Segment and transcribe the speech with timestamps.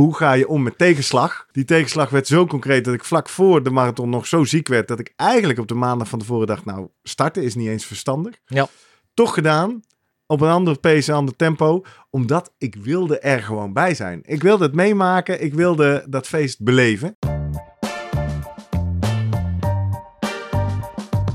[0.00, 1.46] hoe ga je om met tegenslag?
[1.52, 4.88] Die tegenslag werd zo concreet dat ik vlak voor de marathon nog zo ziek werd
[4.88, 8.38] dat ik eigenlijk op de maandag van tevoren dacht, nou, starten is niet eens verstandig.
[8.46, 8.68] Ja.
[9.14, 9.80] Toch gedaan,
[10.26, 14.20] op een andere pace, een ander tempo, omdat ik wilde er gewoon bij zijn.
[14.24, 17.18] Ik wilde het meemaken, ik wilde dat feest beleven.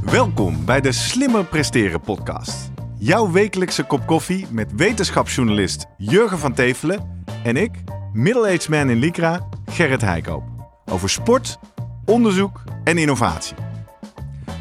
[0.01, 2.71] Welkom bij de Slimmer Presteren podcast.
[2.97, 7.71] Jouw wekelijkse kop koffie met wetenschapsjournalist Jurgen van Tevelen en ik,
[8.13, 10.43] middle-aged man in Lycra, Gerrit Heikoop.
[10.85, 11.59] Over sport,
[12.05, 13.55] onderzoek en innovatie.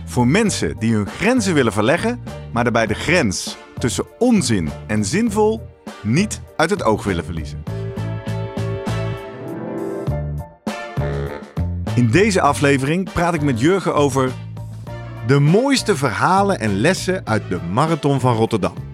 [0.05, 5.69] Voor mensen die hun grenzen willen verleggen, maar daarbij de grens tussen onzin en zinvol
[6.03, 7.63] niet uit het oog willen verliezen.
[11.95, 14.33] In deze aflevering praat ik met Jurgen over
[15.27, 18.92] de mooiste verhalen en lessen uit de Marathon van Rotterdam.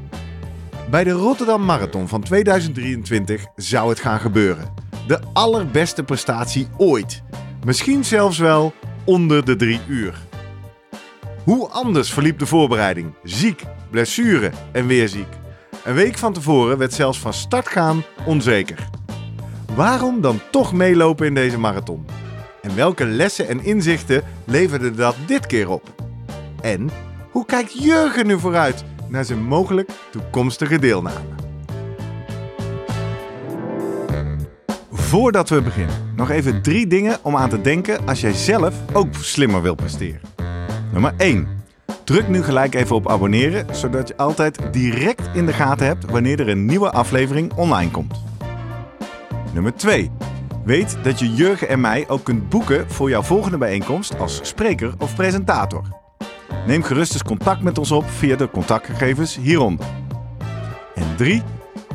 [0.91, 4.75] Bij de Rotterdam Marathon van 2023 zou het gaan gebeuren.
[5.07, 7.23] De allerbeste prestatie ooit.
[7.65, 8.73] Misschien zelfs wel
[9.05, 10.19] onder de drie uur.
[11.45, 13.15] Hoe anders verliep de voorbereiding?
[13.23, 15.29] Ziek, blessure en weer ziek.
[15.85, 18.89] Een week van tevoren werd zelfs van start gaan onzeker.
[19.75, 22.07] Waarom dan toch meelopen in deze marathon?
[22.63, 25.95] En welke lessen en inzichten leverde dat dit keer op?
[26.61, 26.91] En
[27.31, 31.21] hoe kijkt Jurgen nu vooruit naar zijn mogelijk toekomstige deelname?
[34.91, 39.15] Voordat we beginnen, nog even drie dingen om aan te denken als jij zelf ook
[39.15, 40.21] slimmer wilt presteren.
[40.93, 41.49] Nummer 1.
[42.05, 46.41] Druk nu gelijk even op abonneren, zodat je altijd direct in de gaten hebt wanneer
[46.41, 48.23] er een nieuwe aflevering online komt.
[49.55, 50.11] Nummer 2.
[50.65, 54.95] Weet dat je Jurgen en mij ook kunt boeken voor jouw volgende bijeenkomst als spreker
[54.99, 55.98] of presentator.
[56.67, 59.87] Neem gerust eens contact met ons op via de contactgegevens hieronder.
[60.95, 61.43] En 3.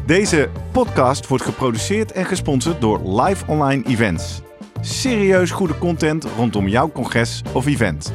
[0.05, 4.41] Deze podcast wordt geproduceerd en gesponsord door Live Online Events.
[4.81, 8.13] Serieus goede content rondom jouw congres of event.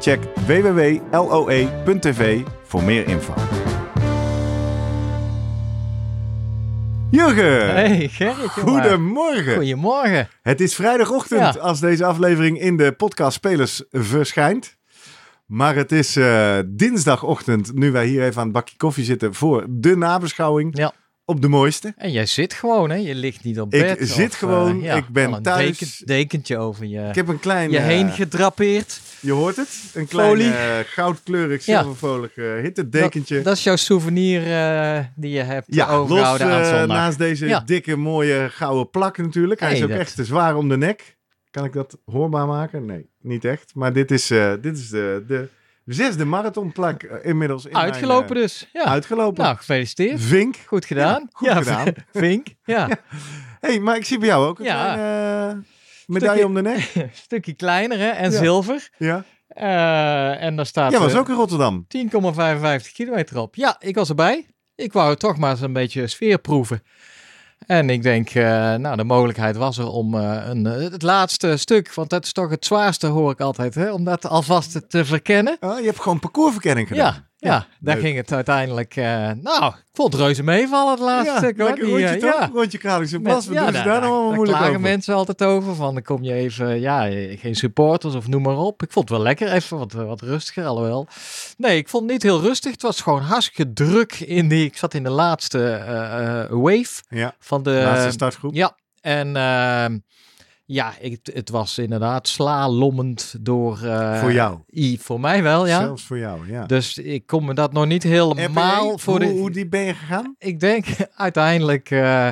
[0.00, 3.34] Check www.loe.tv voor meer info.
[7.10, 7.70] Jurgen!
[7.74, 8.50] Hey Gerrit.
[8.50, 9.54] Goedemorgen!
[9.54, 10.28] Goedemorgen.
[10.42, 11.60] Het is vrijdagochtend Ja.
[11.60, 14.76] als deze aflevering in de podcast Spelers verschijnt.
[15.54, 19.66] Maar het is eh, dinsdagochtend, nu wij hier even aan het bakje koffie zitten voor
[19.68, 20.92] de nabeschouwing Ja.
[21.24, 21.92] op de mooiste.
[21.96, 22.96] En jij zit gewoon, hè?
[22.96, 24.08] Je ligt niet op Ik bed.
[24.08, 25.78] zit of, gewoon, eh, ja, ik ben een thuis.
[25.78, 29.00] deken- dekentje over je, Ik heb een klein, je eh, heen gedrapeerd.
[29.20, 33.34] je hoort het, een klein eh, goudkleurig, zilvervolig eh hittedekentje.
[33.34, 36.96] Dat, dat is jouw souvenir eh, die je hebt ja, los overgehouden aan eh, zondag.
[36.96, 37.60] naast deze Ja.
[37.60, 39.60] dikke mooie gouden plak natuurlijk.
[39.60, 41.16] Hij is ook dat- echt te zwaar om de nek.
[41.50, 42.84] Kan ik dat hoorbaar maken?
[42.84, 43.72] Nee, niet echt.
[43.74, 45.48] Maar dit is, eh, dit is de, de
[45.84, 47.66] zesde marathonplak eh, inmiddels.
[47.66, 48.68] In Uitgelopen mijn, dus.
[48.72, 48.84] Ja.
[48.84, 49.44] eh, Uitgelopen.
[49.44, 50.20] Nou, gefeliciteerd.
[50.20, 50.56] Vink.
[50.66, 51.28] Goed gedaan.
[51.38, 51.92] Ja, goed gedaan.
[52.12, 52.46] Vink.
[52.64, 52.88] Ja.
[53.60, 54.94] hey, maar ik zie bij jou ook een Ja.
[54.94, 55.62] kleine
[56.06, 57.10] medaille Stukje- om de nek.
[57.26, 58.08] Stukje kleiner hè?
[58.08, 58.38] en Ja.
[58.38, 58.88] zilver.
[58.98, 59.24] Ja.
[59.48, 61.86] Eh, en daar staat Jij was ook in Rotterdam.
[61.88, 63.54] 10,55 kilometer op.
[63.54, 64.46] Ja, ik was erbij.
[64.74, 66.82] Ik wou toch maar eens een beetje sfeer proeven.
[67.66, 68.44] En ik denk, eh,
[68.74, 72.32] nou, de mogelijkheid was er om eh, een, eh, het laatste stuk, want dat is
[72.32, 75.56] toch het zwaarste, hoor ik altijd, hè, om dat alvast te verkennen.
[75.60, 77.14] Oh, je hebt gewoon parcoursverkenning gedaan.
[77.14, 78.04] Ja, ja, daar leuk.
[78.04, 78.96] ging het uiteindelijk.
[78.96, 81.64] eh, nou, ik vond het reuze meevallen het laatste Ja.
[81.64, 81.74] Hoor.
[81.74, 82.40] Die, rondje eh, toch?
[82.40, 82.50] ja.
[82.54, 83.46] Rondje Kralingse Bas.
[83.46, 84.80] Wat doen ze daar- daar nou allemaal daar moeilijk klagen over?
[84.90, 85.74] mensen altijd over.
[85.74, 87.00] Van dan kom je even, ja,
[87.36, 88.82] geen supporters of noem maar op.
[88.82, 91.06] Ik vond het wel lekker, even wat, wat rustiger, alhoewel.
[91.56, 92.72] Nee, ik vond het niet heel rustig.
[92.72, 94.64] Het was gewoon hartstikke druk in die.
[94.64, 97.70] Ik zat in de laatste eh, wave Ja, van de.
[97.70, 98.54] laatste startgroep.
[98.54, 99.98] Ja, en ehm,
[100.64, 103.82] ja, ik, het was inderdaad slalommend door.
[103.82, 104.58] eh, Voor jou.
[104.74, 105.80] I, voor mij wel, ja.
[105.80, 106.66] Zelfs voor jou, ja.
[106.66, 109.38] Dus ik kon me dat nog niet helemaal voor hoe, de.
[109.40, 110.34] hoe diep ben je gegaan?
[110.38, 110.86] Ik denk
[111.16, 112.28] uiteindelijk, eh,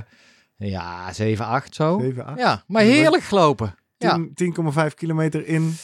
[0.56, 1.98] ja, 7, 8 zo.
[2.00, 2.38] 7, 8?
[2.38, 3.74] Ja, maar heerlijk gelopen.
[3.98, 4.18] Ja,
[4.88, 5.74] 10,5 kilometer in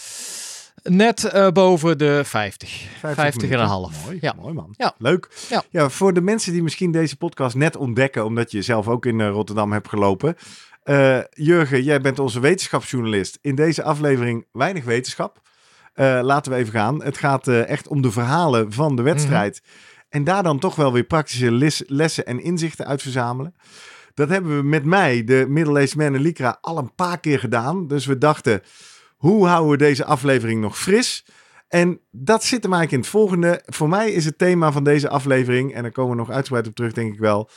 [0.82, 2.68] net eh, boven de 50.
[2.70, 3.66] 50, 50 en een minuten.
[3.68, 4.04] half.
[4.04, 4.34] Mooi, Ja.
[4.40, 4.74] mooi man.
[4.76, 4.94] Ja.
[4.98, 5.28] Leuk.
[5.70, 5.88] Ja.
[5.88, 9.72] voor de mensen die misschien deze podcast net ontdekken, omdat je zelf ook in Rotterdam
[9.72, 10.36] hebt gelopen.
[10.88, 13.38] Eh, Jurgen, jij bent onze wetenschapsjournalist.
[13.40, 15.40] In deze aflevering weinig wetenschap.
[15.92, 17.02] Eh, laten we even gaan.
[17.02, 19.60] Het gaat eh, echt om de verhalen van de wedstrijd.
[19.62, 19.72] Mhm.
[20.08, 23.54] En daar dan toch wel weer praktische les- lessen en inzichten uit verzamelen.
[24.14, 27.86] Dat hebben we met mij, de Middle-aged Man en Lycra, al een paar keer gedaan.
[27.86, 28.62] Dus we dachten,
[29.16, 31.24] hoe houden we deze aflevering nog fris?
[31.68, 33.62] En dat zit hem eigenlijk in het volgende.
[33.66, 36.74] Voor mij is het thema van deze aflevering, en daar komen we nog uitgebreid op
[36.74, 37.50] terug, denk ik wel,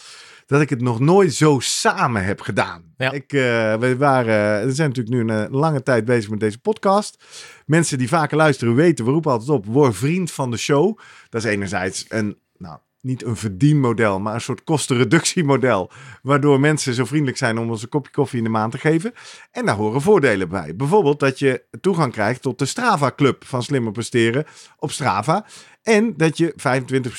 [0.52, 2.84] dat ik het nog nooit zo samen heb gedaan.
[2.98, 3.12] Ja.
[3.12, 6.60] Ik, eh, we, waren, we zijn natuurlijk nu een eh, lange tijd bezig met deze
[6.60, 7.24] podcast.
[7.66, 10.98] Mensen die vaker luisteren weten, we roepen altijd op, word vriend van de show.
[11.30, 15.92] Dat is enerzijds een nou, niet een verdienmodel, maar een soort kostenreductiemodel.
[16.22, 19.14] Waardoor mensen zo vriendelijk zijn om ons een kopje koffie in de maand te geven.
[19.52, 20.76] En daar horen voordelen bij.
[20.76, 24.46] Bijvoorbeeld dat je toegang krijgt tot de Strava Club van Slimmer Presteren
[24.78, 25.46] op Strava.
[25.84, 26.54] En dat je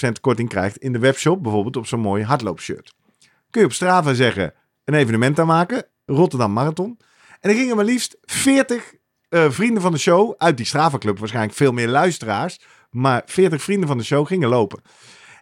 [0.09, 2.95] 25% korting krijgt in de webshop, bijvoorbeeld op zo'n mooi hardloopshirt.
[3.53, 4.55] Kun je op Strava zeggen,
[4.85, 6.99] een evenement aanmaken, Rotterdam Marathon.
[7.41, 8.95] En er gingen maar liefst 40
[9.29, 12.61] uh, vrienden van de show uit die Strava Club, waarschijnlijk veel meer luisteraars,
[12.91, 14.83] maar 40 vrienden van de show gingen lopen.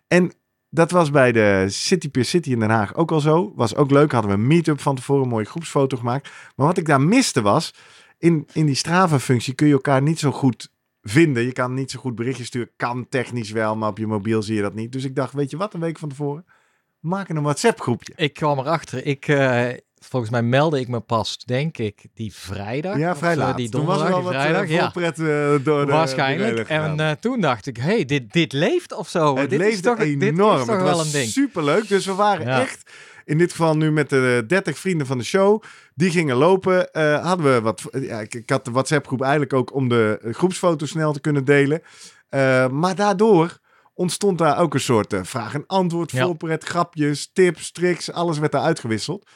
[0.07, 0.33] En
[0.69, 3.53] dat was bij de City Pier City in Den Haag ook al zo.
[3.55, 4.13] Was ook leuk.
[4.13, 6.31] Hadden we een meet-up van tevoren, een mooie groepsfoto gemaakt.
[6.56, 7.75] Maar wat ik daar miste was,
[8.19, 10.73] in, in die Strava-functie kun je elkaar niet zo goed
[11.03, 11.43] vinden.
[11.43, 12.71] Je kan niet zo goed berichtjes sturen.
[12.77, 14.93] Kan technisch wel, maar op je mobiel zie je dat niet.
[14.93, 16.45] Dus ik dacht, weet je wat, een week van tevoren?
[17.00, 18.12] Maken een WhatsApp-groepje.
[18.17, 19.06] Ik kwam erachter.
[19.06, 19.67] Ik, uh,
[19.99, 22.99] volgens mij meldde ik me pas, denk ik, die vrijdag.
[22.99, 23.56] Ja, vrij laat.
[23.56, 24.61] Die donderdag, toen was die vrijdag.
[24.61, 24.91] Wat, uh, ja.
[24.91, 26.69] Pret, uh, door de, Waarschijnlijk.
[26.69, 29.37] en toen dacht ik, hey, dit, dit leeft of zo.
[29.37, 30.19] Het dit leefde is toch, enorm.
[30.19, 31.31] Dit is toch het wel was een ding.
[31.31, 31.88] superleuk.
[31.88, 32.61] Dus we waren Ja.
[32.61, 32.91] echt,
[33.25, 35.62] in dit geval nu met de 30 vrienden van de show,
[35.94, 36.93] die gingen lopen.
[36.93, 40.19] eh, hadden we wat, ja, ik, ik had de WhatsApp groep eigenlijk ook om de
[40.31, 41.82] groepsfoto snel te kunnen delen.
[42.29, 43.58] Eh, maar daardoor
[44.00, 46.25] ontstond daar ook een soort eh, vraag- en antwoord, Ja.
[46.25, 48.12] voorpret, grapjes, tips, tricks.
[48.12, 49.26] Alles werd daar uitgewisseld.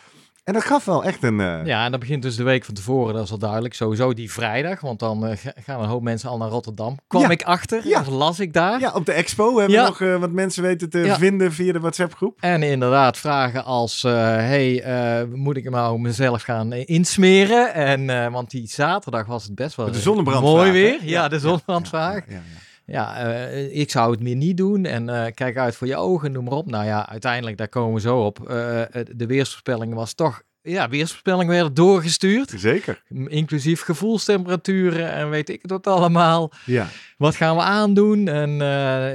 [0.44, 1.40] En dat gaf wel echt een...
[1.40, 3.74] eh, Ja, en dat begint dus de week van tevoren, dat is al duidelijk.
[3.74, 6.96] Sowieso die vrijdag, want dan eh, ga- gaan een hoop mensen al naar Rotterdam.
[7.06, 7.28] Kwam Ja.
[7.28, 8.00] ik achter, Ja.
[8.00, 8.80] of las ik daar.
[8.80, 9.92] Ja, op de expo hebben Ja.
[9.98, 12.38] we nog wat mensen weten te vinden via de WhatsApp groep.
[12.40, 17.74] En inderdaad vragen als, hey, moet ik nou mezelf gaan insmeren?
[17.74, 20.92] En, want die zaterdag was het best wel De zonnebrandvraag, mooi weer.
[21.02, 22.24] Ja, Ja, de zonnebrandvraag.
[22.28, 22.42] Ja,
[22.86, 24.84] ja, eh, ik zou het meer niet doen.
[24.84, 26.70] En eh, kijk uit voor je ogen, noem maar op.
[26.70, 28.48] Nou ja, uiteindelijk, daar komen we zo op.
[28.48, 28.82] Eh,
[29.16, 30.42] de weersvoorspelling was toch...
[30.62, 32.52] Ja, weersvoorspelling werden doorgestuurd.
[32.56, 33.02] Zeker.
[33.26, 36.52] Inclusief gevoelstemperaturen en weet ik het wat allemaal.
[36.66, 36.88] Ja.
[37.16, 38.28] Wat gaan we aandoen?
[38.28, 38.50] En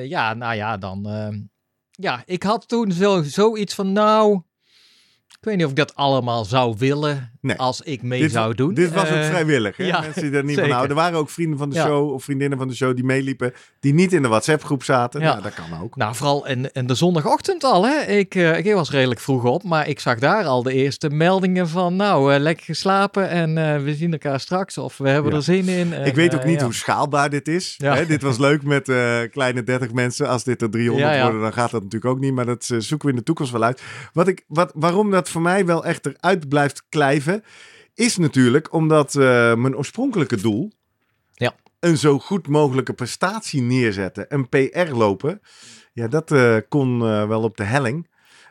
[0.08, 1.08] ja, nou ja, dan...
[1.92, 4.42] ja, ik had toen zo, zoiets van, nou...
[5.28, 7.58] Ik weet niet of ik dat allemaal zou willen Nee.
[7.58, 8.74] als ik mee Dit, zou doen.
[8.74, 9.78] dit was ook Eh, vrijwillig.
[9.78, 9.84] Hè?
[9.94, 10.64] ja, Mensen die er niet zeker.
[10.64, 10.98] van houden.
[10.98, 11.86] Er waren ook vrienden van de Ja.
[11.86, 13.54] show of vriendinnen van de show die meeliepen.
[13.80, 15.22] Die niet in de WhatsApp groep zaten.
[15.22, 15.30] Ja.
[15.32, 15.96] Nou, dat kan ook.
[15.96, 17.86] Nou, vooral in, in de zondagochtend al.
[17.86, 18.02] Hè?
[18.02, 21.68] Ik, eh, ik was redelijk vroeg op, maar ik zag daar al de eerste meldingen
[21.70, 21.96] van...
[21.96, 25.94] Nou, eh, lekker geslapen en we zien elkaar straks of we hebben er zin in.
[25.94, 27.76] En, Ik weet ook niet hoe schaalbaar dit is.
[27.78, 27.96] Ja.
[27.96, 28.06] Hè?
[28.06, 28.84] Dit was leuk met
[29.32, 30.28] kleine 30 mensen.
[30.28, 31.24] Als dit er 300 Ja, ja.
[31.24, 32.34] worden, dan gaat dat natuurlijk ook niet.
[32.34, 33.82] Maar dat zoeken we in de toekomst wel uit.
[34.14, 36.84] Wat ik, wat, waarom dat voor mij wel echt eruit blijft
[37.94, 40.72] is natuurlijk omdat eh, mijn oorspronkelijke doel,
[41.34, 41.56] Ja.
[41.80, 45.42] een zo goed mogelijke prestatie neerzetten, een PR lopen,
[45.94, 48.08] ja, dat eh, kon eh, wel op de helling.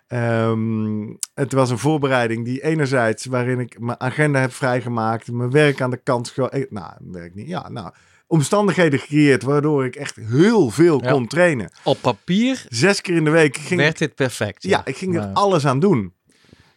[0.06, 5.80] Ehm, het was een voorbereiding die enerzijds waarin ik mijn agenda heb vrijgemaakt, mijn werk
[5.80, 6.34] aan de kant,
[6.70, 7.90] nou, werk niet, ja, nou,
[8.26, 11.10] omstandigheden gecreëerd waardoor ik echt heel veel Ja.
[11.10, 11.70] kon trainen.
[11.84, 14.62] Op papier Zes keer in de week ging werd dit perfect.
[14.62, 16.12] ja, ik ging er alles aan doen.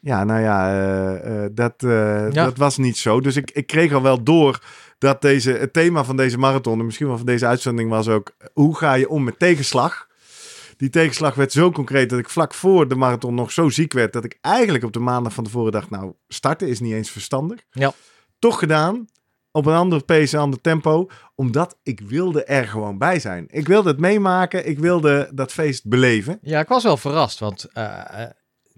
[0.04, 2.44] Ja, nou ja, eh, eh, dat, eh, Ja.
[2.44, 3.20] dat was niet zo.
[3.22, 4.64] Dus ik, ik kreeg al wel door
[4.98, 8.32] dat deze, het thema van deze marathon, en misschien wel van deze uitzending, was ook:
[8.54, 10.08] hoe ga je om met tegenslag?
[10.78, 14.14] Die tegenslag werd zo concreet dat ik vlak voor de marathon nog zo ziek werd
[14.14, 17.60] dat ik eigenlijk op de maandag van tevoren dacht: nou, starten is niet eens verstandig.
[17.72, 17.92] Ja.
[18.40, 19.06] Toch gedaan.
[19.52, 21.08] Op een andere pace, een ander tempo.
[21.36, 23.46] Omdat ik wilde er gewoon bij zijn.
[23.50, 24.68] Ik wilde het meemaken.
[24.68, 26.40] Ik wilde dat feest beleven.
[26.42, 27.68] Ja, ik was wel verrast, want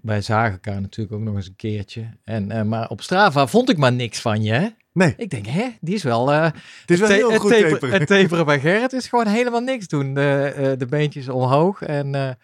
[0.04, 2.08] wij zagen elkaar natuurlijk ook nog eens een keertje.
[2.24, 4.52] En, eh, maar op Strava vond ik maar niks van je.
[4.52, 4.66] hè?
[4.92, 6.32] Nee, Ik denk, hè, die is wel...
[6.32, 6.42] eh,
[6.80, 7.98] het is wel heel goed taper- taperen.
[7.98, 10.14] Het taperen bij Gerrit is gewoon helemaal niks doen.
[10.14, 12.38] De, eh, de beentjes omhoog en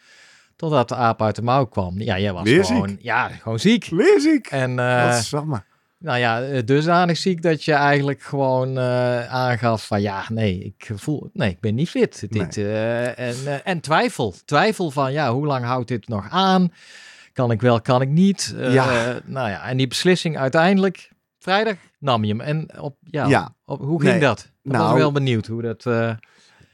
[0.56, 2.00] totdat de aap uit de mouw kwam.
[2.00, 3.84] Ja, jij was Weer gewoon, ja, gewoon ziek.
[3.90, 4.46] Weer ziek.
[4.46, 5.44] En Wat
[5.98, 8.78] nou ja, dusdanig ziek dat je eigenlijk gewoon
[9.28, 12.26] aangaf van ja, nee, ik voel, nee, ik ben niet fit.
[12.28, 14.34] Dit, en, en twijfel.
[14.44, 16.72] Twijfel van ja, hoe lang houdt dit nog aan?
[17.40, 18.54] Kan ik wel, kan ik niet?
[18.58, 19.18] Eh, Ja.
[19.24, 22.40] nou ja, en die beslissing uiteindelijk, vrijdag nam je hem.
[22.40, 23.54] En op, ja, Ja.
[23.64, 24.38] op, hoe ging Nee, dat?
[24.40, 25.86] Ik ben nou- wel benieuwd hoe dat...
[25.86, 26.12] eh,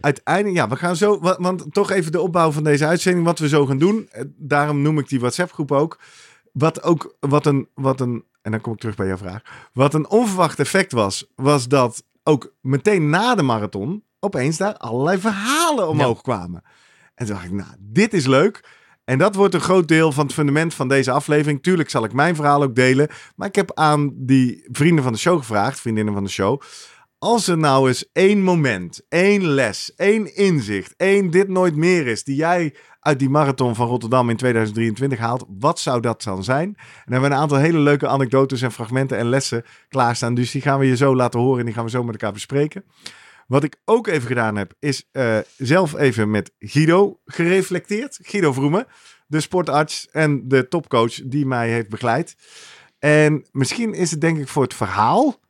[0.01, 3.39] Uiteindelijk, ja, we gaan zo, wa- want toch even de opbouw van deze uitzending, wat
[3.39, 4.09] we zo gaan doen.
[4.11, 6.01] Eh, Daarom noem ik die WhatsApp-groep ook.
[6.53, 9.43] Wat ook, wat een, wat een, en dan kom ik terug bij jouw vraag.
[9.73, 15.19] Wat een onverwacht effect was, was dat ook meteen na de marathon opeens daar allerlei
[15.19, 16.63] verhalen omhoog kwamen.
[17.15, 18.76] En toen dacht ik, nou, dit is leuk.
[19.07, 21.63] En dat wordt een groot deel van het fundament van deze aflevering.
[21.63, 23.09] Tuurlijk zal ik mijn verhaal ook delen.
[23.37, 26.61] Maar ik heb aan die vrienden van de show gevraagd, vriendinnen van de show.
[27.19, 32.25] Als er nou eens één moment, één les, één inzicht, één dit nooit meer is,
[32.25, 36.69] die jij uit die marathon van Rotterdam in 2023 haalt, wat zou dat dan zijn?
[36.69, 40.35] En dan hebben we een aantal hele leuke anekdotes en fragmenten en lessen klaarstaan.
[40.35, 42.33] Dus die gaan we je zo laten horen en die gaan we zo met elkaar
[42.33, 42.85] bespreken.
[43.47, 48.19] Wat ik ook even gedaan heb, is eh, zelf even met Guido gereflecteerd.
[48.23, 48.87] Guido Vroemen,
[49.27, 52.37] de sportarts en de topcoach die mij heeft begeleid.
[52.99, 55.41] En misschien is het denk ik voor het verhaal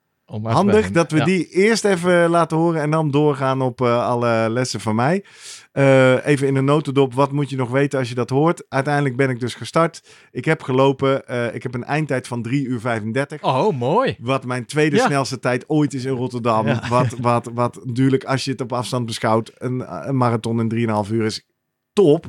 [0.42, 1.24] handig dat we Ja.
[1.24, 5.24] die eerst even laten horen en dan doorgaan op eh, alle lessen van mij.
[5.72, 8.64] Eh, even in een notendop, wat moet je nog weten als je dat hoort?
[8.68, 10.02] Uiteindelijk ben ik dus gestart.
[10.30, 13.42] Ik heb gelopen, eh, ik heb een eindtijd van 3 uur 35.
[13.42, 14.16] Oh, mooi.
[14.20, 15.06] Wat mijn tweede Ja.
[15.06, 16.66] snelste tijd ooit is in Rotterdam.
[16.66, 16.82] Ja.
[16.88, 20.68] Wat, wat, wat natuurlijk, als je het op afstand beschouwt, een, een marathon in
[21.04, 21.46] 3,5 uur is
[21.92, 22.26] top.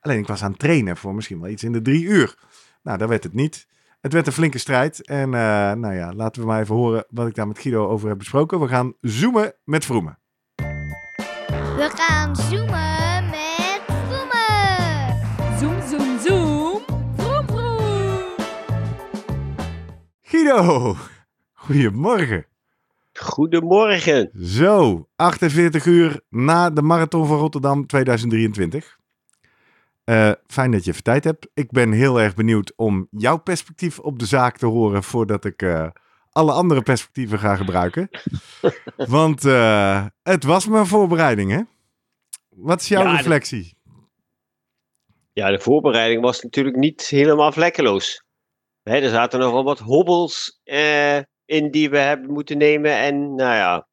[0.00, 2.34] Alleen ik was aan het trainen voor misschien wel iets in de drie uur.
[2.82, 3.66] Nou, daar werd het niet.
[4.00, 5.06] Het werd een flinke strijd.
[5.06, 8.08] En eh, nou ja, laten we maar even horen wat ik daar met Guido over
[8.08, 8.60] heb besproken.
[8.60, 10.18] We gaan zoomen met Vroemen.
[11.76, 15.58] We gaan zoomen met Vroemen.
[15.58, 16.82] Zoom, zoom, zoom.
[17.16, 18.34] Vroom, vroom.
[20.22, 20.96] Guido,
[21.52, 22.46] goedemorgen.
[23.12, 24.30] Goedemorgen.
[24.42, 28.98] Zo, 48 uur na de Marathon van Rotterdam 2023.
[30.04, 31.48] Eh, fijn dat je even tijd hebt.
[31.54, 35.62] Ik ben heel erg benieuwd om jouw perspectief op de zaak te horen voordat ik
[35.62, 35.88] eh,
[36.30, 38.08] alle andere perspectieven ga gebruiken.
[38.96, 41.60] Want eh, het was mijn voorbereiding, hè?
[42.48, 43.78] Wat is jouw Ja, reflectie?
[45.32, 48.24] Ja, de voorbereiding was natuurlijk niet helemaal vlekkeloos.
[48.82, 50.60] Hè, er zaten nogal wat hobbels
[51.44, 52.96] in die we hebben moeten nemen.
[52.96, 53.88] En nou ja,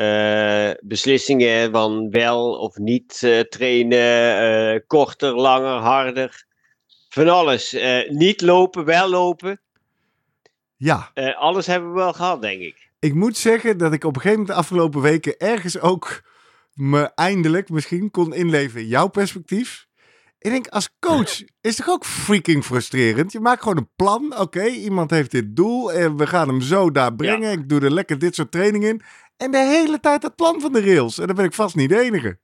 [0.00, 4.38] eh, beslissingen van wel of niet eh, trainen,
[4.74, 6.44] eh, korter, langer, harder.
[7.08, 7.76] Van alles.
[8.08, 9.60] Niet lopen, wel lopen.
[10.76, 12.90] Ja, alles hebben we wel gehad, denk ik.
[12.98, 16.22] ik moet zeggen dat ik op een gegeven moment de afgelopen weken ergens ook
[16.74, 19.86] me eindelijk misschien kon inleven in jouw perspectief.
[20.38, 23.32] Ik denk, als coach is toch ook freaking frustrerend?
[23.32, 24.38] Je maakt gewoon een plan.
[24.38, 27.52] Oké, iemand heeft dit doel en we gaan hem zo daar brengen.
[27.52, 29.02] Ik doe er lekker dit soort training in.
[29.40, 31.18] En de hele tijd dat plan van de rails.
[31.18, 32.38] En dan ben ik vast niet de enige.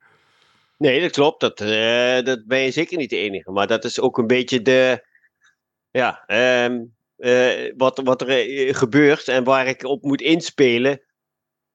[0.79, 1.41] Nee, dat klopt.
[1.41, 3.51] Dat, eh, dat ben je zeker niet de enige.
[3.51, 5.05] Maar dat is ook een beetje de.
[5.91, 6.81] Ja, ehm,
[7.17, 11.01] eh, wat, wat er eh, gebeurt en waar ik op moet inspelen.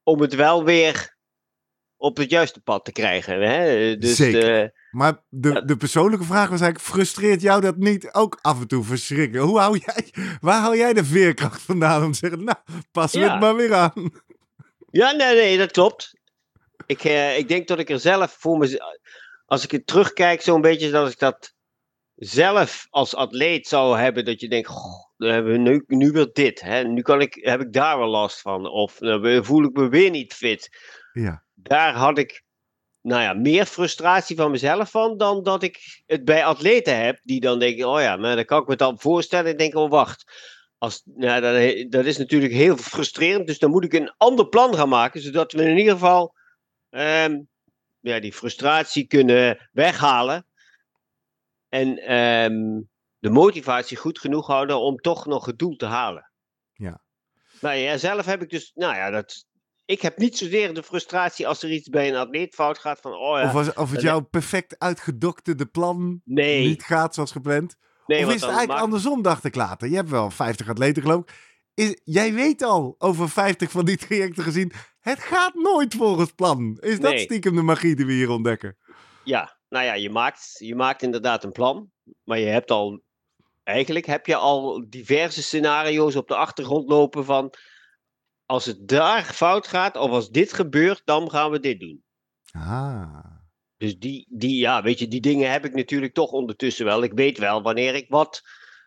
[0.04, 1.18] Om het wel weer
[1.98, 3.42] op het juiste pad te krijgen.
[3.42, 3.98] Hè?
[3.98, 4.74] Dus, Zeker.
[4.92, 8.84] Maar de, de persoonlijke vraag was eigenlijk, frustreert jou dat niet ook af en toe
[8.84, 9.42] verschrikken?
[9.42, 12.58] Hoe hou jij, waar hou jij de veerkracht vandaan om te zeggen, nou,
[12.92, 13.32] we Ja.
[13.32, 14.12] het maar weer aan?
[14.92, 16.14] Ja, nee, nee, dat klopt.
[16.86, 19.00] Ik, eh, ik denk dat ik er zelf voor me.
[19.46, 21.54] Als ik het terugkijk, zo'n beetje dat ik dat
[22.16, 24.26] zelf als atleet zou hebben.
[24.26, 26.62] Dat je denkt, goh, dan hebben we nu, nu weer dit.
[26.62, 26.84] Hè?
[26.84, 28.66] Nu kan ik, heb ik daar wel last van.
[28.66, 30.70] Of dan voel ik me weer niet fit.
[31.14, 32.44] Ja, Daar had ik
[33.02, 37.20] nou ja, meer frustratie van mezelf van dan dat ik het bij atleten heb.
[37.24, 39.52] Die dan denken, oh ja, maar dan kan ik me dan voorstellen.
[39.52, 40.32] Ik denk, oh wacht.
[40.82, 43.48] Als, nou, dat, dat is natuurlijk heel frustrerend.
[43.48, 45.22] Dus dan moet ik een ander plan gaan maken.
[45.22, 46.36] Zodat we in ieder geval
[46.90, 47.42] ehm,
[48.00, 50.46] ja, die frustratie kunnen weghalen.
[51.70, 52.82] En ehm,
[53.20, 56.32] de motivatie goed genoeg houden om toch nog het doel te halen.
[56.74, 57.02] Ja.
[57.60, 59.46] Nou ja, zelf heb ik dus, nou ja, dat,
[59.86, 63.14] ik heb niet zozeer de frustratie als er iets bij een atleet fout gaat van,
[63.14, 67.76] oh ja, Of, als, of het jouw perfect uitgedokterde plan nee, niet gaat zoals gepland.
[68.08, 69.90] Nee, of is het eigenlijk andersom, dacht ik later?
[69.90, 71.50] Je hebt wel 50 atleten geloof ik.
[71.74, 74.72] Is, jij weet al over 50 van die trajecten gezien.
[75.00, 76.78] Het gaat nooit volgens plan.
[76.80, 77.20] Is dat Nee.
[77.20, 78.78] stiekem de magie die we hier ontdekken?
[79.24, 81.92] Ja, nou ja, je maakt, je maakt inderdaad een plan,
[82.24, 83.02] maar je hebt al,
[83.64, 87.54] eigenlijk heb je al diverse scenario's op de achtergrond lopen van,
[88.46, 92.04] als het daar fout gaat, of als dit gebeurt, dan gaan we dit doen.
[92.52, 93.40] Ah.
[93.82, 97.04] Dus die, die, ja, weet je, die dingen heb ik natuurlijk toch ondertussen wel.
[97.04, 98.42] Ik weet wel wanneer ik wat,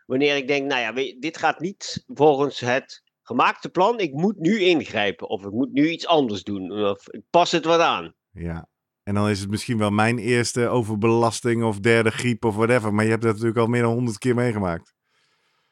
[0.05, 3.99] wanneer ik denk, nou ja, weet, dit gaat niet volgens het gemaakte plan.
[3.99, 7.65] Ik moet nu ingrijpen, of ik moet nu iets anders doen, of ik pas het
[7.65, 8.13] wat aan.
[8.31, 8.67] Ja.
[9.03, 12.93] En dan is het misschien wel mijn eerste overbelasting of derde griep of whatever.
[12.93, 14.93] Maar je hebt dat natuurlijk al meer dan honderd keer meegemaakt.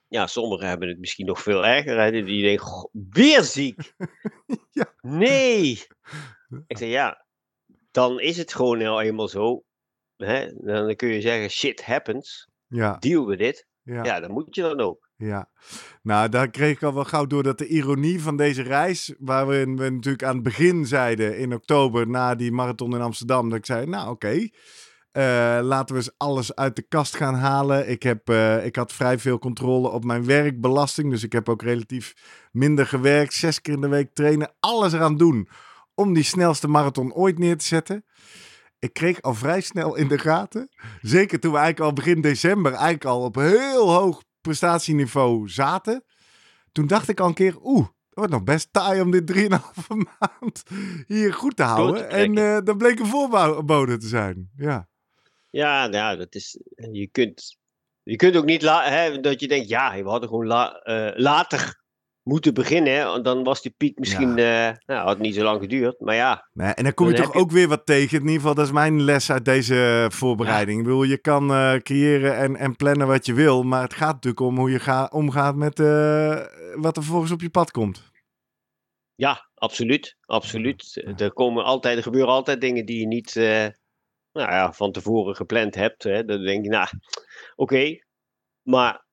[0.07, 1.99] Ja, sommigen hebben het misschien nog veel erger.
[1.99, 2.11] Hè?
[2.11, 3.93] Die denken, "Goh, weer ziek.
[4.71, 4.93] Ja.
[5.01, 5.81] Nee.
[6.67, 7.25] Ik zeg, ja,
[7.93, 9.63] dan is het gewoon nou eenmaal zo.
[10.17, 10.47] Hè?
[10.55, 12.47] Dan kun je zeggen, shit happens.
[12.67, 13.67] Ja, Deal with it.
[13.81, 15.09] ja, Ja, dan moet je dan ook.
[15.15, 15.49] ja.
[16.01, 19.47] Nou, daar kreeg ik al wel gauw door dat de ironie van deze reis, waar
[19.47, 23.57] we, we natuurlijk aan het begin zeiden in oktober na die marathon in Amsterdam, dat
[23.57, 24.47] ik zei, nou oké,
[25.11, 27.89] eh, laten we eens alles uit de kast gaan halen.
[27.89, 31.61] Ik, heb, eh, ik had vrij veel controle op mijn werkbelasting, dus ik heb ook
[31.61, 32.13] relatief
[32.51, 35.47] minder gewerkt, zes keer in de week trainen, alles eraan doen
[35.95, 38.05] om die snelste marathon ooit neer te zetten.
[38.79, 40.69] Ik kreeg al vrij snel in de gaten,
[41.01, 46.03] zeker toen we eigenlijk al begin december eigenlijk al op heel hoog prestatieniveau zaten.
[46.71, 49.47] Toen dacht ik al een keer, oeh, wordt nog best taai om dit 3,5
[50.19, 50.63] maand
[51.07, 52.09] hier goed te houden.
[52.09, 54.49] en eh dat bleek een voorbode te zijn.
[54.55, 54.87] Ja.
[55.49, 56.59] Ja, nou, ja, dat is.
[56.91, 57.57] Je kunt,
[58.03, 61.81] je kunt ook niet hè, dat je denkt, ja, we hadden gewoon la- eh, later
[62.23, 62.93] moeten beginnen.
[62.93, 64.37] Hè, dan was die piek misschien.
[64.37, 65.99] eh nou, had niet zo lang geduurd.
[65.99, 68.17] Maar ja, Nee, en dan kom je Dan toch je- ook weer wat tegen.
[68.17, 70.77] In ieder geval, dat is mijn les uit deze voorbereiding.
[70.79, 73.63] Ik bedoel, je kan eh, creëren en, en plannen wat je wil.
[73.63, 77.41] Maar het gaat natuurlijk om hoe je ga, omgaat met eh, wat er vervolgens op
[77.41, 78.11] je pad komt.
[79.15, 80.17] ja, absoluut.
[80.25, 81.03] Absoluut.
[81.17, 83.67] Er, komen altijd, er gebeuren altijd dingen die je niet eh,
[84.31, 86.03] nou ja, van tevoren gepland hebt.
[86.03, 86.25] Hè.
[86.25, 86.87] Dan denk je, nou,
[87.55, 87.97] oké.
[88.61, 89.05] Maar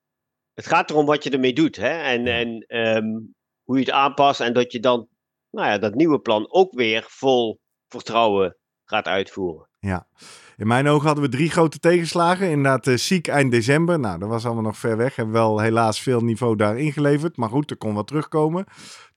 [0.61, 1.77] het gaat erom wat je ermee doet.
[1.77, 1.89] Hè?
[1.89, 3.07] En, en ehm,
[3.63, 4.41] hoe je het aanpast.
[4.41, 5.09] En dat je dan
[5.51, 9.69] nou ja, dat nieuwe plan ook weer vol vertrouwen gaat uitvoeren.
[9.79, 10.07] Ja.
[10.57, 12.51] In mijn ogen hadden we drie grote tegenslagen.
[12.51, 13.99] Inderdaad, eh, ziek eind december.
[13.99, 15.17] Nou, dat was allemaal nog ver weg.
[15.17, 17.37] Hebben wel helaas veel niveau daar ingeleverd.
[17.37, 18.65] Maar goed, er kon wat terugkomen.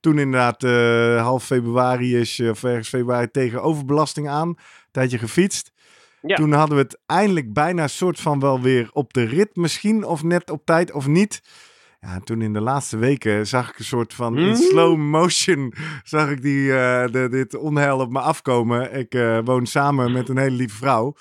[0.00, 4.48] Toen inderdaad eh, half februari is, eh, of ergens februari, tegen overbelasting aan.
[4.48, 4.56] Een
[4.90, 5.72] tijdje gefietst.
[6.26, 6.36] Ja.
[6.36, 10.04] Toen hadden we het eindelijk bijna soort van wel weer op de rit misschien.
[10.04, 11.42] Of net op tijd of niet.
[12.00, 14.54] Ja, toen in de laatste weken zag ik een soort van in Hmm?
[14.54, 18.92] slow motion zag ik die, eh, de, dit onheil op me afkomen.
[18.94, 21.14] Ik eh, woon samen met een hele lieve vrouw.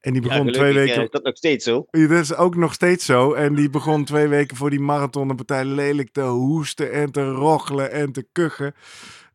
[0.00, 0.96] En die begon ja, twee gelukkig, weken...
[0.96, 1.86] eh, is dat nog steeds zo.
[1.90, 3.32] Ja, Dat is ook nog steeds zo.
[3.32, 7.30] En die begon twee weken voor die marathon een partij lelijk te hoesten en te
[7.30, 8.74] rochelen en te kuchen.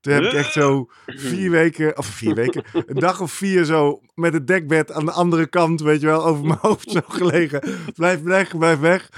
[0.02, 4.02] Toen heb ik echt zo vier weken, of vier weken, een dag of vier zo
[4.16, 7.64] met het dekbed aan de andere kant, weet je wel, over mijn hoofd zo gelegen.
[7.96, 9.10] Blijf weg, blijf weg.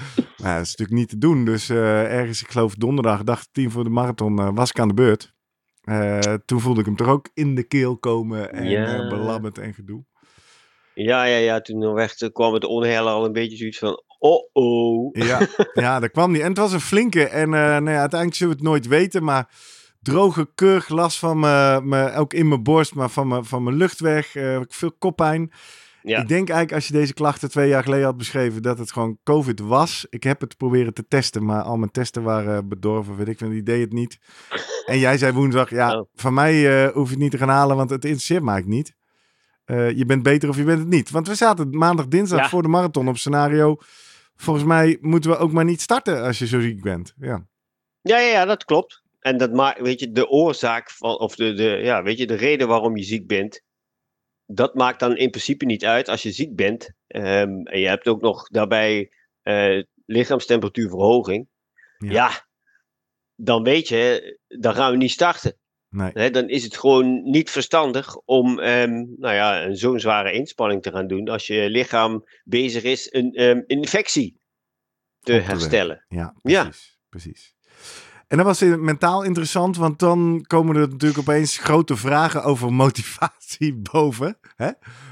[0.42, 1.44] Maar dat is natuurlijk niet te doen.
[1.44, 4.88] Dus eh, ergens, ik geloof donderdag, dag tien voor de marathon, eh, was ik aan
[4.88, 5.32] de beurt.
[5.82, 9.08] Eh, toen voelde ik hem toch ook in de keel komen en Ja.
[9.08, 10.04] belabberd en gedoe.
[10.94, 11.60] Ja, ja, ja.
[11.60, 14.02] Toen werd, kwam het onheil al een beetje zoiets van.
[14.18, 15.08] Oh oh.
[15.12, 16.40] Ja, ja, dat kwam niet.
[16.42, 17.28] En het was een flinke.
[17.28, 19.24] En nou ja, uiteindelijk zullen we het nooit weten.
[19.24, 19.48] Maar
[20.02, 23.76] droge kurk, last van me, me, ook in mijn borst, maar van mijn, van mijn
[23.76, 24.34] luchtweg.
[24.36, 25.52] eh, veel koppijn.
[26.02, 26.20] Ja.
[26.20, 29.18] Ik denk eigenlijk als je deze klachten twee jaar geleden had beschreven dat het gewoon
[29.24, 30.06] COVID was.
[30.10, 33.16] Ik heb het proberen te testen, maar al mijn testen waren bedorven.
[33.16, 34.18] Weet ik veel, die deed het niet.
[34.86, 36.08] En jij zei woensdag, ja, Oh.
[36.14, 38.94] van mij eh, hoef je het niet te gaan halen, want het interesseert mij niet.
[39.64, 41.10] Eh, je bent beter of je bent het niet.
[41.10, 42.48] Want we zaten maandag, dinsdag Ja.
[42.48, 43.76] voor de marathon op scenario.
[44.36, 47.14] Volgens mij moeten we ook maar niet starten als je zo ziek bent.
[47.16, 47.46] Ja,
[48.00, 49.01] Ja, ja, ja, dat klopt.
[49.22, 52.34] En dat maakt, weet je, de oorzaak van, of de, de, ja, weet je, de
[52.34, 53.62] reden waarom je ziek bent,
[54.46, 56.92] dat maakt dan in principe niet uit als je ziek bent.
[57.06, 61.48] Ehm, en je hebt ook nog daarbij eh, lichaamstemperatuurverhoging.
[61.98, 62.10] Ja.
[62.12, 62.46] Ja.
[63.34, 65.56] dan weet je, dan gaan we niet starten.
[65.88, 66.30] nee.
[66.30, 70.90] Dan is het gewoon niet verstandig om ehm, nou ja, een zo'n zware inspanning te
[70.90, 74.40] gaan doen als je lichaam bezig is een ehm, infectie
[75.20, 76.04] te herstellen.
[76.08, 76.70] Ja, Ja.
[77.08, 77.54] precies.
[78.32, 83.74] En dat was mentaal interessant, want dan komen er natuurlijk opeens grote vragen over motivatie
[83.92, 84.36] boven.
[84.56, 84.68] Hè?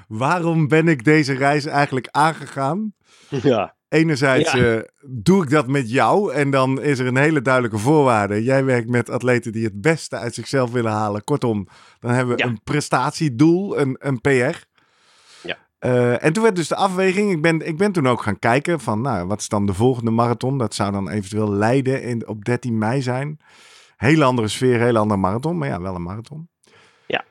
[0.09, 2.93] Waarom ben ik deze reis eigenlijk aangegaan?
[3.29, 3.75] Ja.
[3.89, 4.75] Enerzijds Ja.
[4.77, 8.43] eh, doe ik dat met jou en dan is er een hele duidelijke voorwaarde.
[8.43, 11.25] Jij werkt met atleten die het beste uit zichzelf willen halen.
[11.25, 12.49] Kortom, dan hebben we Ja.
[12.49, 14.65] een prestatiedoel, een, een PR.
[15.81, 18.81] Eh, en toen werd dus de afweging, ik ben, ik ben toen ook gaan kijken
[18.81, 20.59] van, nou, wat is dan de volgende marathon?
[20.59, 23.39] Dat zou dan eventueel Leiden in, op 13 mei zijn.
[23.97, 26.49] Hele andere sfeer, hele andere marathon, maar ja, wel een marathon.
[27.07, 27.25] Ja.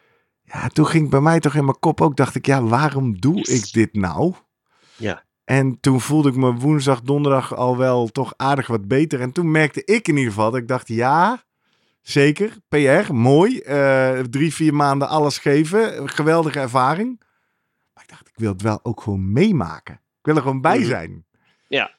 [0.43, 3.39] Ja, toen ging bij mij toch in mijn kop ook, dacht ik, ja, waarom doe
[3.39, 4.33] ik dit nou?
[4.95, 5.23] Ja.
[5.43, 9.21] En toen voelde ik me woensdag, donderdag al wel toch aardig wat beter.
[9.21, 11.43] En toen merkte ik in ieder geval dat ik dacht, ja,
[12.01, 13.59] zeker, PR, mooi.
[13.59, 17.27] Eh, drie, vier maanden alles geven, geweldige ervaring.
[18.09, 19.93] Dacht, ik wil het wel ook gewoon meemaken.
[19.93, 20.87] Ik wil er gewoon bij Mhm.
[20.87, 21.25] zijn.
[21.67, 21.97] Ja.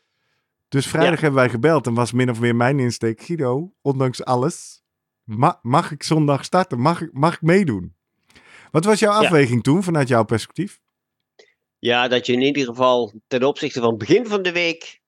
[0.69, 1.21] Dus vrijdag Ja.
[1.21, 3.21] hebben wij gebeld en was min of meer mijn insteek.
[3.23, 4.83] Guido, ondanks alles,
[5.25, 6.81] ma- mag ik zondag starten?
[6.81, 7.95] Mag ik, mag ik meedoen?
[8.71, 9.19] Wat was jouw Ja.
[9.19, 10.81] afweging toen, vanuit jouw perspectief?
[11.79, 15.01] Ja, dat je in ieder geval ten opzichte van het begin van de week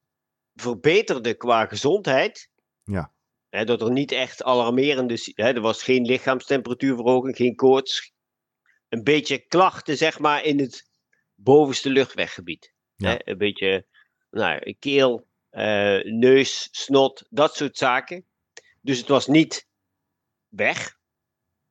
[0.55, 2.51] verbeterde qua gezondheid.
[2.85, 3.13] Ja.
[3.51, 5.33] Dat er niet echt alarmerende...
[5.35, 8.13] Hè, er was geen lichaamstemperatuurverhoging, geen koorts.
[8.89, 10.91] Een beetje klachten, zeg maar, in het
[11.43, 12.73] bovenste luchtweggebied.
[12.97, 13.09] Ja.
[13.09, 13.87] Hè, een beetje
[14.31, 18.27] nou, keel, eh, neus, snot, dat soort zaken.
[18.81, 19.67] Dus het was niet
[20.49, 21.01] weg.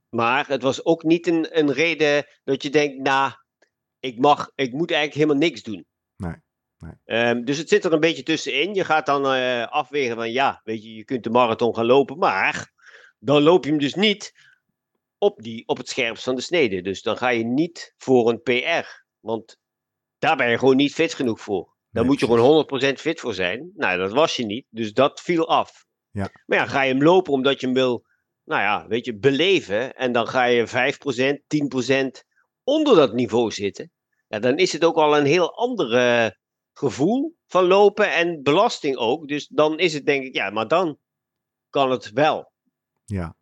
[0.10, 3.32] Maar het was ook niet een, een reden dat je denkt, nou,
[4.00, 5.86] ik, mag, ik moet eigenlijk helemaal niks doen.
[6.16, 6.36] Nee,
[6.78, 6.94] nee.
[7.06, 8.74] Ehm, dus het zit er een beetje tussenin.
[8.74, 12.18] Je gaat dan eh, afwegen van, ja, weet je, je kunt de marathon gaan lopen,
[12.18, 12.72] maar
[13.20, 14.34] dan loop je hem dus niet
[15.18, 16.82] op, die, op het scherpst van de snede.
[16.82, 19.60] Dus dan ga je niet voor een PR, want
[20.22, 21.76] daar ben je gewoon niet fit genoeg voor.
[21.90, 23.72] Nee, moet je gewoon 100% fit voor zijn.
[23.76, 25.86] Nou, dat was je niet, dus dat viel af.
[26.12, 26.30] Ja.
[26.46, 28.06] Maar ja, ga je hem lopen omdat je hem wil
[28.44, 29.96] nou ja, weet je, beleven.
[29.96, 32.26] En dan ga je 5%, 10%
[32.64, 33.92] onder dat niveau zitten.
[34.28, 36.32] Ja, dan is het ook al een heel ander eh,
[36.74, 39.28] gevoel van lopen en belasting ook.
[39.28, 41.00] Dus dan is het denk ik, ja, maar dan
[41.70, 42.52] kan het wel.
[43.06, 43.36] Ja.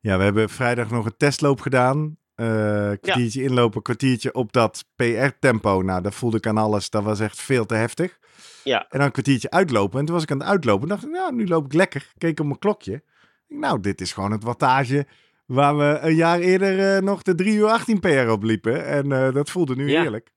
[0.00, 2.17] Ja, we hebben vrijdag nog een testloop gedaan.
[2.38, 5.82] Eh kwartiertje inlopen, kwartiertje op dat PR-tempo.
[5.82, 6.90] Nou, dat voelde ik aan alles.
[6.90, 8.18] Dat was echt veel te heftig.
[8.64, 8.80] Ja.
[8.80, 9.98] En dan een kwartiertje uitlopen.
[9.98, 10.82] En toen was ik aan het uitlopen.
[10.82, 12.12] En dacht ik, nou, nu loop ik lekker.
[12.18, 13.02] Keek op mijn klokje.
[13.48, 15.06] Nou, dit is gewoon het wattage
[15.46, 18.86] waar we een jaar eerder eh, nog de 3 uur 18 PR op liepen.
[18.86, 20.00] En eh, dat voelde nu Ja.
[20.00, 20.30] heerlijk.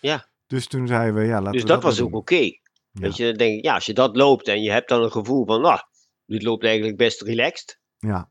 [0.00, 0.26] Ja.
[0.46, 2.34] Dus toen zeiden we, ja, laten Dus we dat maar was ook oké.
[2.34, 2.50] Ja.
[2.92, 5.12] Weet je, dan denk ik, ja, als je dat loopt en je hebt dan een
[5.12, 5.80] gevoel van, nou,
[6.26, 7.80] dit loopt eigenlijk best relaxed.
[7.98, 8.30] Ja.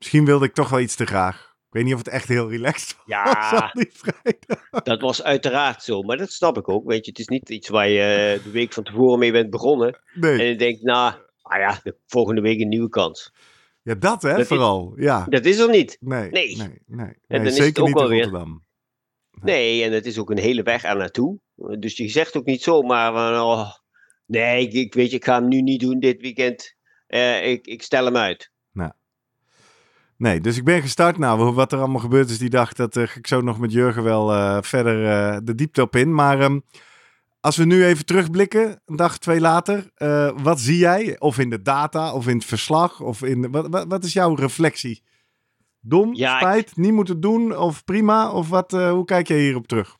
[0.00, 1.48] Misschien wilde ik toch wel iets te graag.
[1.66, 3.56] Ik weet niet of het echt heel relaxed was Ja.
[3.74, 4.82] op die vrijdag.
[4.82, 6.86] Dat was uiteraard zo, maar dat snap ik ook.
[6.86, 8.00] Weet je, het is niet iets waar je
[8.38, 10.00] eh, de week van tevoren mee bent begonnen.
[10.14, 10.38] Nee.
[10.38, 13.32] En je denkt, nou, ah ja, de volgende week een nieuwe kans.
[13.82, 14.92] Ja, dat hè, Dat is- vooral.
[14.96, 15.26] Ja.
[15.28, 15.96] Dat is er niet.
[16.00, 16.56] Nee, Nee.
[16.56, 17.06] nee, nee.
[17.06, 18.64] En nee dan is zeker het ook niet in wel weer- Rotterdam.
[19.30, 21.38] Nee, en het is ook een hele weg er naartoe.
[21.78, 23.70] Dus je zegt ook niet zomaar van, oh,
[24.26, 26.74] nee, ik, ik weet je, ik ga hem nu niet doen dit weekend.
[27.06, 28.49] Eh, ik, ik stel hem uit.
[30.20, 31.18] Nee, dus ik ben gestart.
[31.18, 33.72] Nou, wat er allemaal gebeurd is die dag, dat eh, ga ik zo nog met
[33.72, 36.14] Jurgen wel eh, verder eh, de diepte op in.
[36.14, 36.60] Maar ehm,
[37.40, 39.90] als we nu even terugblikken, een dag, twee later,
[40.42, 41.16] wat zie jij?
[41.18, 43.50] Of in de data, of in het verslag, of in...
[43.50, 45.02] Wat, wat, wat is jouw reflectie?
[45.80, 48.32] Dom, Ja, ik- spijt, niet moeten doen, of prima?
[48.32, 49.96] Of wat, hoe kijk jij hierop terug?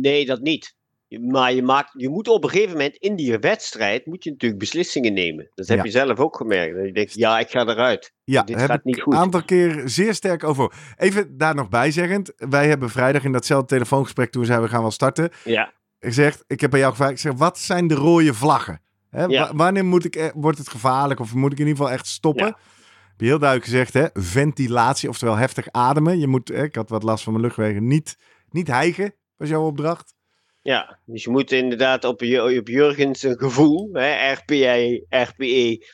[0.00, 0.74] Nee, dat niet.
[1.08, 4.60] Maar je, maakt, je moet op een gegeven moment in die wedstrijd moet je natuurlijk
[4.60, 5.50] beslissingen nemen.
[5.54, 5.84] Dat heb Ja.
[5.84, 6.76] je zelf ook gemerkt.
[6.76, 8.12] Dat je denkt, ja, ik ga eruit.
[8.24, 9.12] Ja, Dit gaat niet goed.
[9.12, 10.72] een aantal keer zeer sterk over.
[10.96, 12.32] Even daar nog bij zeggend.
[12.36, 15.30] Wij hebben vrijdag in datzelfde telefoongesprek toen we zeiden we gaan wel starten.
[15.44, 18.80] Ja, gezegd, ik heb bij jou gevraagd, ik zeg, wat zijn de rode vlaggen?
[19.28, 19.54] Ja.
[19.54, 22.46] wanneer moet ik, e- wordt het gevaarlijk of moet ik in ieder geval echt stoppen?
[22.46, 22.58] Ja.
[23.10, 24.06] Heb je heel duidelijk gezegd, hè?
[24.12, 26.18] ventilatie, oftewel heftig ademen.
[26.18, 28.16] Je moet, hè, ik had wat last van mijn luchtwegen, niet,
[28.50, 30.14] niet hijgen, was jouw opdracht.
[30.66, 30.98] Ja.
[31.04, 32.22] Dus je moet inderdaad op,
[32.56, 35.86] op Jurgens een gevoel, hè, RPE, RPE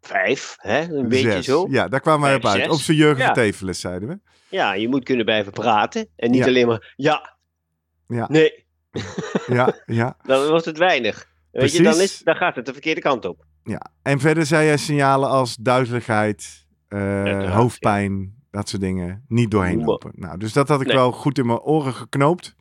[0.00, 1.66] 5, hè, een beetje zo.
[1.70, 2.62] Ja, daar kwamen wij op uit.
[2.62, 2.68] zes.
[2.72, 3.72] Op zijn Jurgen Ja.
[3.72, 4.18] Zeiden we.
[4.48, 6.08] Ja, je moet kunnen blijven praten.
[6.16, 6.46] En niet Ja.
[6.46, 7.36] alleen maar, ja,
[8.08, 8.26] Ja.
[8.30, 8.64] nee,
[9.46, 11.26] Ja, ja, dan wordt het weinig.
[11.52, 12.12] Weet je, dan, Precies.
[12.12, 13.44] is, dan gaat het de verkeerde kant op.
[13.64, 13.80] ja.
[14.02, 19.24] En verder zei jij signalen als duizeligheid, eh, hoofdpijn, dat soort dingen.
[19.28, 20.10] Niet doorheen lopen.
[20.14, 20.96] Nou, dus dat had ik Nee.
[20.96, 22.54] wel goed in mijn oren geknoopt.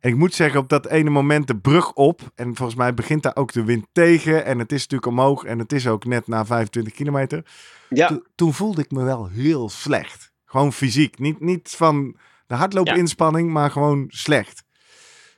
[0.00, 2.20] En ik moet zeggen, op dat ene moment de brug op.
[2.34, 4.44] En volgens mij begint daar ook de wind tegen.
[4.44, 5.44] En het is natuurlijk omhoog.
[5.44, 7.44] En het is ook net na 25 kilometer.
[7.88, 10.32] Ja, To- toen voelde ik me wel heel slecht.
[10.44, 11.18] Gewoon fysiek.
[11.18, 14.64] Niet, niet van de hardloopinspanning, maar gewoon slecht.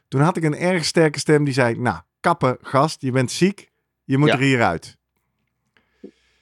[0.09, 1.79] Toen had ik een erg sterke stem die zei...
[1.79, 3.01] Nou, kappen, gast.
[3.03, 3.71] Je bent ziek.
[4.05, 4.35] Je moet Ja.
[4.35, 4.99] er hieruit.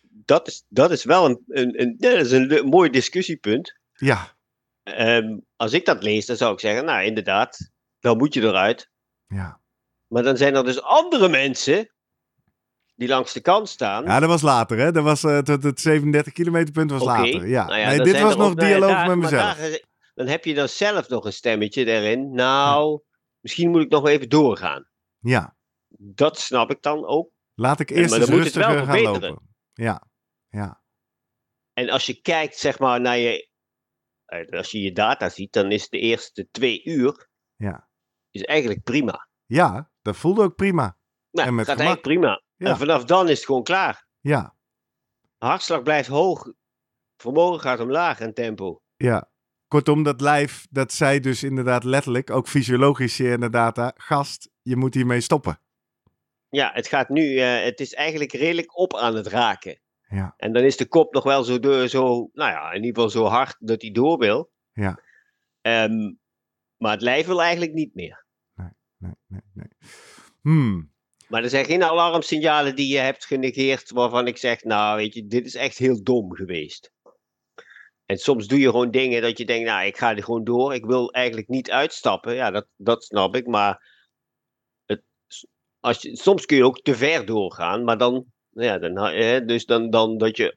[0.08, 3.78] dat is, dat is wel een, een, een, dat is een mooi discussiepunt.
[3.94, 4.36] Ja,
[4.82, 7.70] Ehm, als ik dat lees, dan zou ik zeggen, nou inderdaad,
[8.08, 8.90] dan moet je eruit.
[9.26, 9.60] ja.
[10.06, 11.92] Maar dan zijn er dus andere mensen
[12.94, 14.04] die langs de kant staan.
[14.04, 14.92] Ja, dat was later, hè?
[14.92, 17.46] Dat was eh, het, het 37 kilometer punt was later.
[17.46, 17.66] Ja.
[17.66, 19.56] nou ja, nee, dit was nog nou dialoog daar- met mezelf.
[19.56, 19.80] daar-
[20.14, 22.32] dan heb je dan zelf nog een stemmetje erin.
[22.34, 23.02] Nou,
[23.40, 24.88] misschien moet ik nog even doorgaan.
[25.18, 25.56] Ja,
[25.98, 27.30] Dat snap ik dan ook.
[27.54, 29.20] laat ik eerst eens wel rustiger gaan verbeteren.
[29.30, 29.48] lopen.
[29.72, 30.06] Ja,
[30.48, 30.82] ja,
[31.72, 33.48] En als je kijkt, zeg maar, naar je.
[34.24, 37.87] eh, Als je je data ziet, dan is de eerste twee uur ja.
[38.38, 39.28] Is eigenlijk prima.
[39.46, 40.96] Ja, dat voelde ook prima.
[41.30, 42.42] Nou, En met gaat eigenlijk prima.
[42.56, 42.66] Ja.
[42.66, 44.06] En vanaf dan is het gewoon klaar.
[44.20, 44.56] Ja,
[45.38, 46.52] Hartslag blijft hoog.
[47.16, 48.82] Vermogen gaat omlaag en tempo.
[48.96, 49.30] ja.
[49.68, 54.50] Kortom, dat lijf, dat zei dus inderdaad letterlijk, ook fysiologisch zeer in de data, gast,
[54.62, 55.60] je moet hiermee stoppen.
[56.48, 59.80] Ja, het gaat nu, eh, het is eigenlijk redelijk op aan het raken.
[60.08, 62.94] Ja, En dan is de kop nog wel zo, door, zo nou ja, in ieder
[62.94, 64.50] geval zo hard dat hij door wil.
[64.72, 65.00] Ja.
[65.60, 66.14] Ehm,
[66.76, 68.26] maar het lijf wil eigenlijk niet meer.
[68.98, 69.68] Nee, nee, nee.
[70.42, 70.92] Hmm,
[71.28, 75.26] Maar er zijn geen alarmsignalen die je hebt genegeerd waarvan ik zeg, nou weet je,
[75.26, 76.92] dit is echt heel dom geweest.
[78.06, 80.74] En soms doe je gewoon dingen dat je denkt, nou ik ga er gewoon door,
[80.74, 82.34] ik wil eigenlijk niet uitstappen.
[82.34, 83.82] Ja, dat, dat snap ik, maar
[84.86, 85.02] het,
[85.80, 89.66] als je, soms kun je ook te ver doorgaan, maar dan, ja, dan, hè, dus
[89.66, 90.56] dan, dan dat je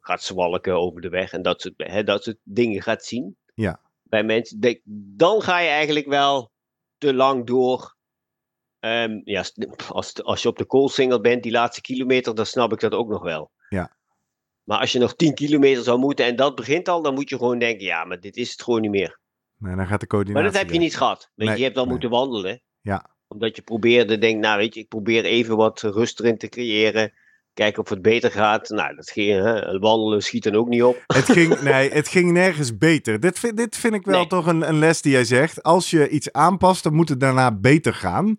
[0.00, 3.36] gaat zwalken over de weg en dat soort, hè, dat soort dingen gaat zien.
[3.54, 3.80] Ja.
[4.02, 4.80] Bij mensen,
[5.16, 6.51] dan ga je eigenlijk wel
[7.02, 7.96] te lang door.
[8.78, 9.44] Ehm, ja,
[9.88, 13.08] als, als je op de koolsingel bent, die laatste kilometer, dan snap ik dat ook
[13.08, 13.50] nog wel.
[13.68, 13.96] Ja.
[14.62, 17.36] Maar als je nog 10 kilometer zou moeten en dat begint al, dan moet je
[17.36, 19.20] gewoon denken, ja, maar dit is het gewoon niet meer.
[19.56, 21.30] nee, dan gaat de Maar coördinatie dat heb je niet gehad.
[21.34, 21.92] Weet je, hebt al nee.
[21.92, 22.62] moeten wandelen.
[22.80, 23.10] Ja.
[23.28, 27.12] Omdat je probeerde, denk nou weet je, ik probeer even wat rust erin te creëren.
[27.54, 28.68] Kijken of het beter gaat.
[28.68, 31.02] Nou, dat ging, hè, wandelen schiet dan ook niet op.
[31.06, 33.20] Het ging, nee, het ging nergens beter.
[33.20, 34.26] Dit vind, dit vind ik wel Nee.
[34.26, 35.62] toch een, een les die jij zegt.
[35.62, 38.38] Als je iets aanpast, dan moet het daarna beter gaan.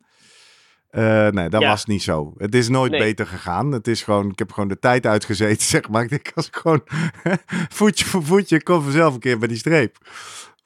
[0.90, 1.68] Eh, nee, dat Ja.
[1.70, 2.34] was niet zo.
[2.38, 3.00] Het is nooit Nee.
[3.00, 3.72] beter gegaan.
[3.72, 6.04] Het is gewoon, ik heb gewoon de tijd uitgezeten, zeg maar.
[6.04, 6.84] Ik denk, als ik gewoon
[7.80, 9.98] voetje voor voetje, ik kom vanzelf een keer bij die streep.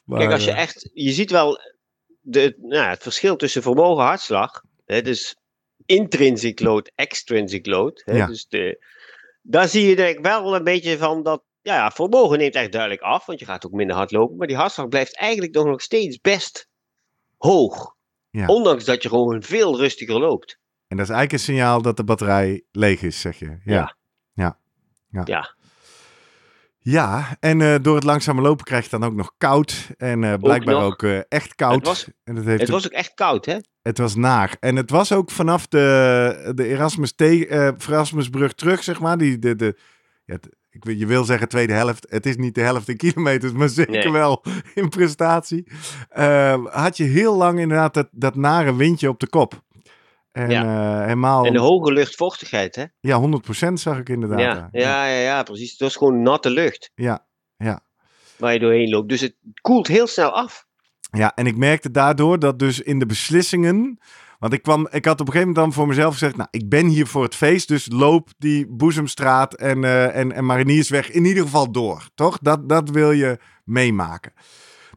[0.03, 1.59] Maar, Kijk, als je eh, echt, je ziet wel
[2.21, 4.61] de, nou, het verschil tussen vermogen en hartslag.
[4.85, 5.37] Hè, dus
[5.87, 8.01] intrinsic load, extrinsic load.
[8.05, 8.25] Hè, Ja.
[8.25, 8.85] dus de,
[9.41, 12.71] daar zie je denk ik wel een beetje van dat, ja, ja, vermogen neemt echt
[12.71, 14.37] duidelijk af, want je gaat ook minder hard lopen.
[14.37, 16.67] Maar die hartslag blijft eigenlijk nog, nog steeds best
[17.37, 17.95] hoog.
[18.29, 18.47] Ja.
[18.47, 20.59] Ondanks dat je gewoon veel rustiger loopt.
[20.87, 23.45] En dat is eigenlijk een signaal dat de batterij leeg is, zeg je.
[23.45, 23.73] Ja.
[23.73, 23.95] Ja.
[24.33, 24.59] Ja.
[25.09, 25.23] Ja.
[25.25, 25.55] Ja.
[26.89, 29.89] Ja, en eh, door het langzame lopen krijg je dan ook nog koud.
[29.97, 31.75] En eh, blijkbaar ook, eh, echt koud.
[31.75, 33.57] Het was- en dat heeft Het ook- was ook echt koud, hè?
[33.81, 34.55] Het was naar.
[34.59, 39.17] En het was ook vanaf de, de Erasmus Erasmusbrug terug, zeg maar.
[39.17, 39.77] Die, de, de,
[40.25, 40.37] ja,
[40.69, 42.05] ik, je wil zeggen tweede helft.
[42.09, 44.11] Het is niet de helft in kilometers, maar zeker Nee.
[44.11, 45.67] wel in prestatie.
[46.09, 49.65] Eh, had je heel lang inderdaad dat, dat nare windje op de kop.
[50.37, 50.63] En Ja.
[50.63, 52.83] eh, helemaal, En de hoge luchtvochtigheid, hè?
[52.99, 54.39] ja, 100% zag ik inderdaad.
[54.39, 55.71] Ja, ja, ja, ja, precies.
[55.71, 57.25] Het was gewoon natte lucht ja,
[57.57, 57.81] ja.
[58.37, 59.09] waar je doorheen loopt.
[59.09, 60.65] Dus het koelt heel snel af.
[61.11, 63.99] Ja, en ik merkte daardoor dat dus in de beslissingen.
[64.39, 66.69] Want ik, kwam, ik had op een gegeven moment dan voor mezelf gezegd: Nou, ik
[66.69, 71.25] ben hier voor het feest, dus loop die Boezemstraat en, eh en, en Mariniersweg in
[71.25, 72.09] ieder geval door.
[72.15, 72.37] Toch?
[72.37, 74.33] Dat, dat wil je meemaken.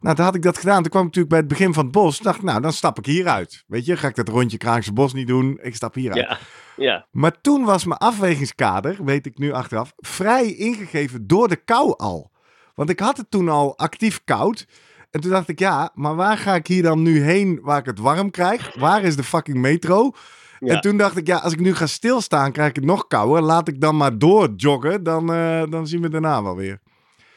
[0.01, 0.83] Nou, toen had ik dat gedaan.
[0.83, 2.19] Toen kwam ik natuurlijk bij het begin van het bos.
[2.19, 3.65] Dacht ik, nou, dan stap ik hieruit.
[3.67, 5.59] Weet je, ga ik dat rondje Kraakse Bos niet doen.
[5.63, 6.27] Ik stap hieruit.
[6.29, 6.39] Ja,
[6.77, 7.07] ja.
[7.11, 12.31] Maar toen was mijn afwegingskader, weet ik nu achteraf, vrij ingegeven door de kou al.
[12.75, 14.67] Want ik had het toen al actief koud.
[15.11, 17.87] En toen dacht ik, ja, maar waar ga ik hier dan nu heen waar ik
[17.87, 18.75] het warm krijg?
[18.79, 20.11] Waar is de fucking metro?
[20.59, 20.75] Ja.
[20.75, 23.43] En toen dacht ik, ja, als ik nu ga stilstaan, krijg ik het nog kouder.
[23.43, 26.81] Laat ik dan maar door joggen, dan, eh, dan zien we daarna wel weer.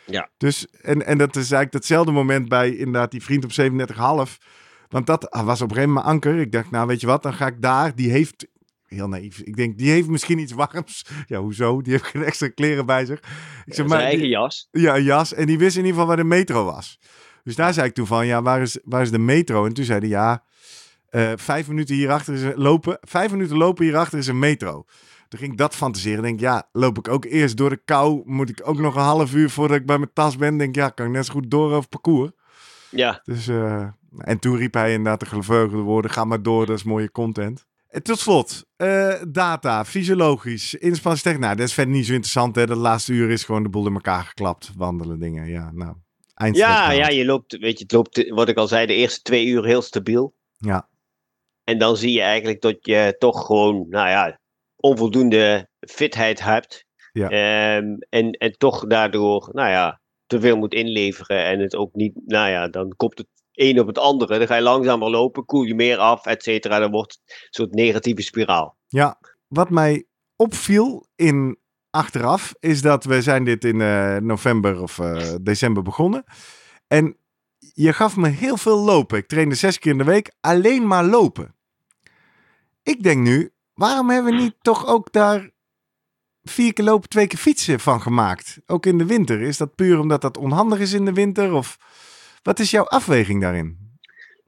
[0.06, 0.30] Ja.
[0.38, 3.52] Dus, en, en dat is eigenlijk datzelfde moment bij inderdaad die vriend op
[4.32, 4.38] 37,5.
[4.90, 6.40] Want dat was op een gegeven moment mijn anker.
[6.40, 7.96] Ik dacht, nou weet je wat, dan ga ik daar.
[7.96, 8.48] Die heeft,
[8.86, 11.06] heel naïef, ik denk, die heeft misschien iets warms.
[11.28, 11.82] Ja, hoezo?
[11.82, 13.20] Die heeft geen extra kleren bij zich.
[13.66, 14.68] Ik zeg, maar, eigen die- jas.
[14.72, 15.34] ja, een jas.
[15.34, 17.00] En die wist in ieder geval waar de metro was.
[17.44, 19.66] Dus daar zei ik toen van, ja, waar is, waar is de metro?
[19.66, 20.44] En toen zei hij, ja,
[21.10, 22.98] eh, vijf minuten hierachter is een, lopen.
[23.02, 24.86] Vijf minuten lopen hierachter is een metro.
[25.34, 26.24] Toen ging ik dat fantaseren.
[26.24, 28.22] Denk, ja, loop ik ook eerst door de kou?
[28.26, 30.58] Moet ik ook nog een half uur voordat ik bij mijn tas ben?
[30.58, 32.32] Denk, ja, kan ik net zo goed door over parcours.
[32.90, 36.78] Ja, Dus, eh, en toen riep hij inderdaad de gevleugelde woorden, ga maar door, dat
[36.78, 37.66] is mooie content.
[37.88, 41.44] En tot slot, eh, data, fysiologisch, inspanningstechniek.
[41.44, 42.56] Nou, dat is verder niet zo interessant.
[42.56, 42.66] Hè.
[42.66, 44.72] De laatste uur is gewoon de boel in elkaar geklapt.
[44.76, 45.72] Wandelen dingen, ja.
[45.72, 45.96] Nou,
[46.52, 49.46] ja, ja, je loopt, weet je, het loopt, wat ik al zei, de eerste twee
[49.46, 50.36] uur heel stabiel.
[50.58, 50.90] Ja.
[51.64, 54.42] En dan zie je eigenlijk dat je toch gewoon, nou ja,
[54.84, 56.86] onvoldoende fitheid hebt.
[57.12, 57.30] Ja.
[57.30, 61.46] Ehm, en, en toch daardoor, nou ja, te veel moet inleveren.
[61.46, 64.38] En het ook niet, nou ja, dan komt het een op het andere.
[64.38, 66.80] Dan ga je langzamer lopen, koel je meer af, et cetera.
[66.80, 68.78] Dan wordt het een soort negatieve spiraal.
[68.88, 71.58] Ja, wat mij opviel in
[71.90, 76.24] achteraf is dat we zijn dit in eh, november of eh, december begonnen.
[76.88, 77.18] En
[77.74, 79.18] je gaf me heel veel lopen.
[79.18, 81.56] Ik trainde zes keer in de week alleen maar lopen.
[82.84, 85.50] Ik denk nu, waarom hebben we niet toch ook daar
[86.44, 88.60] vier keer lopen, twee keer fietsen van gemaakt?
[88.66, 89.42] Ook in de winter.
[89.42, 91.54] Is dat puur omdat dat onhandig is in de winter?
[91.54, 91.78] Of
[92.44, 93.82] wat is jouw afweging daarin?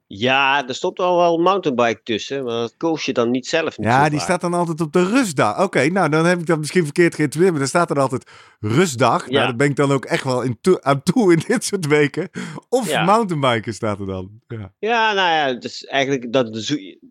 [0.07, 3.77] Ja, er stond al wel een mountainbike tussen, maar dat koos je dan niet zelf.
[3.77, 5.63] Niet Ja, die staat dan altijd op de rustdag.
[5.63, 7.51] Oké, nou dan heb ik dat misschien verkeerd geïnterpreteerd.
[7.53, 9.19] Maar er staat er altijd rustdag.
[9.21, 9.43] Nou, Ja.
[9.45, 12.29] daar ben ik dan ook echt wel in aan toe in dit soort weken.
[12.69, 13.03] Of Ja.
[13.03, 14.41] mountainbiken staat er dan.
[14.47, 14.73] Ja.
[14.79, 16.67] Ja, nou ja, het is eigenlijk dat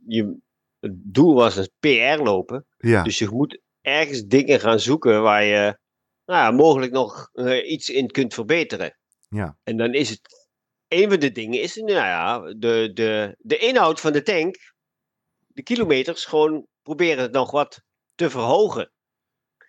[0.06, 0.36] je,
[0.84, 2.66] het doel was een PR lopen.
[2.78, 3.02] Ja.
[3.02, 5.78] Dus je moet ergens dingen gaan zoeken waar je
[6.24, 8.98] nou ja, mogelijk nog eh, iets in kunt verbeteren.
[9.28, 9.58] Ja.
[9.62, 10.48] En dan is het,
[10.88, 14.56] een van de dingen is, nou ja, de, de, de inhoud van de tank,
[15.46, 17.82] de kilometers, gewoon proberen het nog wat
[18.14, 18.92] te verhogen.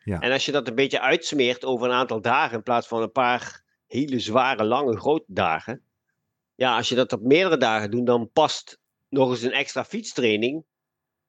[0.03, 0.19] Ja.
[0.19, 3.11] En als je dat een beetje uitsmeert over een aantal dagen in plaats van een
[3.11, 5.83] paar hele zware, lange, grote dagen.
[6.55, 10.65] Ja, als je dat op meerdere dagen doet, dan past nog eens een extra fietstraining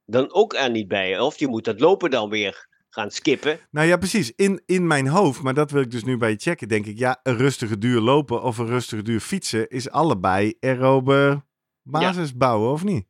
[0.06, 1.20] dan ook er niet bij.
[1.20, 3.60] Of je moet dat lopen dan weer gaan skippen.
[3.70, 4.32] Nou ja, precies.
[4.34, 6.98] In, in mijn hoofd, maar dat wil ik dus nu bij je checken, denk ik,
[6.98, 11.44] ja, een rustige duur lopen of een rustige duur fietsen is allebei aerobe
[11.82, 13.06] basis bouwen, of niet?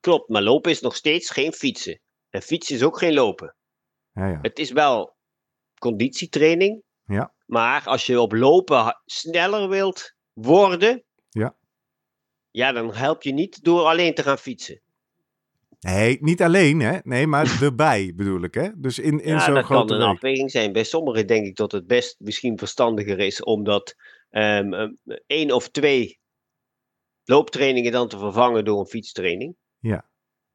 [0.00, 2.00] Klopt, maar lopen is nog steeds geen fietsen.
[2.30, 3.56] En fietsen is ook geen lopen.
[4.12, 4.38] Ja, ja.
[4.42, 5.16] Het is wel
[5.78, 6.82] conditietraining.
[7.04, 7.32] Ja.
[7.46, 11.04] Maar als je op lopen sneller wilt worden.
[11.30, 11.56] Ja.
[12.50, 14.81] Ja, dan help je niet door alleen te gaan fietsen.
[15.86, 16.98] Nee, niet alleen, hè?
[17.02, 18.68] Nee, maar erbij bedoel ik, hè?
[18.76, 20.06] Dus in, in ja, zo'n dat kan een week.
[20.06, 20.72] afweging zijn.
[20.72, 23.94] Bij sommigen denk ik dat het best misschien verstandiger is om dat
[24.30, 24.90] ehm, ehm,
[25.26, 26.18] één of twee
[27.24, 29.56] looptrainingen dan te vervangen door een fietstraining.
[29.78, 30.10] Ja.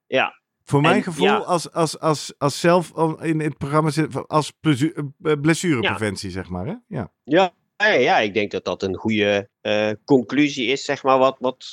[0.05, 1.37] Ja, Voor mijn En, gevoel, ja.
[1.37, 6.65] als, als, als, als zelf in het programma zit, als plezu- eh, blessurepreventie, zeg maar,
[6.65, 6.73] hè?
[6.87, 7.11] Ja.
[7.23, 11.37] Ja, ja, ja, ik denk dat dat een goede eh, conclusie is, zeg maar, wat,
[11.39, 11.65] wat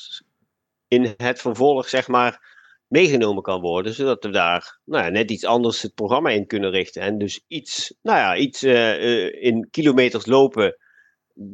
[0.88, 2.53] in het vervolg, zeg maar,
[2.94, 6.70] meegenomen kan worden, zodat we daar nou ja, net iets anders het programma in kunnen
[6.70, 7.02] richten.
[7.02, 10.76] En dus iets, nou ja, iets eh, eh, in kilometers lopen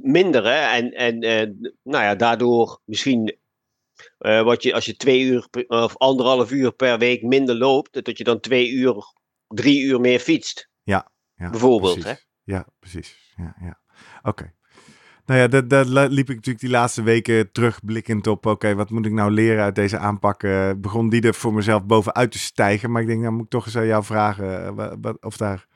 [0.02, 1.48] minderen en, en eh,
[1.82, 3.38] nou ja, daardoor misschien
[4.18, 8.18] wat je, als je twee uur per- of anderhalf uur per week minder loopt, dat
[8.18, 8.94] je dan twee uur,
[9.48, 10.68] drie uur meer fietst.
[11.34, 12.26] ja Bijvoorbeeld, precies.
[12.44, 13.34] Ja, precies.
[13.36, 13.80] Ja, ja.
[14.22, 14.54] Oké.
[15.30, 18.46] Nou ja, daar liep ik natuurlijk die laatste weken terugblikkend op.
[18.46, 20.42] Oké, wat moet ik nou leren uit deze aanpak?
[20.42, 22.90] Eh, begon die er voor mezelf bovenuit te stijgen.
[22.90, 25.36] Maar ik denk, nou moet ik toch eens aan jou vragen eh, wa- wat, of
[25.36, 25.66] daar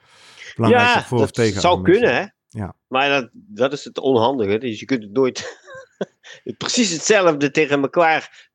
[0.55, 2.59] belangrijk voor of dat tegen zou argumenten kunnen, hè?
[2.61, 2.75] Ja.
[2.89, 4.59] Maar dat, dat is het onhandige.
[4.59, 5.59] Dus je kunt het nooit
[6.59, 8.51] precies hetzelfde tegen elkaar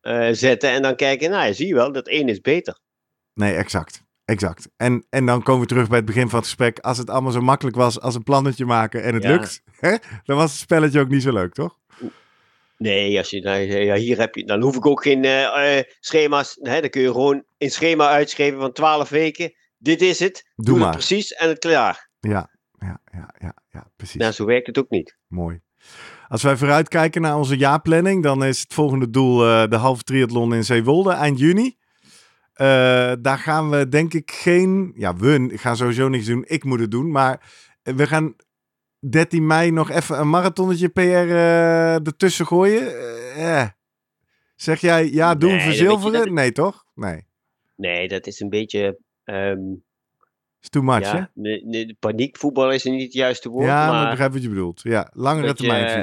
[0.00, 2.78] eh, zetten en dan kijken, nou, zie je wel, dat één is beter.
[3.34, 4.02] Nee, exact.
[4.30, 4.68] Exact.
[4.76, 6.78] En, en dan komen we terug bij het begin van het gesprek.
[6.78, 9.30] Als het allemaal zo makkelijk was als een plannetje maken en het Ja.
[9.30, 11.78] lukt, hè, dan was het spelletje ook niet zo leuk, toch?
[12.76, 15.84] Nee, als je, nou, ja, hier heb je, dan hoef ik ook geen eh, eh,
[16.00, 16.56] schema's.
[16.60, 19.52] Hè, dan kun je gewoon een schema uitschrijven van 12 weken.
[19.78, 20.50] Dit is het.
[20.56, 20.86] Doe Doe, maar.
[20.86, 22.08] het precies en het klaar.
[22.20, 24.20] Ja, ja, ja, ja, ja precies.
[24.20, 25.16] Nou, zo werkt het ook niet.
[25.26, 25.60] Mooi.
[26.28, 30.54] Als wij vooruitkijken naar onze jaarplanning, dan is het volgende doel eh, de halve triathlon
[30.54, 31.76] in Zeewolde eind juni.
[32.60, 36.80] Eh, daar gaan we denk ik geen, ja we gaan sowieso niks doen, ik moet
[36.80, 38.36] het doen, maar we gaan
[38.98, 42.98] 13 mei nog even een marathonnetje PR eh, ertussen gooien.
[42.98, 43.68] Eh, eh.
[44.56, 46.34] Zeg jij ja doen, Nee, je verzilveren?
[46.34, 46.84] Nee toch?
[46.94, 47.26] Nee,
[47.76, 48.98] Nee, dat is een beetje.
[49.24, 49.74] ehm,
[50.60, 51.94] is too much hè?
[51.98, 53.66] paniekvoetbal is niet het juiste woord.
[53.66, 54.80] Ja, maar ik begrijp wat je bedoelt.
[54.82, 55.58] Ja, langere Dat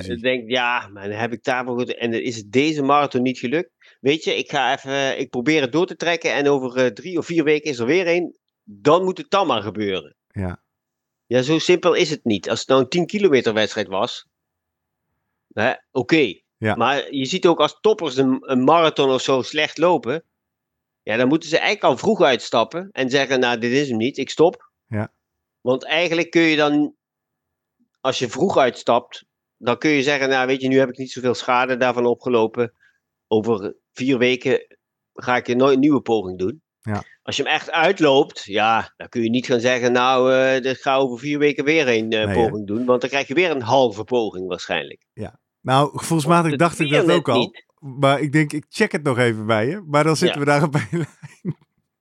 [0.05, 1.95] je denkt, ja, maar dan heb ik daarvoor goed.
[1.95, 3.69] En is het deze marathon niet gelukt.
[3.99, 6.33] Weet je, ik ga even, ik probeer het door te trekken.
[6.33, 8.37] En over eh, drie of vier weken is er weer een.
[8.63, 10.15] Dan moet het dan maar gebeuren.
[10.27, 10.61] Ja.
[11.25, 12.49] Ja, zo simpel is het niet.
[12.49, 14.27] Als het nou een 10 kilometer wedstrijd was.
[15.91, 16.33] Oké.
[16.57, 16.75] Ja.
[16.75, 20.23] Maar je ziet ook als toppers een, een marathon of zo slecht lopen.
[21.03, 22.89] Ja, dan moeten ze eigenlijk al vroeg uitstappen.
[22.91, 24.17] En zeggen, nou, dit is hem niet.
[24.17, 24.71] Ik stop.
[24.87, 25.11] Ja.
[25.61, 26.95] Want eigenlijk kun je dan,
[28.01, 29.25] als je vroeg uitstapt,
[29.57, 32.73] dan kun je zeggen, nou weet je, nu heb ik niet zoveel schade daarvan opgelopen.
[33.27, 34.77] Over vier weken
[35.13, 36.61] ga ik een nooit nieuwe poging doen.
[36.79, 37.03] Ja.
[37.21, 40.77] Als je hem echt uitloopt, ja, dan kun je niet gaan zeggen, nou, eh ik
[40.77, 42.85] ga over vier weken weer een eh, Nee, poging doen.
[42.85, 45.05] Want dan krijg je weer een halve poging waarschijnlijk.
[45.61, 47.39] Nou, gevoelsmatig Want dacht ik dat ook al.
[47.39, 47.65] niet.
[47.79, 49.83] Maar ik denk, ik check het nog even bij je.
[49.87, 50.45] Maar dan zitten Ja.
[50.45, 51.05] we daar op een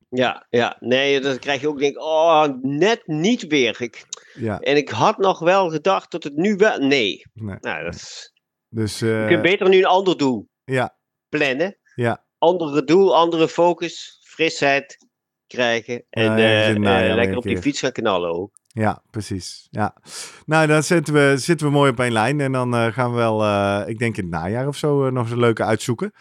[0.09, 3.81] Ja, ja, nee, dan krijg je ook denk, oh, net niet weer.
[3.83, 4.05] Ik,
[4.35, 7.23] Ja, en ik had nog wel gedacht dat het nu wel, nee.
[7.35, 7.57] nee.
[7.61, 8.33] Nou, dat is,
[8.69, 10.97] Dus je eh, kunt beter nu een ander doel ja,
[11.29, 11.79] plannen.
[11.97, 12.25] Ja.
[12.39, 15.07] andere doel, andere focus, frisheid
[15.47, 16.05] krijgen.
[16.11, 18.59] En eh, najaar eh, lekker op die fiets gaan knallen ook.
[18.67, 19.69] Ja, precies.
[19.71, 19.97] Ja.
[20.45, 22.41] Nou, dan zitten we, zitten we mooi op één lijn.
[22.41, 23.41] En dan eh, gaan we wel,
[23.89, 26.13] ik denk in het najaar of zo, nog eens een leuke uitzoeken.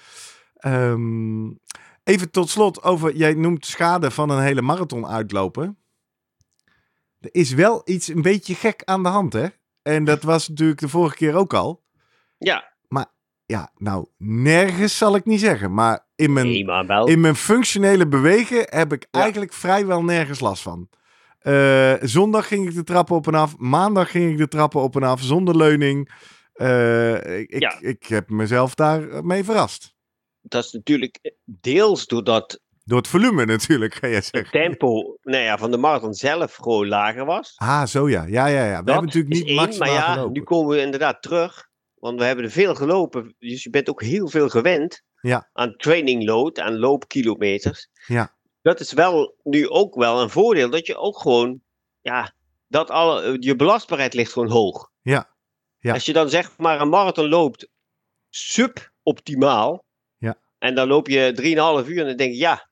[0.56, 1.46] Ehm,
[2.04, 5.78] even tot slot over, jij noemt schade van een hele marathon uitlopen.
[7.20, 9.48] Er is wel iets een beetje gek aan de hand, hè?
[9.82, 11.84] En dat was natuurlijk de vorige keer ook al.
[12.38, 12.75] Ja,
[13.46, 15.74] Ja, nou, nergens zal ik niet zeggen.
[15.74, 17.08] Maar in mijn, nee, maar wel.
[17.08, 19.22] in mijn functionele bewegen heb ik Ja.
[19.22, 20.90] eigenlijk vrijwel nergens last van.
[21.40, 23.58] Eh, zondag ging ik de trappen op en af.
[23.58, 26.12] Maandag ging ik de trappen op en af zonder leuning.
[26.54, 27.74] Eh, ik, Ja.
[27.80, 29.94] ik, ik heb mezelf daar mee verrast.
[30.42, 34.52] Dat is natuurlijk deels doordat Door het volume natuurlijk, ga het zeggen.
[34.52, 37.54] tempo nou ja, van de marathon zelf gewoon lager was.
[37.56, 38.24] Ah, zo ja.
[38.28, 38.70] Ja, ja, ja.
[38.80, 40.32] We dat hebben natuurlijk niet één, maximaal maar ja, gelopen.
[40.34, 41.68] nu komen we inderdaad terug.
[42.06, 43.36] Want we hebben er veel gelopen.
[43.39, 45.50] Dus je bent ook heel veel gewend Ja.
[45.54, 47.89] aan training load, aan loopkilometers.
[48.08, 48.36] Ja.
[48.62, 50.70] Dat is wel nu ook wel een voordeel.
[50.70, 51.62] Dat je ook gewoon,
[52.02, 52.34] ja,
[52.68, 54.91] dat alle, je belastbaarheid ligt gewoon hoog.
[55.02, 55.36] Ja.
[55.80, 55.93] Ja.
[55.93, 57.70] Als je dan zeg maar een marathon loopt
[58.30, 59.84] suboptimaal.
[60.18, 60.39] Ja.
[60.58, 61.32] En dan loop je
[61.84, 62.70] 3,5 uur en dan denk je, ja,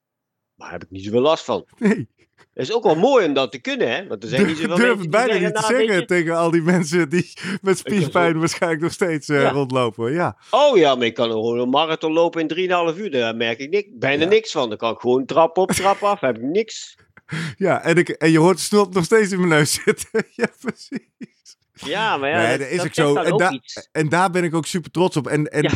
[0.53, 1.67] maar heb ik niet zoveel last van.
[1.77, 2.09] Nee,
[2.53, 4.07] Dat is ook wel mooi om dat te kunnen, hè?
[4.07, 6.35] Want er zijn niet ik zoveel durf mensen het bijna niet te nou, zeggen tegen
[6.37, 9.49] al die mensen die met spierpijn waarschijnlijk nog steeds eh, Ja.
[9.49, 10.11] rondlopen.
[10.11, 10.37] Ja.
[10.49, 12.47] Oh ja, maar ik kan gewoon een marathon lopen in
[12.93, 13.11] 3,5 uur.
[13.11, 14.29] Daar merk ik niks, bijna Ja.
[14.29, 14.69] niks van.
[14.69, 16.19] Dan kan ik gewoon trap op, trap af.
[16.19, 16.95] Heb ik niks.
[17.57, 20.25] Ja, en, ik, en je hoort snot nog steeds in mijn neus zitten.
[20.41, 21.57] ja, precies.
[21.73, 23.15] Ja, maar ja, Nee, dat, dat is dat ook zegt zo.
[23.15, 23.89] En ook da- iets.
[23.91, 25.27] En daar ben ik ook super trots op.
[25.27, 25.71] En, en Ja.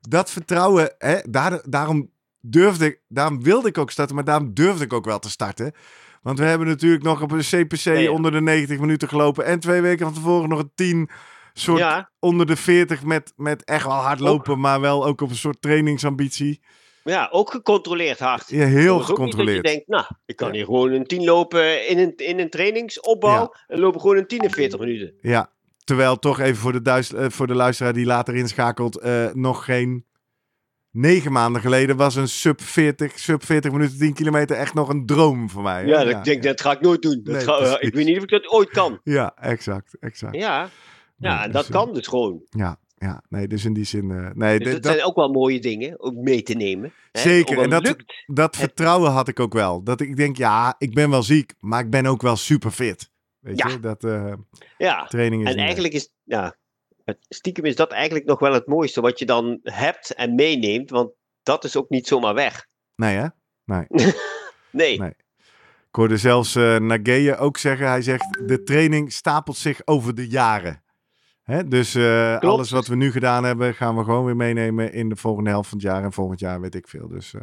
[0.00, 2.10] dat vertrouwen, hè, daar, daarom
[2.40, 5.72] durfde ik, daarom wilde ik ook starten, maar daarom durfde ik ook wel te starten.
[6.28, 8.10] Want we hebben natuurlijk nog op een CPC ja.
[8.10, 9.44] onder de 90 minuten gelopen.
[9.44, 11.10] En twee weken van tevoren nog een 10
[11.52, 12.10] soort Ja.
[12.18, 15.62] onder de 40 met, met echt wel hard lopen, maar wel ook op een soort
[15.62, 16.60] trainingsambitie.
[17.04, 18.48] Ja, ook gecontroleerd hard.
[18.48, 19.64] Ja, heel gecontroleerd.
[19.64, 22.50] Dat je denkt, nou, ik kan hier gewoon een 10 lopen in een, in een
[22.50, 23.54] trainingsopbouw.
[23.66, 25.14] En lopen gewoon een 10 in 40 minuten.
[25.20, 25.50] Ja,
[25.84, 29.64] terwijl toch even voor de, duis, eh, voor de luisteraar die later inschakelt, eh, nog
[29.64, 30.04] geen
[31.00, 35.06] negen maanden geleden was een sub 40, sub 40 minuten 10 kilometer echt nog een
[35.06, 35.82] droom voor mij.
[35.82, 35.88] hè?
[35.88, 37.20] Ja, dat, denk, dat ga ik nooit doen.
[37.24, 37.78] Dat Nee, ga- precies.
[37.78, 39.00] ik weet niet of ik dat ooit kan.
[39.04, 40.34] Ja, exact, exact.
[40.34, 40.68] Ja,
[41.16, 42.42] ja Nee, en dus, dat eh, kan dus gewoon.
[42.50, 45.28] Ja, ja, nee, dus in die zin, eh, nee, Dus dat, dat, zijn ook wel
[45.30, 46.92] mooie dingen om mee te nemen.
[47.12, 47.20] Hè?
[47.20, 48.24] Zeker, en dat- lukt.
[48.26, 49.82] dat vertrouwen had ik ook wel.
[49.82, 53.10] Dat ik denk, ja, ik ben wel ziek, maar ik ben ook wel super fit.
[53.38, 53.68] Weet Ja.
[53.68, 54.32] je, dat eh,
[54.78, 56.54] Ja, training is en eigenlijk is, ja,
[57.08, 60.90] het, stiekem is dat eigenlijk nog wel het mooiste wat je dan hebt en meeneemt.
[60.90, 61.10] Want
[61.42, 62.66] dat is ook niet zomaar weg.
[62.96, 63.26] Nee, hè?
[63.64, 63.86] Nee,
[64.70, 64.98] Nee.
[65.88, 70.82] Ik hoorde zelfs Nageye ook zeggen, hij zegt, de training stapelt zich over de jaren.
[71.42, 71.68] Hè?
[71.68, 75.16] Dus eh, alles wat we nu gedaan hebben, gaan we gewoon weer meenemen in de
[75.16, 76.04] volgende helft van het jaar.
[76.04, 77.08] En volgend jaar weet ik veel.
[77.08, 77.40] Dus eh,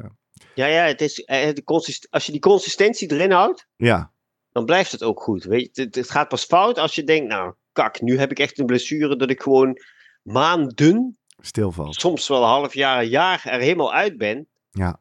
[0.53, 4.11] ja, ja het is, de als je die consistentie erin houdt, ja,
[4.51, 5.43] dan blijft het ook goed.
[5.43, 8.39] Weet je, het, het gaat pas fout als je denkt, nou, kak, nu heb ik
[8.39, 9.79] echt een blessure dat ik gewoon
[10.21, 11.95] maanden, stilvalt.
[11.95, 14.47] soms wel een half jaar, een jaar er helemaal uit ben.
[14.71, 14.99] Ja.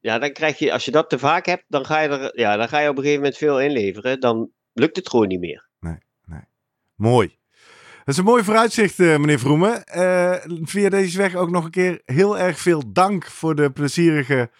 [0.00, 2.56] Ja, dan krijg je, als je dat te vaak hebt, dan ga je er, ja,
[2.56, 4.20] dan ga je op een gegeven moment veel inleveren.
[4.20, 5.66] Dan lukt het gewoon niet meer.
[6.96, 7.38] Mooi.
[8.04, 9.84] Dat is een mooi vooruitzicht, eh, meneer Vroemen.
[9.84, 14.50] Eh, via deze weg ook nog een keer heel erg veel dank voor de plezierige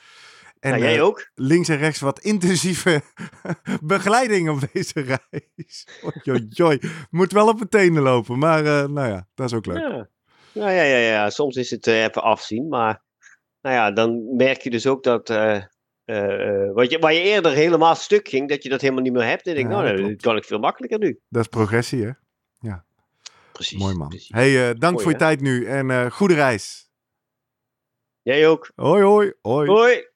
[0.67, 1.31] en nou, jij eh, ook?
[1.35, 3.03] links en rechts wat intensieve
[3.83, 5.01] begeleiding op deze
[5.31, 5.87] reis.
[7.11, 9.79] Moet wel op mijn tenen lopen, maar eh, nou ja, dat is ook leuk.
[9.79, 10.09] Ja.
[10.53, 13.03] Nou ja, ja, ja, soms is het eh, even afzien, maar
[13.61, 15.29] nou ja, dan merk je dus ook dat
[16.75, 19.47] wat je, waar je eerder helemaal stuk ging, dat je dat helemaal niet meer hebt.
[19.47, 21.21] En ik denk, Ja, nou, dat kan ik veel makkelijker nu.
[21.29, 22.11] Dat is progressie, hè?
[23.53, 23.79] Precies.
[23.79, 24.09] Mooi man.
[24.09, 24.29] precies.
[24.35, 26.91] hey, dank Mooi, voor je tijd nu en goede reis.
[28.23, 28.71] Jij ook.
[28.75, 29.69] Hoi, hoi, hoi.
[29.69, 30.15] Hoi.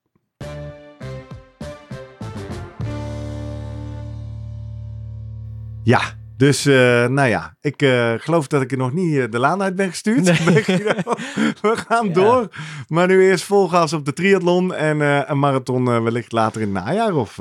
[5.90, 6.00] Ja,
[6.36, 6.74] dus eh,
[7.06, 9.88] nou ja, ik eh, geloof dat ik er nog niet eh, de laan uit ben
[9.88, 10.22] gestuurd.
[10.44, 10.64] Nee.
[11.62, 12.12] We gaan Ja.
[12.12, 12.48] door.
[12.88, 16.84] Maar nu eerst vol gas op de triathlon en een marathon wellicht later in het
[16.84, 17.14] najaar.
[17.14, 17.38] Of,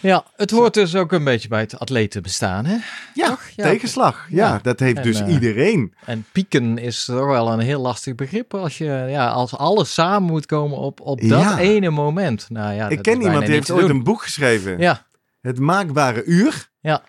[0.00, 2.76] Ja, het hoort dus ook een beetje bij het atletenbestaan, hè?
[3.14, 4.26] ja, tegenslag.
[4.30, 4.58] Ja, Ja.
[4.62, 5.94] dat heeft En, dus iedereen.
[6.04, 10.22] En pieken is toch wel een heel lastig begrip als je, ja, als alles samen
[10.30, 12.46] moet komen op, op dat ene moment.
[12.50, 13.90] Nou ja, ik ken iemand die heeft ooit doen.
[13.90, 14.78] een boek geschreven.
[14.78, 15.06] Ja,
[15.40, 16.70] Het maakbare uur.
[16.80, 17.02] Ja.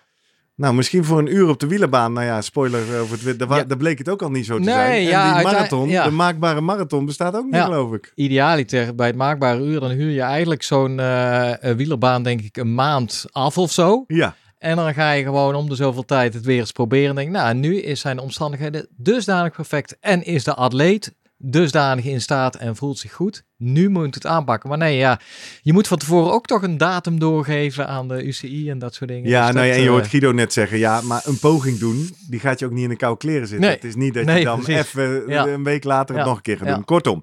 [0.56, 2.12] Nou, misschien voor een uur op de wielerbaan.
[2.12, 3.38] Nou ja, spoiler over het.
[3.38, 3.64] Daar, wa- Ja.
[3.64, 4.92] daar bleek het ook al niet zo te Nee, zijn.
[4.92, 6.04] En ja, die marathon, ja.
[6.04, 8.12] de maakbare marathon, bestaat ook niet, geloof ik.
[8.14, 12.74] idealiter bij het maakbare uur, dan huur je eigenlijk zo'n eh, wielerbaan, denk ik, een
[12.74, 14.04] maand af of zo.
[14.06, 17.08] Ja, En dan ga je gewoon om de zoveel tijd het weer eens proberen.
[17.08, 19.96] En denk, nou, nu is zijn de omstandigheden dusdanig perfect.
[20.00, 23.44] En is de atleet dusdanig in staat en voelt zich goed.
[23.56, 24.68] Nu moet het aanpakken.
[24.68, 25.20] Maar nee, ja,
[25.62, 29.10] je moet van tevoren ook toch een datum doorgeven aan de UCI en dat soort
[29.10, 29.28] dingen.
[29.30, 31.78] ja Dus nou ja, en je eh, hoort Guido net zeggen, ja, maar een poging
[31.78, 33.66] doen, die gaat je ook niet in de koude kleren zitten.
[33.66, 33.74] Nee.
[33.74, 34.82] Het is niet dat Nee, je dan precies.
[34.94, 35.46] even Ja.
[35.46, 36.74] een week later het nog een keer gaat Ja.
[36.74, 36.84] doen.
[36.84, 37.22] Kortom,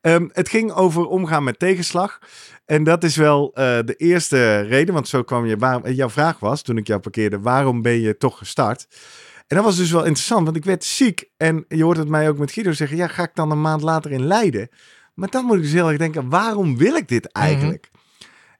[0.00, 2.18] ehm, het ging over omgaan met tegenslag.
[2.64, 6.38] En dat is wel eh, de eerste reden, want zo kwam je, waar, jouw vraag
[6.38, 8.86] was, toen ik jou parkeerde, waarom ben je toch gestart?
[9.52, 11.24] En dat was dus wel interessant, want ik werd ziek.
[11.36, 13.82] En je hoort het mij ook met Guido zeggen, ja, ga ik dan een maand
[13.82, 14.68] later in Leiden?
[15.14, 17.90] Maar dan moet ik dus heel erg denken, waarom wil ik dit eigenlijk?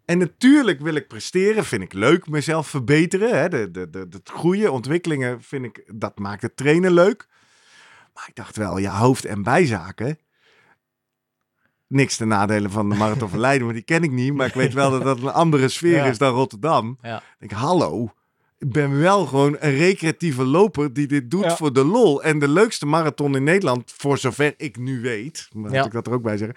[0.05, 3.39] En natuurlijk wil ik presteren, vind ik leuk, mezelf verbeteren.
[3.41, 3.49] Hè?
[3.49, 7.29] De, de, de, het groeien, ontwikkelingen, vind ik, dat maakt het trainen leuk.
[8.15, 10.19] Maar ik dacht wel, ja, hoofd- en bijzaken.
[11.87, 14.35] Niks ten nadelen van de Marathon van Leiden, want die ken ik niet.
[14.35, 16.05] Maar ik weet wel dat dat een andere sfeer Ja.
[16.05, 16.99] is dan Rotterdam.
[17.03, 17.17] Ja.
[17.17, 18.13] Ik denk, hallo,
[18.67, 21.57] ben wel gewoon een recreatieve loper die dit doet Ja.
[21.57, 22.23] voor de lol.
[22.23, 25.85] En de leukste marathon in Nederland, voor zover ik nu weet, maar Ja.
[25.85, 26.57] ik dat er ook bij zeggen,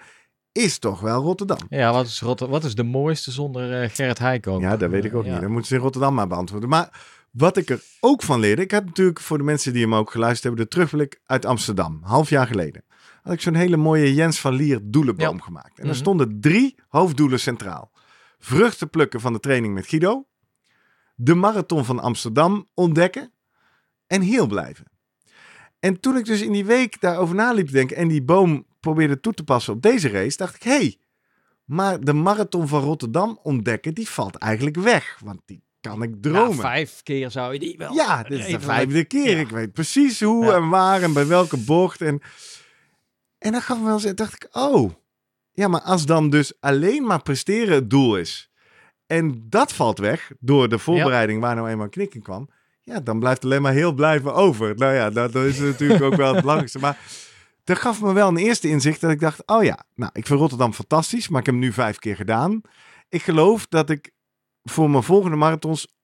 [0.52, 1.58] is toch wel Rotterdam.
[1.68, 4.60] Ja, wat is, Rotter- wat is de mooiste zonder eh, Gerrit Heikoop?
[4.60, 5.32] Ja, dat weet ik ook Ja.
[5.32, 5.40] niet.
[5.40, 6.68] Dat moeten ze in Rotterdam maar beantwoorden.
[6.68, 7.00] Maar
[7.30, 8.62] wat ik er ook van leerde...
[8.62, 10.62] Ik had natuurlijk voor de mensen die hem ook geluisterd hebben...
[10.62, 12.84] de terugblik uit Amsterdam, half jaar geleden.
[13.22, 15.42] Had ik zo'n hele mooie Jens van Lier doelenboom Ja.
[15.44, 15.78] gemaakt.
[15.78, 15.96] En er Mhm.
[15.98, 17.90] stonden drie hoofddoelen centraal.
[18.38, 20.26] Vruchten plukken van de training met Guido.
[21.18, 23.32] De marathon van Amsterdam ontdekken.
[24.06, 24.84] En heel blijven.
[25.80, 27.96] En toen ik dus in die week daarover naliep te denken...
[27.96, 30.36] en die boom probeerde toe te passen op deze race...
[30.36, 30.98] dacht ik, hé, hey,
[31.64, 35.18] maar de marathon van Rotterdam ontdekken, die valt eigenlijk weg.
[35.24, 36.54] Want die kan ik Ja, dromen.
[36.56, 37.92] vijf keer zou je die wel.
[37.94, 39.30] Ja, dit is de vijfde keer.
[39.36, 39.40] Ja.
[39.40, 40.54] Ik weet precies hoe Ja.
[40.54, 42.00] en waar en bij welke bocht.
[42.00, 42.20] En,
[43.38, 44.92] en dan gaf me wel eens, dacht ik, oh,
[45.52, 48.50] Ja, maar als dan dus alleen maar presteren het doel is.
[49.06, 52.48] En dat valt weg door de voorbereiding waar nou eenmaal knik in kwam.
[52.82, 54.76] Ja, dan blijft alleen maar heel blijven over.
[54.76, 56.78] Nou ja, dat, dat is natuurlijk ook wel het belangrijkste.
[56.78, 56.98] Maar
[57.64, 60.38] dat gaf me wel een eerste inzicht dat ik dacht, oh ja, nou, ik vind
[60.38, 62.60] Rotterdam fantastisch, maar ik heb hem nu vijf keer gedaan.
[63.08, 64.10] Ik geloof dat ik
[64.62, 65.94] voor mijn volgende marathons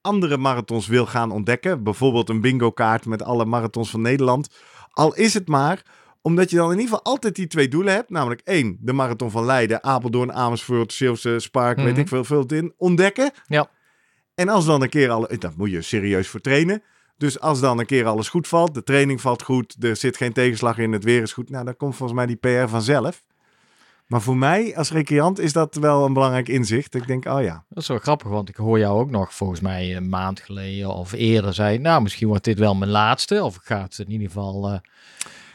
[0.00, 1.82] andere marathons wil gaan ontdekken.
[1.82, 4.48] Bijvoorbeeld een bingo kaart met alle marathons van Nederland.
[4.90, 5.82] Al is het maar
[6.22, 8.10] omdat je dan in ieder geval altijd die twee doelen hebt.
[8.10, 12.00] Namelijk één, de marathon van Leiden, Apeldoorn, Amersfoort, Zeeuwse, Spark, weet Mhm.
[12.00, 12.74] ik veel, vult in.
[12.76, 13.30] Ontdekken.
[13.46, 13.70] Ja.
[14.34, 16.82] En als dan een keer alle, daar moet je serieus voor trainen.
[17.16, 20.32] Dus als dan een keer alles goed valt, de training valt goed, er zit geen
[20.32, 21.50] tegenslag in, het weer is goed.
[21.50, 23.22] Nou, dan komt volgens mij die PR vanzelf.
[24.06, 26.94] Maar voor mij als recreant is dat wel een belangrijk inzicht.
[26.94, 29.60] Ik denk, oh ja, Dat is wel grappig, want ik hoor jou ook nog volgens
[29.60, 33.56] mij een maand geleden of eerder zei, nou misschien wordt dit wel mijn laatste, of
[33.56, 34.68] ik ga het in ieder geval...
[34.70, 34.78] eh,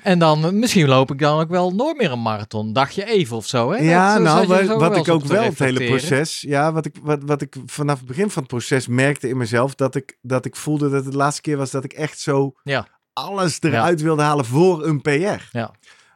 [0.06, 2.74] en dan, eh, misschien loop ik dan ook wel nooit meer een marathon.
[2.74, 3.78] Dacht je even of zo, hè?
[3.78, 4.48] Ja, Dat, nou,
[4.78, 8.08] wat, ik ook wel het hele proces, ja, wat ik, wat, wat ik vanaf het
[8.08, 11.18] begin van het proces merkte in mezelf, dat ik, dat ik voelde dat het de
[11.18, 12.88] laatste keer was dat ik echt zo Ja.
[13.14, 15.42] alles eruit wilde halen voor een PR.
[15.52, 15.72] Ja.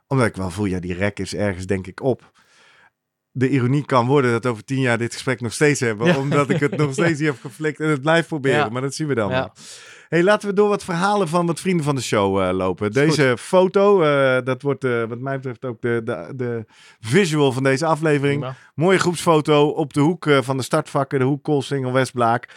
[0.08, 2.32] Omdat ik wel voel, ja, die rek is ergens denk ik op.
[3.32, 6.18] De ironie kan worden dat over tien jaar dit gesprek nog steeds hebben, Ja.
[6.18, 8.70] omdat ik het nog steeds niet heb geflikt en het blijf proberen, Ja.
[8.70, 9.54] maar dat zien we dan Ja.
[10.10, 12.92] Hey, laten we door wat verhalen van wat vrienden van de show eh, lopen.
[12.92, 16.66] Deze foto, eh, dat wordt eh, wat mij betreft ook de, de, de
[17.00, 18.40] visual van deze aflevering.
[18.40, 18.56] Prima.
[18.76, 22.48] Mooie groepsfoto op de hoek van de startvakken, de hoek Koolsingel Westblaak.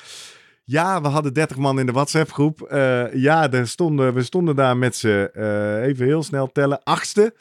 [0.64, 2.62] Ja, we hadden 30 man in de WhatsApp groep.
[2.62, 7.34] Eh, ja, stonden, we stonden daar met z'n, eh, even heel snel tellen, achtste.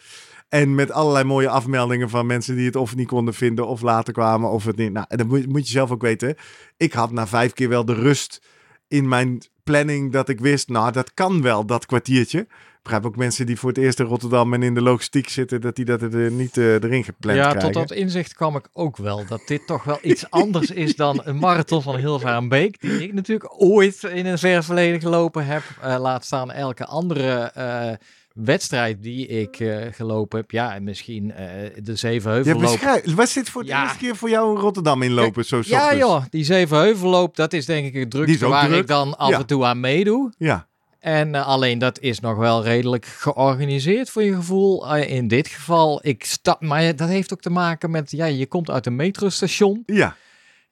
[0.49, 4.13] En met allerlei mooie afmeldingen van mensen die het of niet konden vinden of later
[4.13, 4.91] kwamen of het niet.
[4.91, 6.35] Nou, dat moet, moet je zelf ook weten.
[6.77, 8.41] Ik had na vijf keer wel de rust
[8.87, 12.39] in mijn planning dat ik wist, nou, dat kan wel, dat kwartiertje.
[12.39, 15.61] Ik begrijp ook mensen die voor het eerst in Rotterdam en in de logistiek zitten,
[15.61, 17.71] dat die dat er niet eh, erin gepland Ja, krijgen.
[17.71, 19.25] tot dat inzicht kwam ik ook wel.
[19.25, 22.81] Dat dit toch wel iets anders is dan een marathon van Hilvarenbeek.
[22.81, 25.63] Die ik natuurlijk ooit in een ver verleden gelopen heb.
[25.81, 27.91] Eh, laat staan elke andere eh,
[28.33, 30.51] wedstrijd die ik eh, gelopen heb.
[30.51, 32.61] Ja, en misschien eh, de Ja, Zevenheuvelloop.
[32.61, 33.13] beschrijf.
[33.15, 33.81] Was dit voor de Ja.
[33.83, 35.45] eerste keer voor jou in Rotterdam inlopen?
[35.45, 38.79] Zo Ja joh, die Zevenheuvelloop, dat is denk ik het drukste waar druk.
[38.79, 39.37] ik dan af Ja.
[39.39, 40.33] en toe aan meedoe.
[40.37, 40.67] Ja,
[40.99, 44.95] En eh, alleen dat is nog wel redelijk georganiseerd voor je gevoel.
[44.95, 48.69] In dit geval, ik stap, maar dat heeft ook te maken met, ja, je komt
[48.69, 50.15] uit een metrostation ja.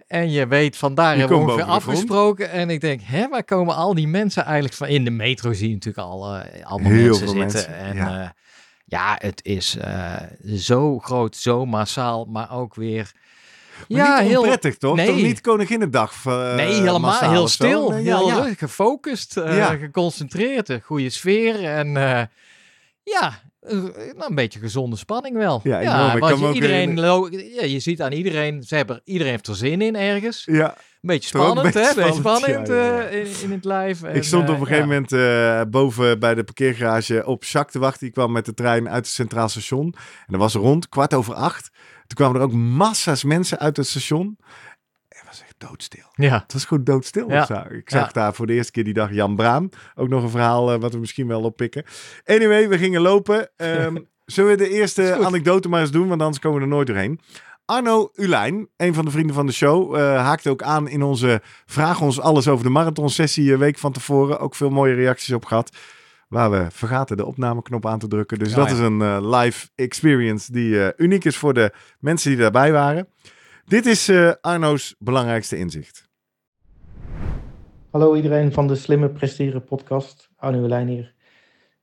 [0.10, 2.52] En je weet van daar Je hebben we ongeveer afgesproken.
[2.52, 4.88] En ik denk, hè, waar komen al die mensen eigenlijk van?
[4.88, 7.38] In de metro zie je natuurlijk al eh, allemaal Heel mensen veel zitten.
[7.38, 8.10] mensen, en ja.
[8.20, 8.34] ja.
[8.86, 10.16] ja, het is eh,
[10.56, 13.12] zo groot, zo massaal, maar ook weer...
[13.88, 14.96] Maar ja, niet heel, onprettig, toch?
[14.96, 15.08] nee.
[15.08, 16.26] Toch niet Koninginnedag?
[16.26, 17.90] eh, Nee, helemaal heel stil.
[17.90, 18.54] Nee, heel ja.
[18.58, 19.76] gefocust, eh, Ja.
[19.76, 20.70] geconcentreerd.
[20.70, 22.24] Een goede sfeer en eh,
[23.04, 25.60] ja, eh, nou, een beetje gezonde spanning wel.
[25.64, 26.16] Ja, enorm.
[26.16, 26.96] Ik kan je, iedereen
[27.56, 30.44] ja, je ziet aan iedereen, ze hebben, iedereen heeft er zin in ergens.
[30.46, 31.82] Ja, Een beetje een spannend, hè?
[31.82, 33.08] beetje Beetje spannend, spannend ja, ja, ja.
[33.08, 34.04] eh, in, in het lijf.
[34.04, 38.00] ik stond op een gegeven moment eh, boven bij de parkeergarage op Jacques te wachten.
[38.00, 39.86] Die kwam met de trein uit het Centraal Station.
[39.86, 41.70] En dat was rond kwart over acht.
[42.08, 44.38] Toen kwamen er ook massa's mensen uit het station.
[45.68, 46.04] Doodstil.
[46.14, 47.30] Ja, Het was gewoon doodstil.
[47.32, 47.42] Ja.
[47.70, 48.12] Ik zag Ja.
[48.14, 49.70] daar voor de eerste keer die dag Jan Braam.
[49.96, 51.84] Ook nog een verhaal eh, wat we misschien wel oppikken.
[52.26, 53.50] Anyway, we gingen lopen.
[53.58, 53.96] Ehm,
[54.26, 56.08] zullen we de eerste anekdote maar eens doen?
[56.08, 57.20] Want anders komen we er nooit doorheen.
[57.66, 61.42] Arno Ulijn, een van de vrienden van de show, eh haakte ook aan in onze
[61.66, 64.40] Vraag ons alles over de marathonsessie een week van tevoren.
[64.40, 65.78] Ook veel mooie reacties op gehad.
[66.28, 68.40] Waar we vergaten de opnameknop aan te drukken.
[68.40, 68.74] Dus Oh, dat ja.
[68.74, 73.08] is een eh, live experience die eh, uniek is voor de mensen die daarbij waren.
[73.70, 76.10] Dit is eh, Arno's belangrijkste inzicht.
[77.90, 80.30] Hallo iedereen van de Slimme Presteren podcast.
[80.36, 81.14] Arno Welijn hier.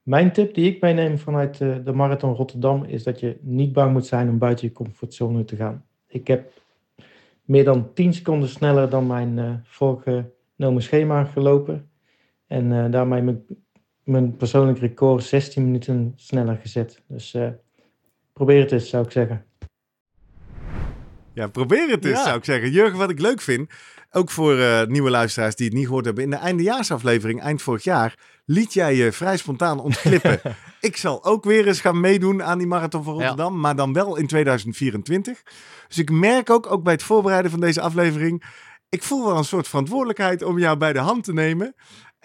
[0.02, 3.92] Mijn tip die ik meeneem vanuit eh, de Marathon Rotterdam is dat je niet bang
[3.92, 5.84] moet zijn om buiten je comfortzone te gaan.
[6.06, 6.52] Ik heb
[7.44, 11.90] meer dan 10 seconden sneller dan mijn eh voorgenomen schema gelopen.
[12.46, 13.44] En daarmee mijn,
[14.04, 17.02] mijn persoonlijk record 16 minuten sneller gezet.
[17.08, 17.36] Dus
[18.32, 19.44] probeer het eens, zou ik zeggen.
[21.36, 22.24] Ja, probeer het eens, Ja.
[22.24, 22.70] zou ik zeggen.
[22.70, 23.70] Jurgen, wat ik leuk vind,
[24.10, 26.24] ook voor eh, nieuwe luisteraars die het niet gehoord hebben.
[26.24, 28.14] In de eindejaarsaflevering, eind vorig jaar,
[28.44, 30.40] liet jij je vrij spontaan ontglippen.
[30.80, 34.16] ik zal ook weer eens gaan meedoen aan die Marathon van Rotterdam, maar dan wel
[34.16, 35.42] in 2024.
[35.88, 38.44] Dus ik merk ook, ook bij het voorbereiden van deze aflevering,
[38.88, 41.74] ik voel wel een soort verantwoordelijkheid om jou bij de hand te nemen.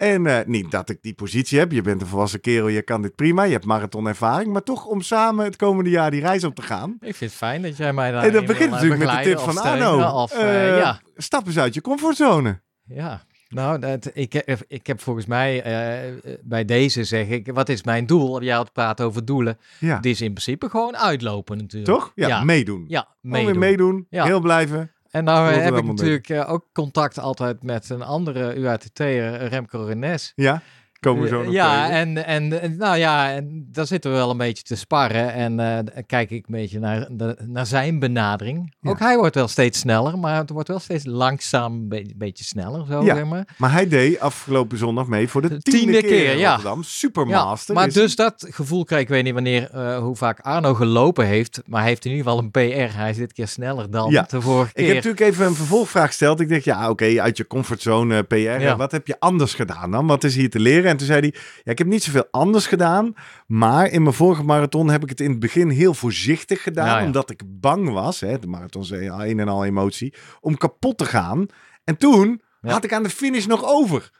[0.02, 1.72] En eh, niet dat ik die positie heb.
[1.72, 3.42] Je bent een volwassen kerel, je kan dit prima.
[3.42, 4.52] Je hebt marathonervaring.
[4.52, 6.90] Maar toch om samen het komende jaar die reis op te gaan.
[7.00, 9.38] ik vind het fijn dat jij mij daar En dat begint natuurlijk met de tip
[9.38, 10.22] van Arno.
[10.22, 12.60] Of, eh, Eh, ja, Stap eens uit je comfortzone.
[12.84, 13.22] ja.
[13.48, 17.82] Nou, dat, ik, heb, ik heb volgens mij eh, bij deze zeg ik, wat is
[17.82, 18.42] mijn doel?
[18.42, 19.58] Jij had praat over doelen.
[19.78, 19.98] Ja.
[20.00, 21.92] Dit is in principe gewoon uitlopen natuurlijk.
[21.92, 22.12] Toch?
[22.14, 22.44] Ja, Ja.
[22.44, 22.84] meedoen.
[22.88, 23.58] Ja, meedoen.
[23.58, 24.24] meedoen, Ja.
[24.24, 24.90] heel blijven.
[25.12, 30.32] En nou heb ik natuurlijk eh, ook contact altijd met een andere UATT'er, Remco Renes.
[30.34, 30.62] Ja,
[31.02, 34.16] komen we zo Eh, nog Ja, en, en, en nou ja, en daar zitten we
[34.16, 35.32] wel een beetje te sparren.
[35.32, 38.74] En dan kijk ik een beetje naar, de, naar zijn benadering.
[38.80, 38.90] Ja.
[38.90, 42.44] Ook hij wordt wel steeds sneller, maar het wordt wel steeds langzaam een be- beetje
[42.44, 43.14] sneller, zo Ja.
[43.14, 43.44] zeg maar.
[43.58, 46.48] Maar hij deed afgelopen zondag mee voor de De tiende, tiende keer, ja.
[46.48, 46.82] Rotterdam.
[46.82, 47.74] Supermaster.
[47.74, 51.26] maar is dus dat gevoel krijg ik, weet niet wanneer, eh, hoe vaak Arno gelopen
[51.26, 51.60] heeft.
[51.66, 52.96] Maar hij heeft in ieder geval een PR.
[52.98, 54.26] Hij is dit keer sneller dan Ja.
[54.30, 54.86] de vorige Ik keer.
[54.86, 56.40] heb natuurlijk even een vervolgvraag gesteld.
[56.40, 58.34] Ik dacht, ja, oké, uit je comfortzone PR.
[58.36, 58.76] Ja.
[58.76, 60.06] Wat heb je anders gedaan dan?
[60.06, 60.90] Wat is hier te leren?
[60.92, 63.14] En toen zei hij, ja, ik heb niet zoveel anders gedaan.
[63.46, 66.86] Maar in mijn vorige marathon heb ik het in het begin heel voorzichtig gedaan.
[66.86, 67.04] Ja, ja.
[67.04, 71.04] Omdat ik bang was, hè, de marathon is een en al emotie, om kapot te
[71.04, 71.46] gaan.
[71.84, 74.10] En toen had ik aan de finish nog over.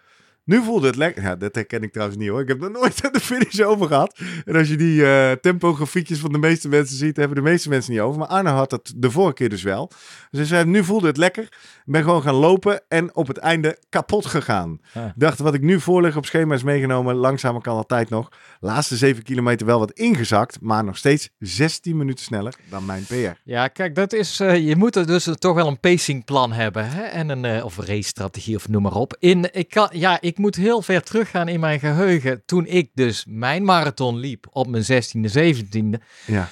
[0.45, 1.23] Nu voelde het lekker.
[1.23, 2.41] Ja, dat herken ik trouwens niet hoor.
[2.41, 4.19] Ik heb nog nooit aan de finish over gehad.
[4.45, 7.93] En als je die eh tempografiekjes van de meeste mensen ziet, hebben de meeste mensen
[7.93, 8.19] niet over.
[8.19, 9.91] Maar Arno had het de vorige keer dus wel.
[10.31, 11.43] Dus hij zei, nu voelde het lekker.
[11.43, 14.81] Ik ben gewoon gaan lopen en op het einde kapot gegaan.
[14.95, 17.15] Ik dacht, wat ik nu voorleg op schema is meegenomen.
[17.15, 18.29] Langzamer kan altijd nog.
[18.61, 20.59] Laatste 7 kilometer wel wat ingezakt.
[20.61, 23.41] Maar nog steeds 16 minuten sneller dan mijn PR.
[23.45, 26.89] Ja, kijk, dat is, eh, je moet er dus toch wel een pacingplan hebben.
[26.91, 27.03] Hè?
[27.03, 29.17] En een, eh, of race-strategie of noem maar op.
[29.19, 32.43] In, ik, kan, ja, ik moet heel ver teruggaan in mijn geheugen.
[32.47, 36.03] Toen ik dus mijn marathon liep op mijn 16e, 17e.
[36.27, 36.49] Ja.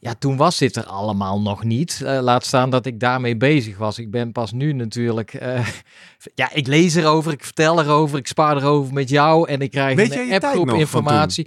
[0.00, 2.00] Ja, toen was dit er allemaal nog niet.
[2.04, 3.98] Eh, laat staan dat ik daarmee bezig was.
[3.98, 5.34] Ik ben pas nu natuurlijk...
[5.34, 5.66] eh,
[6.34, 9.48] ja, ik lees erover, ik vertel erover, ik spaar erover met jou.
[9.48, 11.46] En ik krijg Weet een appgroep van informatie.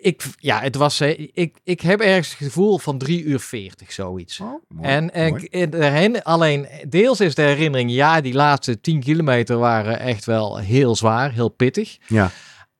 [0.00, 1.00] Ik, ja, het was...
[1.00, 4.40] Ik, ik heb ergens het gevoel van 3 uur 40, zoiets.
[4.40, 9.58] Oh, mooi, En, en daarheen, alleen deels is de herinnering, ja, die laatste 10 kilometer
[9.58, 11.98] waren echt wel heel zwaar, heel pittig.
[12.06, 12.30] Ja.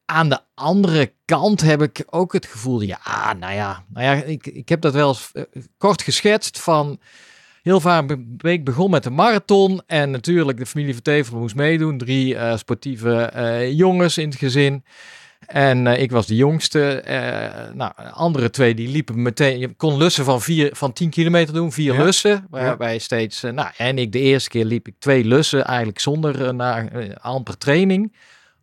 [0.04, 4.46] Aan de andere kant heb ik ook het gevoel, ja, nou ja, nou ja ik,
[4.46, 5.42] ik heb dat wel eens eh,
[5.78, 6.98] kort geschetst van.
[7.62, 11.98] Heel vaak week begon met de marathon en natuurlijk de familie Vertevel moest meedoen.
[11.98, 14.84] Drie eh, sportieve eh, jongens in het gezin.
[15.48, 17.00] En eh, ik was de jongste.
[17.00, 19.58] Eh, nou, de andere twee die liepen meteen.
[19.58, 22.02] Je kon lussen van, vier, van 10 kilometer doen, vier Ja.
[22.04, 22.46] lussen.
[22.50, 23.42] Waarbij steeds.
[23.42, 27.16] eh, nou, en ik de eerste keer liep ik twee lussen, eigenlijk zonder na, eh,
[27.20, 28.16] amper training.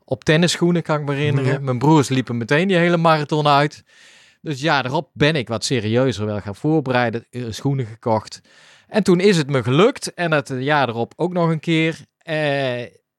[0.04, 1.52] Op tennisschoenen kan ik me herinneren.
[1.52, 1.60] Ja.
[1.60, 3.84] Mijn broers liepen meteen die hele marathon uit.
[4.42, 7.26] Dus ja, daarop ben ik wat serieuzer wel gaan voorbereiden.
[7.50, 8.42] Schoenen gekocht.
[8.88, 10.14] En toen is het me gelukt.
[10.14, 11.98] En het jaar erop ook nog een keer.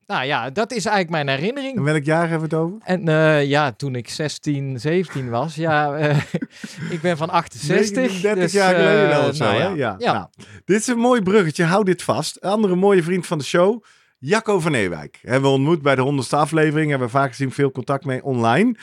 [0.07, 1.77] Eh, nou ja, dat is eigenlijk mijn herinnering.
[1.77, 2.79] En welk jaar hebben we het over?
[2.85, 6.17] En eh, ja, toen ik 16, 17 was, ja, eh,
[6.95, 8.21] ik ben van 68.
[8.21, 9.69] 30 dus, jaar geleden eh, wel of zo, nou ja.
[9.75, 9.95] Ja.
[9.99, 10.13] Ja.
[10.13, 10.27] Nou,
[10.65, 12.37] dit is een mooi bruggetje, hou dit vast.
[12.41, 13.85] Een andere mooie vriend van de show,
[14.19, 15.19] Jacco van Ewijk.
[15.23, 18.77] Hebben we ontmoet bij de honderdste aflevering, hebben we vaak gezien, veel contact mee online.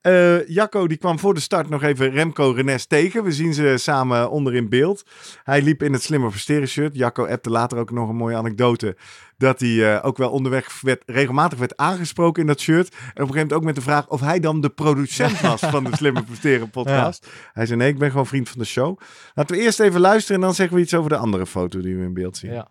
[0.00, 3.24] Eh, Jacco die kwam voor de start nog even Remco Renes tegen.
[3.24, 5.02] We zien ze samen onder in beeld.
[5.42, 6.94] Hij liep in het slimmer versteren shirt.
[6.94, 8.96] Jacco appte later ook nog een mooie anekdote.
[9.36, 12.88] Dat hij eh, ook wel onderweg werd, regelmatig werd aangesproken in dat shirt.
[12.88, 15.60] En op een gegeven moment ook met de vraag of hij dan de producent was
[15.60, 17.28] van de Slimmer Presteren podcast.
[17.52, 18.98] Hij zei nee, ik ben gewoon vriend van de show.
[19.34, 21.96] Laten we eerst even luisteren en dan zeggen we iets over de andere foto die
[21.96, 22.52] we in beeld zien.
[22.52, 22.68] Ja.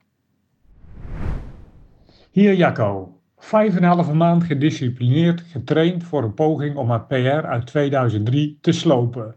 [2.32, 3.17] Hier Jacco.
[3.48, 8.58] Vijf en een halve maand gedisciplineerd getraind voor een poging om mijn PR uit 2003
[8.62, 9.36] te slopen.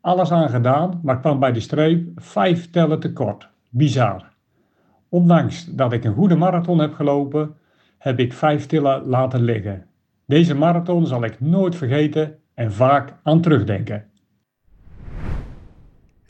[0.00, 3.48] Alles aan gedaan, maar kwam bij de streep vijf tellen tekort.
[3.68, 4.24] Bizar.
[5.08, 7.54] Ondanks dat ik een goede marathon heb gelopen,
[7.98, 9.86] heb ik vijf tillen laten liggen.
[10.26, 14.09] Deze marathon zal ik nooit vergeten en vaak aan terugdenken.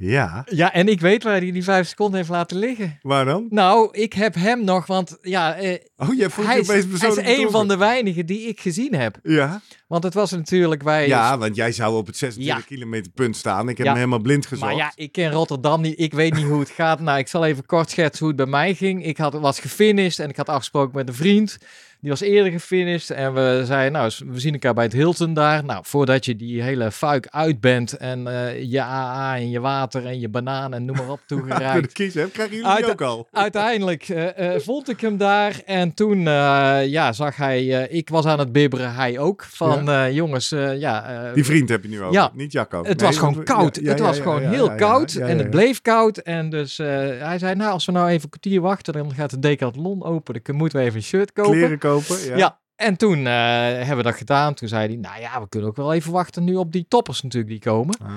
[0.02, 2.98] Ja, ja, en ik weet waar hij die vijf seconden heeft laten liggen.
[3.02, 3.46] waar dan?
[3.50, 7.26] Nou, ik heb hem nog, want ja, eh, Oh, voelt hij, je hij is persoonlijk
[7.28, 9.18] een van de weinigen die ik gezien heb.
[9.22, 11.06] Ja, Want het was natuurlijk bij...
[11.08, 12.68] ja, want jij zou op het 26 Ja.
[12.68, 13.68] kilometer punt staan.
[13.68, 13.92] Ik heb Ja.
[13.92, 14.66] hem helemaal blind gezocht.
[14.70, 16.00] Maar ja, ik ken Rotterdam niet.
[16.00, 17.00] Ik weet niet hoe het gaat.
[17.00, 19.04] Nou, ik zal even kort schetsen hoe het bij mij ging.
[19.04, 21.58] Ik had, was gefinished en ik had afgesproken met een vriend.
[22.00, 23.10] Die was eerder gefinished.
[23.10, 25.64] En we zeiden, nou, we zien elkaar bij het Hilton daar.
[25.64, 30.06] Nou, voordat je die hele fuik uit bent en eh, je AA en je water
[30.06, 31.92] en je banaan en noem maar op toegereikt.
[31.92, 33.28] kiezen hebt, krijgen jullie ook al.
[33.32, 38.38] Uiteindelijk eh, eh, vond ik hem daar en toen ja, zag hij, ik was aan
[38.38, 39.44] het bibberen, hij ook.
[39.44, 40.48] Van jongens,
[40.78, 42.30] ja, Die vriend heb je nu over, Ja.
[42.34, 42.84] niet Jacco.
[42.84, 43.74] het Nee, was gewoon koud.
[43.76, 46.16] ja, ja, het was gewoon heel koud en het bleef koud.
[46.18, 49.38] En dus hij zei, nou, als we nou even een kwartier wachten, dan gaat de
[49.38, 50.40] Decathlon open.
[50.42, 51.50] Dan moeten we even een shirt kopen.
[51.52, 51.89] Kleren kopen,
[52.24, 52.36] ja.
[52.36, 52.58] Ja.
[52.76, 54.54] En toen eh, hebben we dat gedaan.
[54.54, 57.22] Toen zei hij, nou ja, we kunnen ook wel even wachten nu op die toppers
[57.22, 57.96] natuurlijk die komen.
[58.02, 58.10] Ah.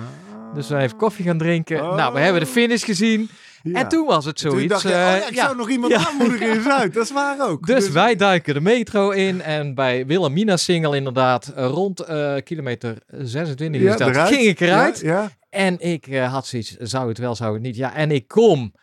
[0.53, 1.81] Dus we even koffie gaan drinken.
[1.81, 1.95] Oh.
[1.95, 3.29] Nou, we hebben de finish gezien.
[3.63, 3.79] Ja.
[3.79, 4.81] En toen was het zoiets.
[4.81, 5.43] je, oh eh, ja, ik ja.
[5.43, 6.93] zou nog iemand aanmoedigen in Zuid.
[6.93, 7.67] Dat is waar ook.
[7.67, 12.97] Dus wij duiken de metro in en bij Wilhelmina Singel inderdaad eh, rond eh, kilometer
[13.07, 15.03] 26 is dat, ging ik eruit.
[15.53, 17.75] En ik eh, had zoiets, zou het wel, zou het niet.
[17.75, 18.73] Ja, en ik kom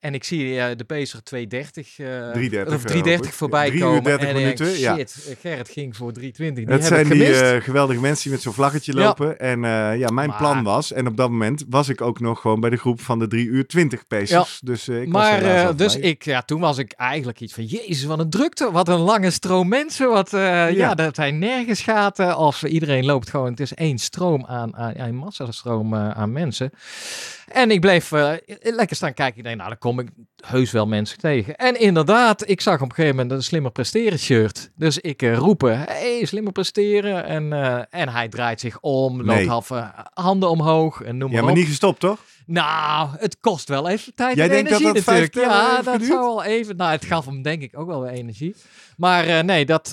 [0.00, 4.02] en ik zie eh, de Pacer 230, eh 330, of 330 eh, voorbij komen.
[4.02, 4.96] 30 en denk, minuten, ja.
[4.96, 6.64] shit, eh, Gerrit ging voor 320.
[6.64, 8.98] Die Het heb zijn die eh, geweldige mensen die met zo'n vlaggetje Ja.
[9.04, 9.38] lopen.
[9.38, 12.40] En eh, ja, mijn Maar- plan was, en op dat moment was ik ook nog
[12.40, 14.60] gewoon bij de groep van de 3 uur 20 pacers.
[14.64, 17.54] Dus eh, ik was maar eh, al dus ik, ja, toen was ik eigenlijk iets
[17.54, 20.94] van, jezus, wat een drukte, wat een lange stroom mensen, wat, eh, ja.
[20.94, 25.14] Dat zijn nergens gaten of iedereen loopt gewoon, het is één stroom aan, aan een
[25.16, 26.70] massastroom eh, aan mensen.
[27.48, 28.30] En ik bleef eh,
[28.62, 30.08] lekker staan kijken, ik denk, nou, kom ik
[30.46, 31.56] heus wel mensen tegen.
[31.56, 35.36] En inderdaad, ik zag op een gegeven moment een slimmer presteren shirt, dus ik eh,
[35.36, 39.48] roepen, hey, slimmer presteren, en, eh, en hij draait zich om, loopt Nee.
[39.48, 41.58] half eh, handen omhoog en noem Ja, maar maar op.
[41.58, 42.18] niet gestopt, toch?
[42.46, 45.54] Nou, het kost wel even tijd Jij en denkt dat energie dat vijf natuurlijk.
[45.54, 46.76] Ja, dat zou wel even...
[46.76, 48.54] Nou, het gaf hem denk ik ook wel weer energie.
[48.96, 49.88] Maar nee, dat...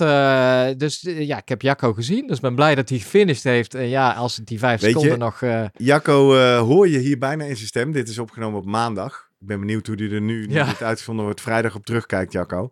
[0.78, 2.26] dus ja, ik heb Jacco gezien.
[2.26, 3.74] Dus ik ben blij dat hij gefinished heeft.
[3.74, 5.42] En ja, als het die vijf Weet je- seconden nog...
[5.76, 7.92] Jacco, hoor je hier bijna in zijn stem.
[7.92, 9.25] Dit is opgenomen op maandag.
[9.46, 10.64] Ik ben benieuwd hoe hij er nu, nu Ja.
[10.64, 12.70] dit uitgezonden wordt, vrijdag op terugkijkt, Jacco.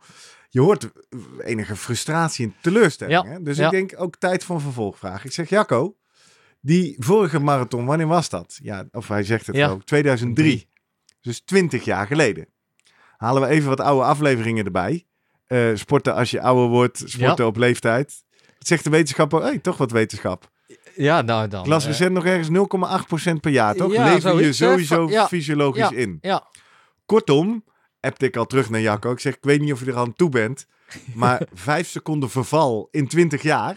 [0.48, 0.90] Je hoort
[1.40, 3.22] enige frustratie en teleurstelling.
[3.24, 3.42] Ja, Hè?
[3.42, 3.64] Dus ja.
[3.64, 5.24] ik denk ook tijd voor een vervolgvraag.
[5.24, 5.96] Ik zeg, Jacco,
[6.60, 8.58] die vorige marathon, wanneer was dat?
[8.62, 10.46] Ja, of hij zegt het ook, 2003.
[10.56, 10.68] Drie.
[11.20, 12.46] Dus 20 jaar geleden.
[13.16, 15.06] Halen we even wat oude afleveringen erbij.
[15.46, 18.24] Eh, sporten als je ouder wordt, sporten op leeftijd.
[18.58, 19.42] Wat zegt de wetenschapper?
[19.42, 20.50] Hey, toch wat wetenschap.
[20.94, 21.60] ja, nou dan...
[21.60, 22.48] Ik las eh, nog ergens
[23.32, 23.92] 0,8% per jaar, toch?
[23.92, 24.52] Ja, Leef je hè?
[24.52, 25.26] sowieso ja.
[25.28, 25.96] fysiologisch Ja.
[25.96, 26.18] in.
[26.20, 26.46] ja,
[27.06, 27.64] Kortom,
[28.00, 29.12] appte ik al terug naar Jacco.
[29.12, 30.66] Ik zeg, ik weet niet of je er aan toe bent.
[31.14, 33.76] Maar vijf seconden verval in 20 jaar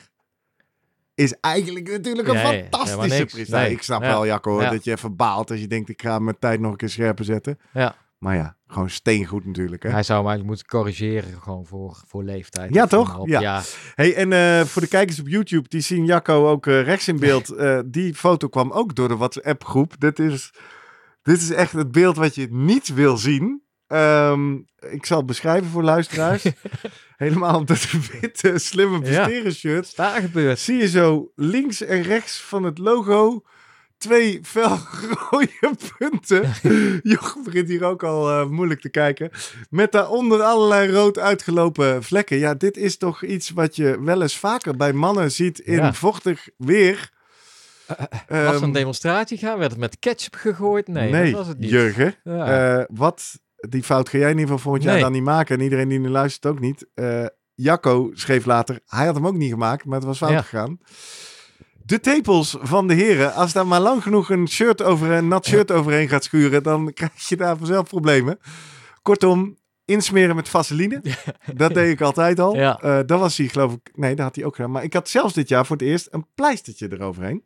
[1.16, 3.54] is eigenlijk natuurlijk een Ja, ja, fantastische prestatie.
[3.66, 3.72] Nee.
[3.72, 4.08] Ik snap Ja.
[4.08, 4.70] wel, Jacco, Ja.
[4.70, 7.26] dat je even baalt als je denkt, ik ga mijn tijd nog een keer scherper
[7.26, 7.60] zetten.
[7.74, 7.96] ja.
[8.18, 9.84] Maar ja, gewoon steengoed natuurlijk.
[9.84, 9.90] Hè?
[9.90, 12.74] Hij zou hem eigenlijk moeten corrigeren gewoon voor, voor leeftijd.
[12.74, 13.18] Ja, toch?
[13.18, 13.28] op.
[13.28, 13.40] Ja.
[13.40, 13.62] ja.
[13.96, 17.20] Hey, en eh, voor de kijkers op YouTube, die zien Jacco ook eh, rechts in
[17.20, 17.50] beeld.
[17.50, 19.94] Eh, die foto kwam ook door de WhatsApp groep.
[20.00, 20.54] Dit is,
[21.28, 23.62] dit is echt het beeld wat je niet wil zien.
[23.88, 24.54] Ehm,
[24.90, 26.44] ik zal het beschrijven voor luisteraars.
[27.18, 27.88] Helemaal op dat
[28.22, 29.96] witte, slimme presteren shirt.
[29.96, 30.60] Daar gebeurt.
[30.60, 33.44] Zie je zo links en rechts van het logo
[33.98, 35.50] twee felrode
[35.98, 36.54] punten.
[37.12, 39.32] Jochem begint hier ook al eh, moeilijk te kijken.
[39.70, 42.38] Met daaronder allerlei rood uitgelopen vlekken.
[42.38, 45.94] Ja, dit is toch iets wat je wel eens vaker bij mannen ziet in Ja.
[45.94, 47.10] vochtig weer.
[47.88, 49.58] Was er Ehm, een demonstratie gaan?
[49.58, 50.88] Werd het met ketchup gegooid?
[50.88, 51.70] Nee, nee, dat was het niet.
[51.70, 52.16] Jurgen.
[52.24, 52.78] Ja.
[52.80, 55.04] Eh, wat, die fout ga jij in ieder geval volgend jaar Nee.
[55.04, 55.58] dan niet maken.
[55.58, 56.88] En iedereen die nu luistert ook niet.
[56.94, 60.42] Eh, Jacco schreef later, hij had hem ook niet gemaakt, maar het was fout Ja.
[60.42, 60.80] gegaan.
[61.84, 65.46] De tepels van de heren, als daar maar lang genoeg een shirt over een nat
[65.46, 68.40] shirt overheen gaat schuren, dan krijg je daar vanzelf problemen.
[69.02, 71.02] Kortom, insmeren met vaseline.
[71.56, 72.56] Dat deed ik altijd al.
[72.56, 72.80] Ja.
[72.82, 73.92] Eh, dat was hij, geloof ik.
[73.94, 74.72] Nee, dat had hij ook gedaan.
[74.72, 77.44] Maar ik had zelfs dit jaar voor het eerst een pleistertje eroverheen.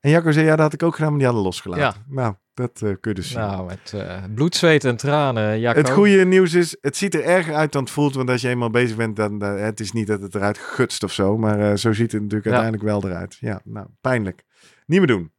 [0.00, 1.82] En Jacco zei, ja, dat had ik ook gedaan, maar die hadden losgelaten.
[1.84, 2.14] Ja.
[2.14, 3.38] Nou, dat eh, kun je dus zien.
[3.38, 5.80] Nou, met eh, bloed, zweet en tranen, Jacco.
[5.80, 8.14] Het goede nieuws is, het ziet er erger uit dan het voelt.
[8.14, 11.02] Want als je eenmaal bezig bent, dan uh, het is niet dat het eruit gutst
[11.02, 11.38] of zo.
[11.38, 12.52] Maar uh, zo ziet het natuurlijk Ja.
[12.52, 13.36] uiteindelijk wel eruit.
[13.40, 14.44] Ja, nou, pijnlijk.
[14.86, 15.32] Niet meer doen.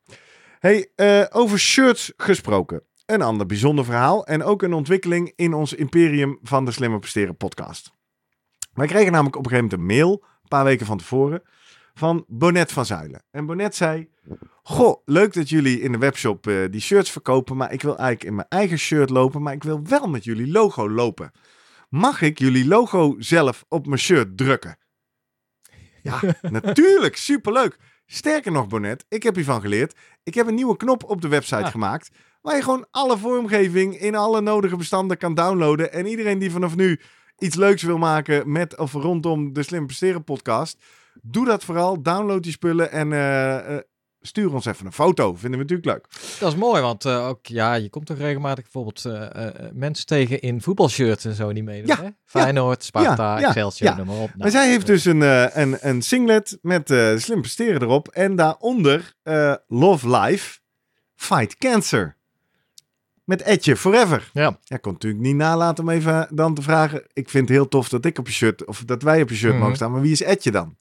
[0.60, 2.84] Hey, uh, over shirts gesproken.
[3.06, 4.26] Een ander bijzonder verhaal.
[4.26, 7.92] En ook een ontwikkeling in ons imperium van de Slimmer Presteren podcast.
[8.74, 11.42] Wij kregen namelijk op een gegeven moment een mail, een paar weken van tevoren,
[11.94, 13.24] van Bonet van Zuilen.
[13.32, 14.10] En Bonet zei,
[14.64, 18.24] goh, leuk dat jullie in de webshop uh, die shirts verkopen, maar ik wil eigenlijk
[18.24, 21.32] in mijn eigen shirt lopen, maar ik wil wel met jullie logo lopen.
[21.90, 24.78] Mag ik jullie logo zelf op mijn shirt drukken?
[26.04, 27.78] Ja, natuurlijk, superleuk.
[28.06, 29.96] Sterker nog, Bonet, ik heb hiervan geleerd.
[30.24, 31.72] Ik heb een nieuwe knop op de website Ah.
[31.72, 32.10] gemaakt,
[32.42, 35.94] waar je gewoon alle vormgeving in alle nodige bestanden kan downloaden.
[35.94, 37.00] En iedereen die vanaf nu
[37.38, 40.84] iets leuks wil maken met of rondom de Slim Presteren podcast,
[41.22, 42.02] doe dat vooral.
[42.02, 43.78] Download die spullen en uh, uh,
[44.22, 45.34] stuur ons even een foto.
[45.36, 46.06] Vinden we natuurlijk leuk.
[46.40, 50.42] Dat is mooi, want uh, ook, ja, je komt toch regelmatig bijvoorbeeld uh, mensen tegen
[50.42, 51.88] in voetbalshirts en zo die meedoen.
[51.96, 52.10] Ja, hè?
[52.26, 53.98] Feyenoord, Sparta, ja, Excelsior, ja.
[53.98, 54.28] noem maar op.
[54.28, 55.22] Nou, maar zij heeft dus een,
[55.62, 58.08] een, een singlet met slim presteren erop.
[58.08, 59.14] En daaronder
[59.68, 60.60] Love Life,
[61.16, 62.16] Fight Cancer.
[63.24, 64.30] Met Etje Forever.
[64.34, 64.58] Ja.
[64.64, 67.04] Ja, kon natuurlijk niet nalaten om even dan te vragen.
[67.14, 69.36] Ik vind het heel tof dat ik op je shirt, of dat wij op je
[69.36, 69.62] shirt Mhm.
[69.62, 69.92] mogen staan.
[69.92, 70.78] Maar wie is Etje dan?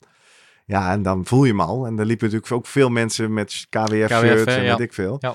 [0.71, 1.87] Ja, en dan voel je hem al.
[1.87, 4.71] En er liepen natuurlijk ook veel mensen met KWF-shirts hè, en ja.
[4.71, 5.17] weet ik veel.
[5.21, 5.35] Ja.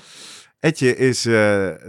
[0.60, 1.34] Etje is uh,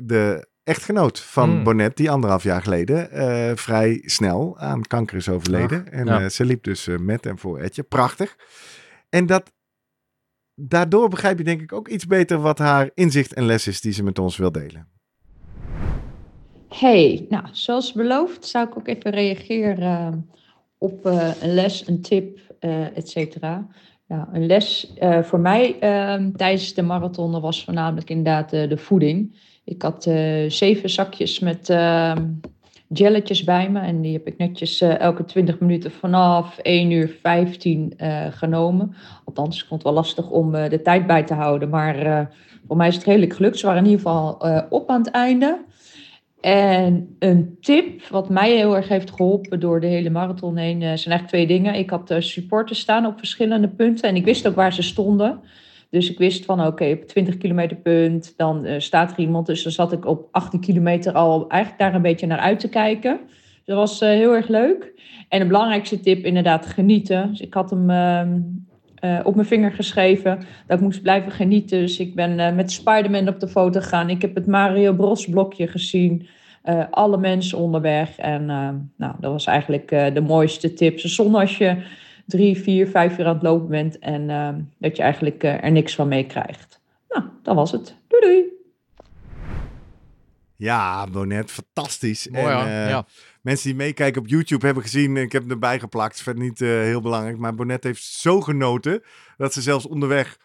[0.04, 1.64] de echtgenoot van Mm.
[1.64, 5.86] Bonnet, die anderhalf jaar geleden uh, vrij snel aan kanker is overleden.
[5.86, 6.22] Ach, en ja.
[6.22, 7.84] uh, ze liep dus met en voor Etje.
[7.84, 8.36] Prachtig.
[9.10, 9.52] En dat
[10.56, 13.94] daardoor begrijp je denk ik ook iets beter wat haar inzicht en les is die
[13.94, 14.88] ze met ons wil delen.
[16.70, 20.14] Hey, nou, zoals beloofd zou ik ook even reageren eh,
[20.78, 23.68] op eh, een les, een tip, eh et cetera.
[24.08, 28.78] Ja, een les eh, voor mij ehm, tijdens de marathon was voornamelijk inderdaad eh, de
[28.78, 29.36] voeding.
[29.64, 30.04] Ik had
[30.48, 32.26] zeven zakjes met ehm,
[32.88, 37.94] jelletjes bij me en die heb ik netjes elke 20 minuten vanaf 1 uur 15
[37.98, 38.96] eh, genomen.
[39.26, 42.30] Althans, ik vond het wel lastig om de tijd bij te houden, maar
[42.68, 43.58] voor mij is het redelijk gelukt.
[43.58, 44.38] Ze waren in ieder geval
[44.70, 45.66] op aan het einde.
[46.42, 50.80] En een tip wat mij heel erg heeft geholpen door de hele marathon heen, eh,
[50.80, 51.74] zijn eigenlijk twee dingen.
[51.74, 55.42] Ik had uh, supporters staan op verschillende punten en ik wist ook waar ze stonden.
[55.90, 59.46] Dus ik wist van oké, op 20 kilometer punt, dan eh, staat er iemand.
[59.46, 62.70] Dus dan zat ik op 18 kilometer al eigenlijk daar een beetje naar uit te
[62.70, 63.20] kijken.
[63.66, 64.94] Dat was eh, heel erg leuk.
[65.30, 67.30] En de belangrijkste tip, inderdaad, genieten.
[67.30, 67.90] Dus ik had hem
[69.00, 70.38] eh, op mijn vinger geschreven
[70.68, 71.80] dat ik moest blijven genieten.
[71.80, 74.10] Dus ik ben eh, met Spider-Man op de foto gegaan.
[74.10, 76.28] Ik heb het Mario Bros blokje gezien.
[76.62, 78.18] Eh, alle mensen onderweg.
[78.18, 78.46] En
[78.98, 81.00] nou, dat was eigenlijk eh, de mooiste tip.
[81.00, 81.84] Zonder als je
[82.26, 84.28] drie, vier, vijf uur aan het lopen bent en
[84.80, 86.82] dat je eigenlijk eh, er niks van meekrijgt.
[87.10, 87.96] Nou, dat was het.
[88.08, 88.44] Doei doei.
[90.56, 92.28] Ja, Bonet, fantastisch.
[92.28, 93.06] Mooi en, eh, ja.
[93.48, 96.68] Mensen die meekijken op YouTube hebben gezien, ik heb hem erbij geplakt, verder niet eh,
[96.70, 97.38] heel belangrijk.
[97.38, 99.02] Maar Bonet heeft zo genoten
[99.38, 100.38] dat ze zelfs onderweg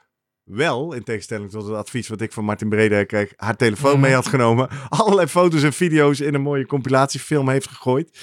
[0.44, 4.00] wel, in tegenstelling tot het advies wat ik van Martin Breda kreeg, haar telefoon Mhm.
[4.00, 4.68] mee had genomen.
[4.88, 8.18] Allerlei foto's en video's in een mooie compilatiefilm heeft gegooid.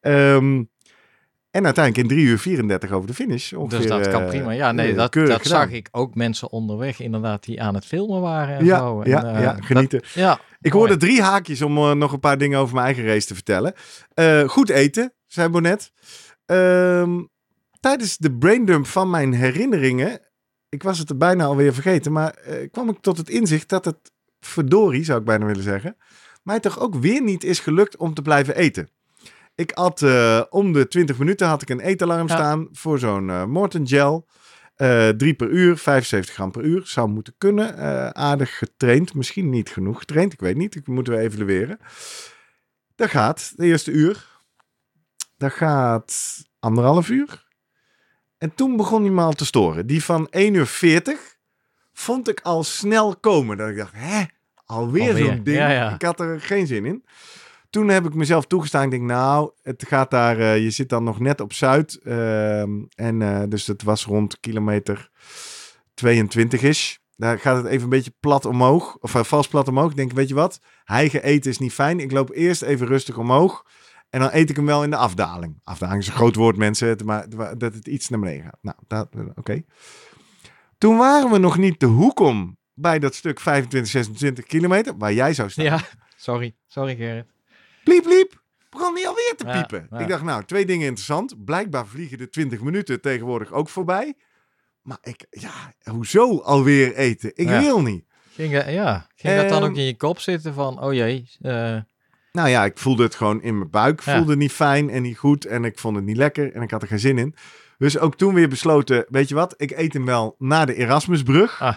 [0.00, 0.62] Ehm,
[1.50, 3.52] en uiteindelijk in 3 uur 34 over de finish.
[3.52, 4.50] Ongeveer, Dus dat kan eh, prima.
[4.50, 8.20] Ja, nee, eh, dat, dat zag ik ook mensen onderweg inderdaad die aan het filmen
[8.20, 9.00] waren en Ja, zo.
[9.02, 10.02] En, ja, ja, dat- genieten.
[10.14, 13.26] ja, Ik hoorde drie haakjes om eh, nog een paar dingen over mijn eigen race
[13.26, 13.74] te vertellen.
[14.14, 15.92] Eh, goed eten, zei Bonnet.
[16.46, 17.20] Ehm,
[17.80, 20.20] tijdens de braindump van mijn herinneringen,
[20.68, 23.84] ik was het er bijna alweer vergeten, maar eh, kwam ik tot het inzicht dat
[23.84, 25.96] het, verdorie zou ik bijna willen zeggen,
[26.42, 28.88] mij toch ook weer niet is gelukt om te blijven eten.
[29.54, 32.34] Ik had eh, om de 20 minuten had ik een eetalarm Ja.
[32.34, 34.26] staan voor zo'n Morton gel.
[34.82, 36.82] Eh, drie per uur, 75 gram per uur.
[36.84, 37.76] Zou moeten kunnen.
[37.76, 39.14] Eh, aardig getraind.
[39.14, 40.32] Misschien niet genoeg getraind.
[40.32, 40.74] Ik weet niet.
[40.74, 41.78] Ik moeten we evalueren.
[42.96, 44.26] Dat gaat de eerste uur.
[45.36, 47.46] Dat gaat anderhalf uur.
[48.38, 49.86] En toen begon hij me al te storen.
[49.86, 51.36] Die van 1 uur 40
[51.92, 53.56] vond ik al snel komen.
[53.56, 54.24] Dat ik dacht, hè?
[54.64, 55.56] Alweer, Alweer, zo'n ding.
[55.56, 55.94] ja, ja.
[55.94, 57.04] Ik had er geen zin in.
[57.72, 58.84] Toen heb ik mezelf toegestaan.
[58.84, 60.38] Ik denk, nou, het gaat daar...
[60.38, 61.94] eh, je zit dan nog net op Zuid.
[62.02, 65.10] ehm, en eh, dus het was rond kilometer
[65.94, 66.98] 22 is.
[67.16, 68.96] Daar gaat het even een beetje plat omhoog.
[68.96, 69.90] Of eh, vals plat omhoog.
[69.90, 70.60] Ik denk, weet je wat?
[70.84, 72.00] Hijgen eten is niet fijn.
[72.00, 73.66] Ik loop eerst even rustig omhoog.
[74.10, 75.60] En dan eet ik hem wel in de afdaling.
[75.62, 76.96] Afdaling is een groot woord, mensen.
[77.04, 78.58] Maar dat het iets naar beneden gaat.
[78.60, 79.62] Nou, dat, oké.
[80.78, 84.96] Toen waren we nog niet de hoek om bij dat stuk 25, 26 kilometer.
[84.96, 85.64] Waar jij zou staan.
[85.64, 85.80] Ja,
[86.16, 86.54] sorry.
[86.66, 87.31] Sorry Gerrit.
[87.84, 88.40] Pliep, pliep.
[88.70, 89.86] Begon niet alweer te piepen.
[89.90, 89.98] ja.
[89.98, 91.44] Ik dacht, nou, twee dingen interessant.
[91.44, 94.14] Blijkbaar vliegen de 20 minuten tegenwoordig ook voorbij.
[94.82, 95.50] Maar ik, ja,
[95.90, 97.30] hoezo alweer eten?
[97.34, 97.60] Ik Ja.
[97.60, 98.04] wil niet.
[98.34, 101.30] Ging, eh, ja, ging dat dan Ehm, ook in je kop zitten van, oh jee,
[101.40, 101.76] eh,
[102.32, 104.02] Nou ja, ik voelde het gewoon in mijn buik.
[104.02, 105.44] Voelde niet fijn en niet goed.
[105.44, 106.52] En ik vond het niet lekker.
[106.52, 107.34] En ik had er geen zin in.
[107.78, 109.54] Dus ook toen weer besloten, weet je wat?
[109.56, 111.60] Ik eet hem wel na de Erasmusbrug.
[111.62, 111.76] Ah,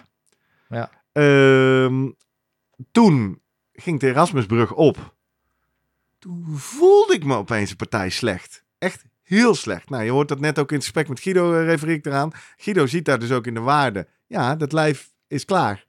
[0.70, 0.90] ja.
[1.12, 2.12] Ehm,
[2.92, 3.42] toen
[3.74, 5.15] ging de Erasmusbrug op.
[6.26, 8.64] Toen voelde ik me opeens een partij slecht.
[8.78, 9.90] Echt heel slecht.
[9.90, 12.32] Nou, je hoort dat net ook in het gesprek met Guido, refereer ik eraan.
[12.58, 14.08] Guido ziet daar dus ook in de waarde.
[14.28, 15.86] Ja, dat lijf is klaar.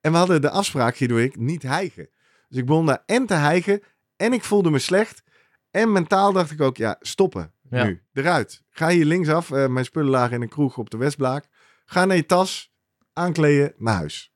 [0.00, 2.08] En we hadden de afspraak, Guido en ik, niet hijgen.
[2.48, 3.82] Dus ik begon daar en te hijgen
[4.16, 5.22] en ik voelde me slecht.
[5.70, 7.52] En mentaal dacht ik ook, ja, stoppen.
[7.70, 7.84] Ja.
[7.84, 8.62] Nu, eruit.
[8.70, 9.50] Ga hier linksaf.
[9.50, 11.48] Eh, mijn spullen lagen in een kroeg op de Westblaak.
[11.84, 12.72] Ga naar je tas,
[13.12, 14.34] aankleden, naar huis.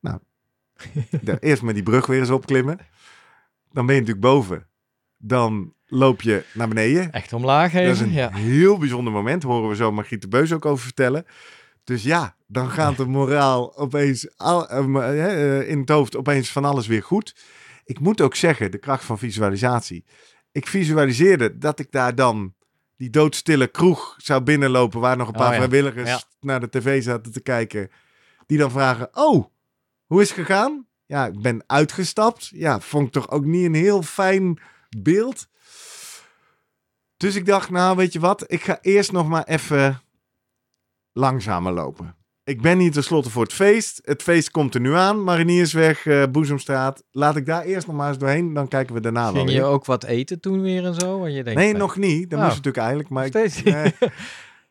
[0.00, 0.18] Nou,
[1.40, 2.78] eerst met die brug weer eens opklimmen.
[3.74, 4.68] Dan ben je natuurlijk boven.
[5.16, 7.12] Dan loop je naar beneden.
[7.12, 8.32] echt omlaag Dat is een Ja.
[8.32, 9.42] heel bijzonder moment.
[9.42, 11.24] Horen we zo Margriet de Beus ook over vertellen.
[11.84, 16.50] Dus ja, dan gaat de moraal opeens al, eh, eh, eh, in het hoofd opeens
[16.50, 17.36] van alles weer goed.
[17.84, 20.04] Ik moet ook zeggen, de kracht van visualisatie.
[20.52, 22.54] Ik visualiseerde dat ik daar dan
[22.96, 25.00] die doodstille kroeg zou binnenlopen...
[25.00, 26.22] waar nog een paar Oh ja, vrijwilligers ja.
[26.40, 27.90] naar de tv zaten te kijken.
[28.46, 29.44] Die dan vragen, oh,
[30.06, 30.86] hoe is het gegaan?
[31.06, 32.50] Ja, ik ben uitgestapt.
[32.54, 34.58] Ja, vond ik toch ook niet een heel fijn
[34.98, 35.46] beeld.
[37.16, 40.02] Dus ik dacht, nou weet je wat, ik ga eerst nog maar even
[41.12, 42.16] langzamer lopen.
[42.44, 44.00] Ik ben hier tenslotte voor het feest.
[44.04, 45.22] Het feest komt er nu aan.
[45.24, 47.04] Mariniersweg, eh Boezemstraat.
[47.10, 48.52] Laat ik daar eerst nog maar eens doorheen.
[48.54, 49.64] Dan kijken we daarna wel Ging je weer.
[49.64, 51.28] ook wat eten toen weer en zo?
[51.28, 52.30] Je denkt, Nee, van, nog niet.
[52.30, 52.44] Dat Oh.
[52.44, 53.08] moest natuurlijk eigenlijk.
[53.08, 53.62] Maar ik, Steeds.
[53.62, 53.94] nee.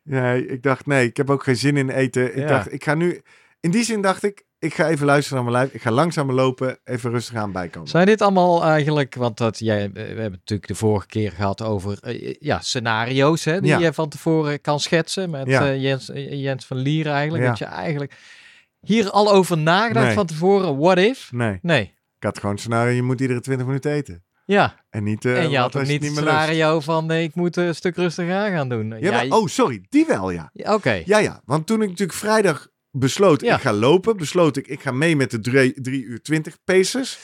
[0.04, 2.30] Nee, ik dacht, nee, ik heb ook geen zin in eten.
[2.36, 2.48] Ik Ja.
[2.48, 3.22] dacht, ik ga nu...
[3.60, 5.74] In die zin dacht ik, ik ga even luisteren naar mijn lijf.
[5.76, 7.90] Ik ga langzamer lopen, even rustig aan bijkomen.
[7.90, 11.62] Zijn dit allemaal eigenlijk, want dat, jij, we hebben het natuurlijk de vorige keer gehad
[11.62, 13.78] over eh, ja, scenario's hè, die Ja.
[13.80, 15.66] je van tevoren kan schetsen met Ja.
[15.68, 17.44] eh, Jens, eh, Jens van Lier eigenlijk.
[17.44, 17.50] Ja.
[17.50, 18.14] Dat je eigenlijk
[18.80, 20.16] hier al over nagedacht Nee.
[20.16, 21.30] van tevoren, what if?
[21.32, 21.82] Nee, Nee,
[22.18, 24.24] ik had gewoon een scenario, je moet iedere 20 minuten eten.
[24.46, 24.82] ja.
[24.90, 25.26] En niet...
[25.26, 26.16] eh, en je had ook niet het lust.
[26.16, 28.96] scenario van nee, ik moet een stuk rustiger aan gaan doen.
[29.00, 30.50] Ja, maar- je- oh, sorry, die wel, ja.
[30.54, 33.56] ja, Oké, Ja, ja, want toen ik natuurlijk vrijdag besloot, Ja.
[33.56, 37.20] ik ga lopen, besloot ik, ik ga mee met de 3 uur 20 paces.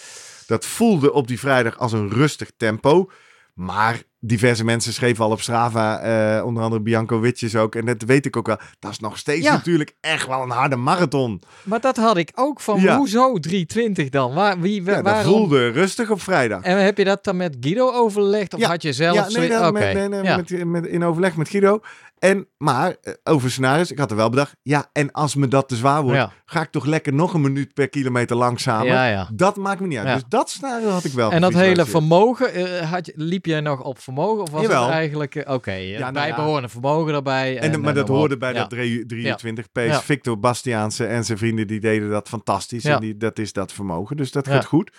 [0.47, 3.09] Dat voelde op die vrijdag als een rustig tempo.
[3.53, 7.76] Maar diverse mensen schreven al op Strava, eh, onder andere Bianco Witjes ook.
[7.76, 8.59] En dat weet ik ook wel.
[8.80, 9.53] Dat is nog steeds Ja.
[9.53, 11.41] natuurlijk echt wel een harde marathon.
[11.63, 12.97] maar dat had ik ook van, Ja.
[12.97, 14.34] hoezo 320 dan?
[14.34, 15.34] Waar, wie, Ja, dat waarom?
[15.34, 16.63] voelde rustig op vrijdag.
[16.63, 19.74] En heb je dat dan met Guido overlegd of had je zelf ja, nee, dat-
[19.74, 21.80] met, nee, met, met, in overleg met Guido.
[22.20, 24.55] En, maar eh, over scenario's, ik had er wel bedacht.
[24.61, 26.32] Ja, en als me dat te zwaar wordt, Ja.
[26.45, 28.88] ga ik toch lekker nog een minuut per kilometer langzamer.
[28.88, 29.30] Ja, ja.
[29.34, 30.13] Dat maakt me niet uit.
[30.13, 31.32] Dus dat scenario had ik wel.
[31.32, 34.41] En dat hele vermogen, eh, had je, liep jij nog op vermogen?
[34.41, 34.84] Of was Jawel.
[34.84, 36.11] het eigenlijk, eh, oké, eh, nou ja.
[36.11, 37.59] bijbehorende vermogen erbij?
[37.59, 38.39] En, maar dat hoorde op.
[38.39, 40.01] bij dat 3 23 pace.
[40.03, 42.86] Victor Bastiaanse en zijn vrienden die deden dat fantastisch.
[42.86, 44.17] En die, dat is dat vermogen.
[44.17, 44.91] Dus dat gaat goed.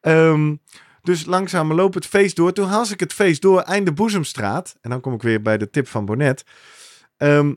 [0.00, 0.54] Ehm,
[1.08, 2.52] dus langzaam loop het feest door.
[2.52, 4.76] Toen haal ik het feest door, einde Boezemstraat.
[4.80, 6.44] En dan kom ik weer bij de tip van Bonnet.
[7.16, 7.54] Ehm,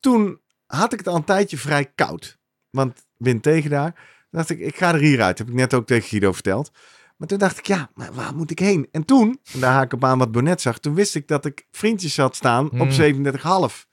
[0.00, 2.38] toen had ik het al een tijdje vrij koud.
[2.70, 3.92] Want wind tegen daar.
[3.94, 5.38] Toen dacht ik, ik ga er hieruit.
[5.38, 6.70] Heb ik net ook tegen Guido verteld.
[7.16, 8.88] Maar toen dacht ik, ja, maar waar moet ik heen?
[8.90, 10.78] En toen, en daar haak ik op aan wat Bonnet zag.
[10.78, 12.90] Toen wist ik dat ik vriendjes had staan op Hmm.
[12.90, 13.86] 37,5.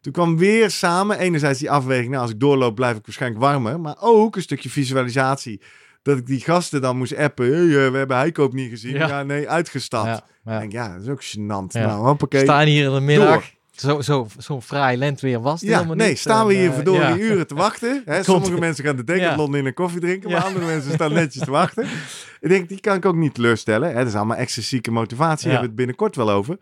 [0.00, 3.80] Toen kwam weer samen, enerzijds die afweging, nou als ik doorloop blijf ik waarschijnlijk warmer.
[3.80, 5.60] Maar ook een stukje visualisatie.
[6.02, 7.46] Dat ik die gasten dan moest appen.
[7.52, 8.94] Hey, eh, we hebben Heikoop niet gezien.
[8.94, 9.22] Ja, Ja.
[9.22, 10.06] nee, uitgestapt.
[10.06, 10.58] Ja, ja.
[10.58, 11.72] denk, ja, dat is ook gênant.
[11.72, 11.86] Ja.
[11.86, 12.40] Nou, hoppakee.
[12.42, 13.28] Staan hier in de middag.
[13.34, 13.58] Door.
[13.70, 16.18] Zo, zo, zo'n fraai lentweer was het Ja, helemaal nee, niet.
[16.18, 17.16] staan we hier eh, verdorie ja.
[17.18, 18.02] uren te wachten.
[18.04, 18.22] Hè?
[18.32, 20.46] Sommige mensen gaan de decathlon in een koffie drinken, maar Ja.
[20.46, 21.84] andere mensen staan netjes te wachten.
[22.40, 23.88] Ik denk, die kan ik ook niet teleurstellen.
[23.88, 23.94] Hè?
[23.94, 25.52] Dat is allemaal excentrieke motivatie, Ja.
[25.54, 26.56] daar hebben we het binnenkort wel over.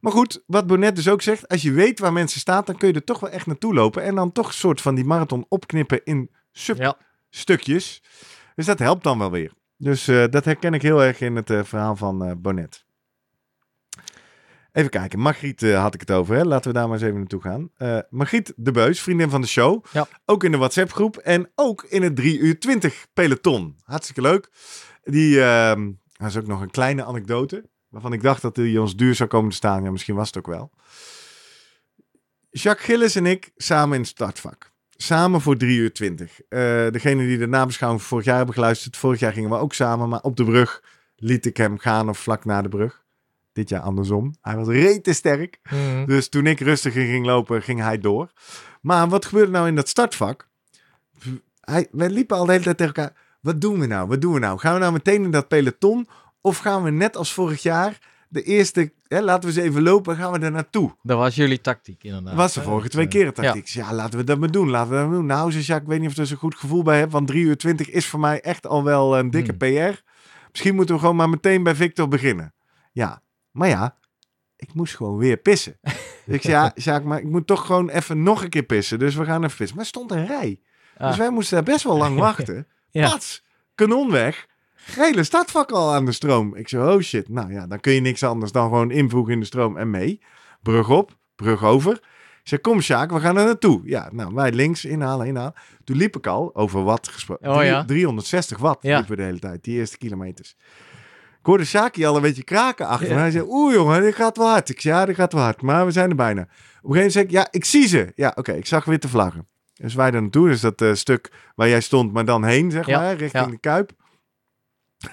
[0.00, 2.88] Maar goed, wat Bonnet dus ook zegt, als je weet waar mensen staan, dan kun
[2.88, 4.02] je er toch wel echt naartoe lopen.
[4.02, 6.96] En dan toch een soort van die marathon opknippen in Ja.
[7.30, 8.02] substukjes.
[8.54, 9.52] Dus dat helpt dan wel weer.
[9.76, 12.84] Dus eh, dat herken ik heel erg in het eh, verhaal van eh Bonnet.
[14.72, 16.36] Even kijken, Margriet had ik het over.
[16.36, 16.44] Hè?
[16.44, 17.70] Laten we daar maar eens even naartoe gaan.
[18.10, 19.84] Margriet de Beus, vriendin van de show.
[19.92, 20.06] Ja.
[20.24, 23.76] Ook in de WhatsApp groep en ook in het 3 uur 20 peloton.
[23.84, 24.50] Hartstikke leuk.
[25.02, 27.68] Die, ehm dat is ook nog een kleine anekdote.
[27.88, 29.82] Waarvan ik dacht dat die ons duur zou komen te staan.
[29.84, 30.70] Ja, misschien was het ook wel.
[32.50, 34.72] Jacques Gillis en ik samen in het startvak.
[34.96, 36.40] Samen voor 3 uur 20.
[36.40, 36.58] Eh
[36.90, 38.96] degene die de nabeschouwing vorig jaar hebben geluisterd.
[38.96, 40.82] Vorig jaar gingen we ook samen, maar op de brug
[41.16, 43.04] liet ik hem gaan of vlak na de brug.
[43.52, 44.34] Dit jaar andersom.
[44.40, 45.58] Hij was rete sterk.
[45.70, 46.06] Mhm.
[46.06, 48.32] Dus toen ik rustiger ging lopen, ging hij door.
[48.80, 50.48] Maar wat gebeurde nou in dat startvak?
[51.60, 53.16] Hij, wij liepen al de hele tijd tegen elkaar.
[53.40, 54.08] Wat doen we nou?
[54.08, 54.58] Wat doen we nou?
[54.58, 56.08] Gaan we nou meteen in dat peloton?
[56.40, 58.92] Of gaan we net als vorig jaar de eerste...
[59.14, 60.96] Hè, laten we eens even lopen, gaan we er naartoe?
[61.02, 62.34] Dat was jullie tactiek inderdaad.
[62.34, 63.66] was de vorige Dat, twee keer tactiek.
[63.66, 63.92] Ja.
[63.92, 64.70] laten we dat maar doen.
[64.70, 65.26] Laten we dat doen.
[65.26, 67.12] Nou, zei Jacques, ik weet niet of je er zo'n goed gevoel bij hebt.
[67.12, 69.92] Want 3 uur 20 is voor mij echt al wel een dikke Hmm.
[69.92, 70.00] PR.
[70.50, 72.54] Misschien moeten we gewoon maar meteen bij Victor beginnen.
[72.92, 73.96] Ja, maar ja,
[74.56, 75.78] ik moest gewoon weer pissen.
[75.82, 75.94] Dus
[76.36, 78.98] ik zei, ja, Jacques, maar ik moet toch gewoon even nog een keer pissen.
[78.98, 79.76] Dus we gaan even pissen.
[79.76, 80.60] Maar er stond een rij.
[80.98, 81.16] Dus Ah.
[81.16, 82.66] wij moesten daar best wel lang wachten.
[82.90, 83.08] Ja.
[83.10, 83.44] Pats,
[83.74, 84.46] kanon weg.
[84.84, 86.56] Hele stadvak al aan de stroom.
[86.56, 87.28] Ik zei, oh shit.
[87.28, 90.20] Nou ja, dan kun je niks anders dan gewoon invoegen in de stroom en mee.
[90.62, 91.92] Brug op, brug over.
[91.92, 93.80] Ik zei, kom Sjaak, we gaan er naartoe.
[93.84, 95.52] Ja, nou, wij links, inhalen, inhalen.
[95.84, 97.50] Toen liep ik al, over watt gesproken.
[97.56, 97.84] Oh ja.
[97.84, 98.96] 360 watt Ja.
[98.96, 100.56] liepen we de hele tijd, die eerste kilometers.
[101.38, 103.14] Ik hoorde Sjaki al een beetje kraken achter me.
[103.14, 103.20] Ja.
[103.20, 104.68] Hij zei, oeh jongen, dit gaat wel hard.
[104.68, 105.62] Ik zei, ja, dit gaat wel hard.
[105.62, 106.40] Maar we zijn er bijna.
[106.40, 108.12] Op een gegeven moment zei ik, ja, ik zie ze.
[108.14, 109.46] Ja, oké, ik zag witte vlaggen.
[109.74, 110.48] Dus wij daar naartoe.
[110.48, 113.92] Dus dat eh, stuk waar jij stond, maar dan heen, zeg maar, richting de Kuip.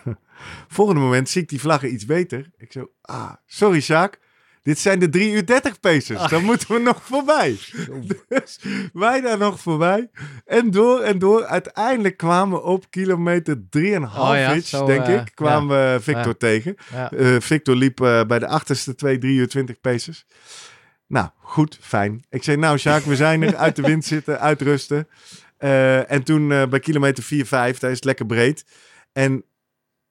[0.68, 2.52] Volgende moment zie ik die vlaggen iets beter.
[2.58, 4.20] Ik zo, ah, sorry Sjaak.
[4.64, 6.30] Dit zijn de 3 uur 30 paces.
[6.30, 7.58] Dan moeten we nog voorbij.
[8.28, 8.60] Dus
[8.94, 10.10] wij daar nog voorbij.
[10.46, 11.46] En door en door.
[11.46, 16.26] Uiteindelijk kwamen we op kilometer 3,5 Oh ja, zo, denk eh, ik, kwamen we Victor
[16.26, 16.34] Ja.
[16.34, 16.76] tegen.
[16.92, 20.26] Eh, Victor liep eh, bij de achterste twee 3 uur 20 paces.
[21.08, 22.24] Nou, goed, fijn.
[22.30, 23.56] Ik zei, nou Sjaak, we zijn er.
[23.56, 25.08] Uit de wind zitten, uitrusten.
[26.08, 28.66] En toen bij kilometer 4, 5, daar is het lekker breed.
[29.14, 29.44] En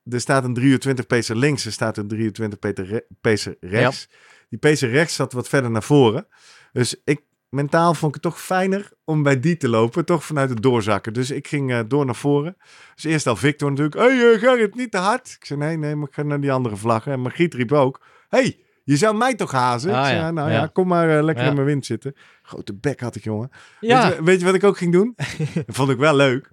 [0.05, 1.65] er staat een 3 uur 20 pacer links.
[1.67, 4.09] Er staat een 3 uur 20 pacer re- pacer rechts.
[4.49, 6.27] Die pacer rechts zat wat verder naar voren.
[6.73, 10.05] Dus ik mentaal vond ik het toch fijner om bij die te lopen.
[10.05, 11.13] Toch vanuit het doorzakken.
[11.13, 12.57] Dus ik ging eh, door naar voren.
[12.95, 13.97] Dus eerst al Victor natuurlijk.
[13.97, 15.37] Hé, hey, uh, Gerrit, niet te hard.
[15.41, 17.13] Ik zei, nee, nee, maar ik ga naar die andere vlaggen.
[17.13, 18.01] En Margriet riep ook.
[18.29, 19.93] hey, Je zou mij toch hazen?
[19.93, 20.31] Ah, Ik zei, ja.
[20.31, 20.67] nou ja, Ja.
[20.67, 21.51] kom maar eh, lekker Ja.
[21.51, 22.15] in mijn wind zitten.
[22.43, 23.51] Grote bek had ik, jongen.
[23.81, 25.15] Weet, je, weet je wat ik ook ging doen?
[25.67, 26.51] dat vond ik wel leuk.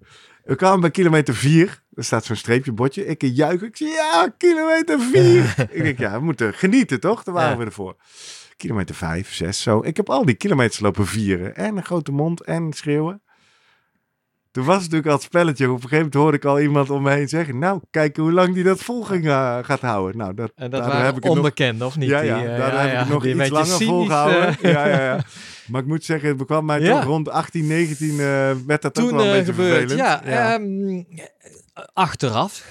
[0.47, 1.83] We kwamen bij kilometer 4.
[1.93, 3.05] Er staat zo'n streepje bordje.
[3.05, 3.61] Ik juich.
[3.61, 5.55] Ik zeg, ja, kilometer 4.
[5.71, 7.23] ik denk, ja, we moeten genieten, toch?
[7.23, 7.57] Daar waren Ja.
[7.57, 7.95] we ervoor.
[8.57, 9.81] Kilometer 5, 6, zo.
[9.83, 11.55] Ik heb al die kilometers lopen vieren.
[11.55, 13.21] En een grote mond en schreeuwen.
[14.57, 15.65] Toen was het natuurlijk al het spelletje.
[15.65, 17.59] Op een gegeven moment hoorde ik al iemand om me heen zeggen...
[17.59, 20.17] Nou, kijk hoe lang die dat vol ging, eh, gaat houden.
[20.17, 22.09] Nou, dat, en dat daardoor waren heb ik het nog onbekend, of niet?
[22.09, 24.47] ja, ja, Die, eh, ja, heb ik ja, nog die iets langer cynisch, volgehouden.
[24.47, 25.19] eh, Ja, ja, ja.
[25.67, 28.17] Maar ik moet zeggen, het bekwam mij toch rond 18, 19 eh,
[28.67, 29.91] werd dat ook toen wel een beetje gebeurd.
[29.91, 29.99] vervelend.
[30.25, 31.03] Ja, ehm,
[31.93, 32.63] achteraf,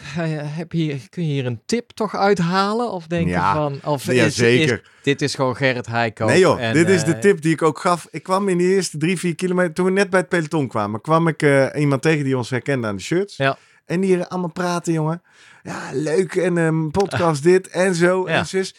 [0.44, 2.90] heb je, kun je hier een tip toch uithalen?
[2.92, 3.48] Of denk Ja.
[3.48, 4.72] je van, of Ja, is, zeker.
[4.82, 6.28] is- dit is gewoon Gerrit Heikoop.
[6.28, 8.08] Nee joh, en, dit is de eh, tip die ik ook gaf.
[8.10, 11.00] Ik kwam in de eerste drie, vier kilometer, toen we net bij het peloton kwamen,
[11.00, 13.36] kwam ik eh, iemand tegen die ons herkende aan de shirts.
[13.36, 13.58] Ja.
[13.84, 15.22] En die hier allemaal praten, jongen.
[15.62, 18.34] Ja, leuk en een podcast dit en zo Ja.
[18.38, 18.74] en zus.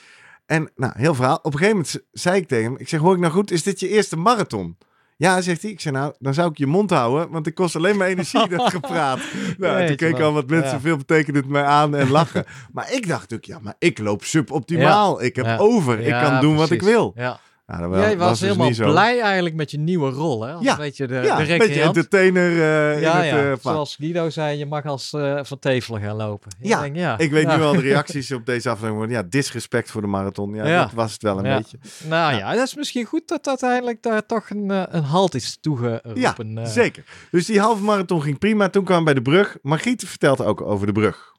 [0.46, 1.36] En nou, heel verhaal.
[1.42, 3.64] Op een gegeven moment zei ik tegen hem, ik zeg, hoor ik nou goed, is
[3.64, 4.78] dit je eerste marathon?
[5.18, 5.72] Ja, zegt hij.
[5.72, 8.48] Ik zei, nou, dan zou ik je mond houden, want ik kost alleen maar energie,
[8.48, 9.20] dat gepraat.
[9.58, 10.28] Nou, toen keken wel.
[10.28, 10.80] al wat mensen, Ja.
[10.80, 12.46] veel betekende het mij aan en lachen.
[12.74, 15.24] maar ik dacht natuurlijk, ja, maar ik loop suboptimaal.
[15.24, 16.00] Ik heb over.
[16.00, 17.14] ik kan doen wat ik wil.
[17.16, 17.40] Ja.
[17.68, 18.92] Nou, wel- Jij was, dus helemaal niet zo.
[18.92, 20.54] blij eigenlijk met je nieuwe rol, hè?
[20.54, 20.72] Als Ja.
[20.72, 23.52] een beetje de, Ja, de een beetje entertainer eh, ja, in het ja.
[23.52, 26.52] eh, zoals Guido zei, je mag als eh Van Tevelen gaan lopen.
[26.60, 27.18] Ik Ja, denk, ja.
[27.18, 27.56] Ik weet ja.
[27.58, 29.12] nu al de reacties op deze aflevering.
[29.12, 30.54] Ja, disrespect voor de marathon.
[30.54, 30.82] Ja, Ja.
[30.82, 31.58] dat was het wel een Ja.
[31.58, 31.78] beetje.
[32.08, 32.38] Nou Ja.
[32.38, 32.54] ja.
[32.56, 36.16] dat is misschien goed dat uiteindelijk daar toch een, een halt is toegeroepen.
[36.52, 36.66] Ja, eh.
[36.66, 37.04] zeker.
[37.32, 38.70] Dus die halve marathon ging prima.
[38.70, 39.58] Toen kwam we bij de brug.
[39.62, 41.32] Margriet vertelt ook over de brug.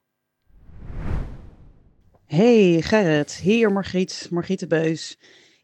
[2.26, 5.18] Hey Gerrit, hier Margriet, Margriet de Beus.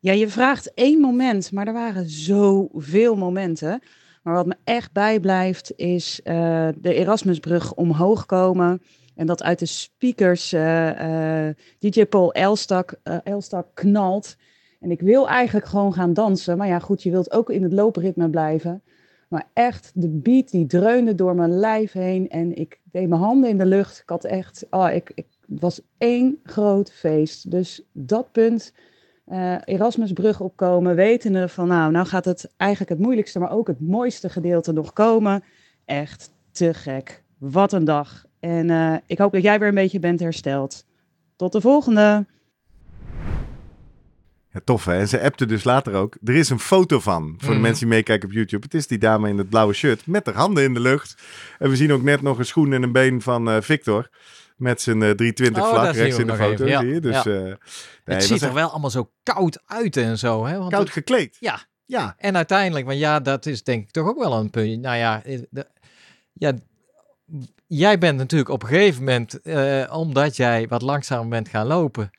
[0.05, 3.83] Ja, je vraagt één moment, maar er waren zoveel momenten.
[4.23, 8.83] Maar wat me echt bijblijft is eh, de Erasmusbrug omhoog komen.
[9.15, 14.37] En dat uit de speakers eh, eh, DJ Paul Elstak, Elstak knalt.
[14.81, 16.59] En ik wil eigenlijk gewoon gaan dansen.
[16.59, 18.83] Maar ja, goed, je wilt ook in het loopritme blijven.
[19.29, 22.29] Maar echt, de beat die dreunde door mijn lijf heen.
[22.29, 23.99] En ik deed mijn handen in de lucht.
[23.99, 27.51] Ik had echt, oh, ik, ik, het was één groot feest.
[27.51, 28.73] Dus dat punt,
[29.25, 33.81] eh, Erasmusbrug opkomen, wetende van nou, nou gaat het eigenlijk het moeilijkste, maar ook het
[33.81, 35.45] mooiste gedeelte nog komen.
[35.85, 37.23] Echt te gek.
[37.39, 38.25] Wat een dag.
[38.41, 40.85] En eh, ik hoop dat jij weer een beetje bent hersteld.
[41.37, 42.27] Tot de volgende.
[44.51, 44.99] Ja, tof hè.
[44.99, 46.17] En ze appte dus later ook.
[46.25, 47.35] Er is een foto van.
[47.39, 47.61] Voor de Mhm.
[47.63, 48.65] mensen die meekijken op YouTube.
[48.65, 50.07] Het is die dame in het blauwe shirt.
[50.07, 51.23] Met haar handen in de lucht.
[51.59, 54.09] En we zien ook net nog een schoen en een been van eh, Victor.
[54.65, 56.65] Met zijn eh, 320 Oh, vlak rechts in de foto.
[56.65, 56.79] even.
[56.79, 57.01] Zie je?
[57.01, 57.55] Dus, eh, nee,
[58.05, 60.47] het ziet er echt wel allemaal zo koud uit en zo.
[60.47, 60.59] Hè?
[60.59, 61.37] Want koud het- gekleed.
[61.41, 61.59] Ja.
[61.87, 62.15] Ja.
[62.19, 64.81] En uiteindelijk, want ja, dat is denk ik toch ook wel een punt.
[64.81, 65.67] Nou ja, eh, de-
[66.33, 66.53] ja
[67.67, 72.11] jij bent natuurlijk op een gegeven moment, eh, omdat jij wat langzamer bent gaan lopen,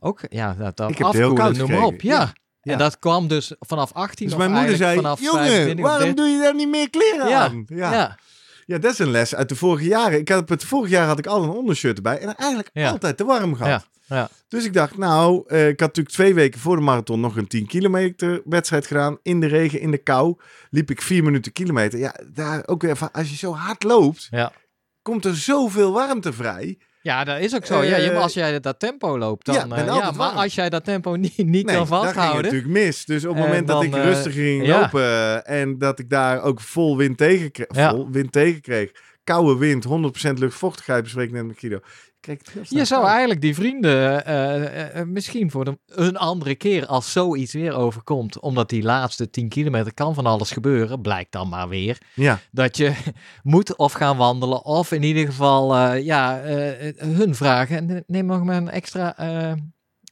[0.00, 2.00] ook ja, dat, dat Ik afkoelen, koud noem maar op.
[2.00, 2.14] Ja.
[2.20, 2.32] Ja.
[2.62, 2.72] Ja.
[2.72, 5.90] En dat kwam dus vanaf 18 Dus of mijn moeder zei, vanaf jongen, 25 of
[5.90, 6.24] waarom 30.
[6.24, 7.40] doe je daar niet meer kleren Ja.
[7.44, 7.64] aan?
[7.66, 8.18] Ja.
[8.68, 8.78] Ja.
[8.78, 10.18] dat is een les uit de vorige jaren.
[10.18, 12.90] Ik had het vorig jaar had ik al een ondershirt erbij en eigenlijk Ja.
[12.90, 13.86] altijd te warm gehad.
[14.06, 14.16] Ja.
[14.16, 14.28] Ja.
[14.48, 17.46] Dus ik dacht, nou, eh, ik had natuurlijk twee weken voor de marathon nog een
[17.46, 19.18] 10 kilometer wedstrijd gedaan.
[19.22, 20.36] In de regen, in de kou.
[20.70, 21.98] Liep ik vier minuten kilometer.
[21.98, 24.52] Ja, daar ook weer van, als je zo hard loopt, Ja.
[25.02, 26.78] komt er zoveel warmte vrij.
[27.02, 27.82] Ja, dat is ook zo.
[27.82, 29.54] ja, je, Eh, als jij dat tempo loopt, dan...
[29.54, 30.36] ja, eh, ja, altijd maar warm.
[30.38, 32.42] als jij dat tempo niet, niet Nee, kan daar ging het vasthouden...
[32.42, 33.04] natuurlijk mis.
[33.04, 34.80] Dus op het En moment dat ik eh, rustig ging ja.
[34.80, 37.90] lopen en dat ik daar ook vol wind tegen kreeg, Ja.
[37.90, 38.90] vol wind tegen kreeg.
[39.24, 41.78] Koude wind, 100% luchtvochtigheid, bespreek ik net met Guido.
[42.62, 47.12] Je zou eigenlijk die vrienden eh, eh, eh, misschien voor de, een andere keer als
[47.12, 51.68] zoiets weer overkomt, omdat die laatste 10 kilometer kan van alles gebeuren, blijkt dan maar
[51.68, 52.94] weer Ja, dat je
[53.42, 56.40] moet of gaan wandelen of in ieder geval ja,
[56.96, 57.76] hun vragen.
[57.76, 59.14] En neem nog maar een extra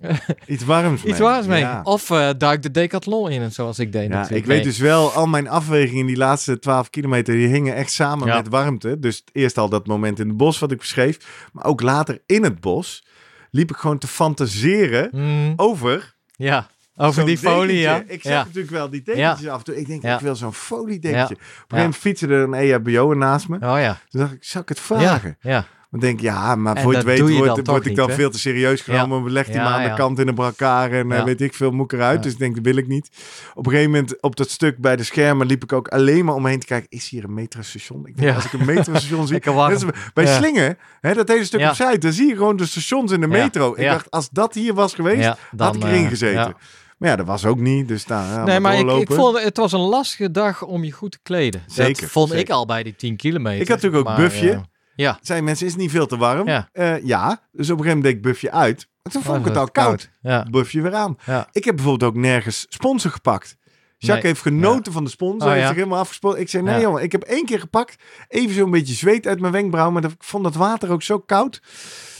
[0.46, 1.10] iets warms mee.
[1.12, 1.60] iets warms mee.
[1.60, 1.80] Ja.
[1.82, 4.38] Of eh, duik de decathlon in, zoals ik deed Ja, natuurlijk.
[4.40, 4.66] ik weet Nee.
[4.66, 8.36] dus wel, al mijn afwegingen in die laatste 12 kilometer, die hingen echt samen Ja.
[8.36, 8.98] met warmte.
[8.98, 12.42] Dus eerst al dat moment in het bos wat ik beschreef, maar ook later in
[12.44, 13.04] het bos
[13.50, 16.66] liep ik gewoon te fantaseren Mm, over ja,
[16.96, 18.02] over die folie, ja.
[18.06, 18.38] Ik zag ja.
[18.44, 19.76] natuurlijk wel die dekentjes af en toe.
[19.80, 20.14] Ik denk, Ja.
[20.14, 21.34] ik wil zo'n foliedekentje.
[21.34, 23.56] Op een gegeven moment fietste er een EHBO naast me.
[23.56, 23.98] Oh ja.
[24.08, 25.36] Toen dacht ik, zal ik het vragen?
[25.40, 25.66] Ja, ja.
[25.90, 28.30] Dan denk ik, ja, maar voor je het weet je word, ik dan niet, veel
[28.30, 29.22] te serieus genomen.
[29.24, 29.88] We leggen die Ja, me aan ja.
[29.88, 31.24] de kant in een brancard en eh, Ja.
[31.24, 32.16] weet ik veel, moet ik eruit.
[32.16, 32.22] Ja.
[32.22, 33.10] Dus ik denk, dat wil ik niet.
[33.54, 36.34] Op een gegeven moment op dat stuk bij de schermen liep ik ook alleen maar
[36.34, 36.86] omheen te kijken.
[36.90, 38.06] Is hier een metrostation?
[38.06, 38.34] Ik denk, Ja.
[38.34, 39.46] als ik een metrostation zie...
[39.50, 39.84] Als
[40.14, 40.36] bij Ja.
[40.36, 41.68] Slingen, hè, dat hele stuk Ja.
[41.68, 43.32] opzij, dan zie je gewoon de stations in de Ja.
[43.42, 43.72] metro.
[43.74, 43.92] Ik Ja.
[43.92, 46.40] dacht, als dat hier was geweest, Ja, had ik erin eh, gezeten.
[46.40, 46.56] ja.
[46.98, 47.88] Maar ja, dat was ook niet.
[47.88, 51.12] Dus daar ja, Nee, maar ik, vond het was een lastige dag om je goed
[51.12, 51.62] te kleden.
[51.66, 53.60] Zeker, Dat vond ik al bij die 10 kilometer.
[53.60, 54.50] Ik had natuurlijk ook Maar, buffje.
[54.50, 54.58] eh,
[54.96, 56.48] ja, Zijn mensen, is het niet veel te warm?
[56.48, 56.68] Ja.
[56.72, 57.28] Eh, ja.
[57.52, 58.80] Dus op een gegeven moment deed ik buffje uit.
[59.02, 60.10] En toen Was vond ik het al koud.
[60.20, 60.46] Ja.
[60.50, 61.16] Buff je weer aan.
[61.52, 63.56] Ik heb bijvoorbeeld ook nergens sponsor gepakt.
[63.98, 64.32] Jacques Nee.
[64.32, 65.42] heeft genoten van de sponsor.
[65.42, 65.66] Oh, heeft ja.
[65.66, 66.38] zich helemaal afgespoeld.
[66.38, 66.80] Ik zei, nee Ja.
[66.80, 68.02] jongen, ik heb één keer gepakt.
[68.28, 69.90] Even zo'n beetje zweet uit mijn wenkbrauw.
[69.90, 71.62] Maar dat- ik vond dat water ook zo koud.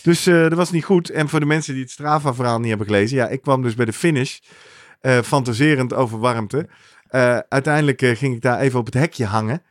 [0.03, 1.11] Dus eh, dat was niet goed.
[1.11, 3.17] En voor de mensen die het Strava-verhaal niet hebben gelezen.
[3.17, 4.39] Ja, ik kwam dus bij de finish.
[5.01, 6.69] eh, fantaserend over warmte.
[7.49, 9.63] Uiteindelijk ging ik daar even op het hekje hangen.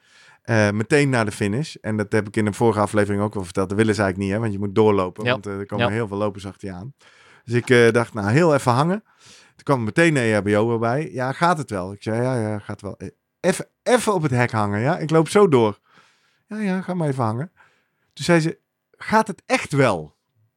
[0.45, 1.75] Eh, meteen na de finish.
[1.75, 3.69] En dat heb ik in een vorige aflevering ook wel verteld.
[3.69, 4.43] Dat willen ze eigenlijk niet, hè?
[4.47, 5.23] Want je moet doorlopen.
[5.25, 5.31] Ja.
[5.31, 5.91] Want eh, er komen Ja.
[5.91, 6.93] heel veel lopers achter je aan.
[7.43, 9.03] Dus ik eh, dacht, nou, heel even hangen.
[9.55, 11.11] Toen kwam meteen de EHBO erbij.
[11.11, 11.91] Ja, gaat het wel?
[11.91, 12.97] Ik zei, ja, ja, gaat wel.
[13.39, 14.97] Even, even op het hek hangen, ja?
[14.97, 15.79] Ik loop zo door.
[16.47, 17.51] Ja, ja, ga maar even hangen.
[18.13, 18.59] Toen zei ze,
[18.91, 20.14] gaat het echt wel?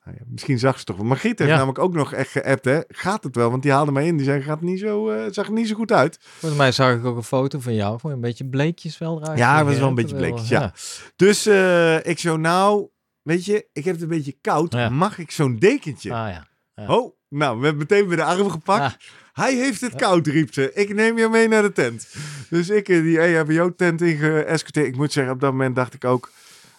[0.08, 1.04] Nou ja, misschien zag ze toch wel.
[1.04, 1.56] Margriet heeft Ja.
[1.56, 2.80] namelijk ook nog echt geappt, hè?
[2.88, 3.50] Gaat het wel?
[3.50, 4.16] Want die haalde mij in.
[4.16, 6.18] Die zei, gaat niet zo, eh, zag er niet zo goed uit.
[6.20, 7.98] Volgens mij zag ik ook een foto van jou.
[8.00, 9.38] Voor een beetje bleekjes wel eruit.
[9.38, 10.72] Ja, was wel een beetje bleekjes, ja.
[11.16, 12.88] Dus eh, ik zo, nou,
[13.22, 14.90] weet je, ik heb het een beetje koud.
[14.90, 16.14] Mag ik zo'n dekentje?
[16.14, 16.90] Ah.
[16.90, 18.82] Oh, nou, we hebben meteen bij de arm gepakt.
[18.82, 18.92] Ah.
[19.32, 20.72] Hij heeft het koud, riep ze.
[20.74, 22.08] Ik neem je mee naar de tent.
[22.50, 24.86] Dus ik in die EHBO-tent ingeëscorteerd.
[24.86, 26.30] Ik moet zeggen, op dat moment dacht ik ook...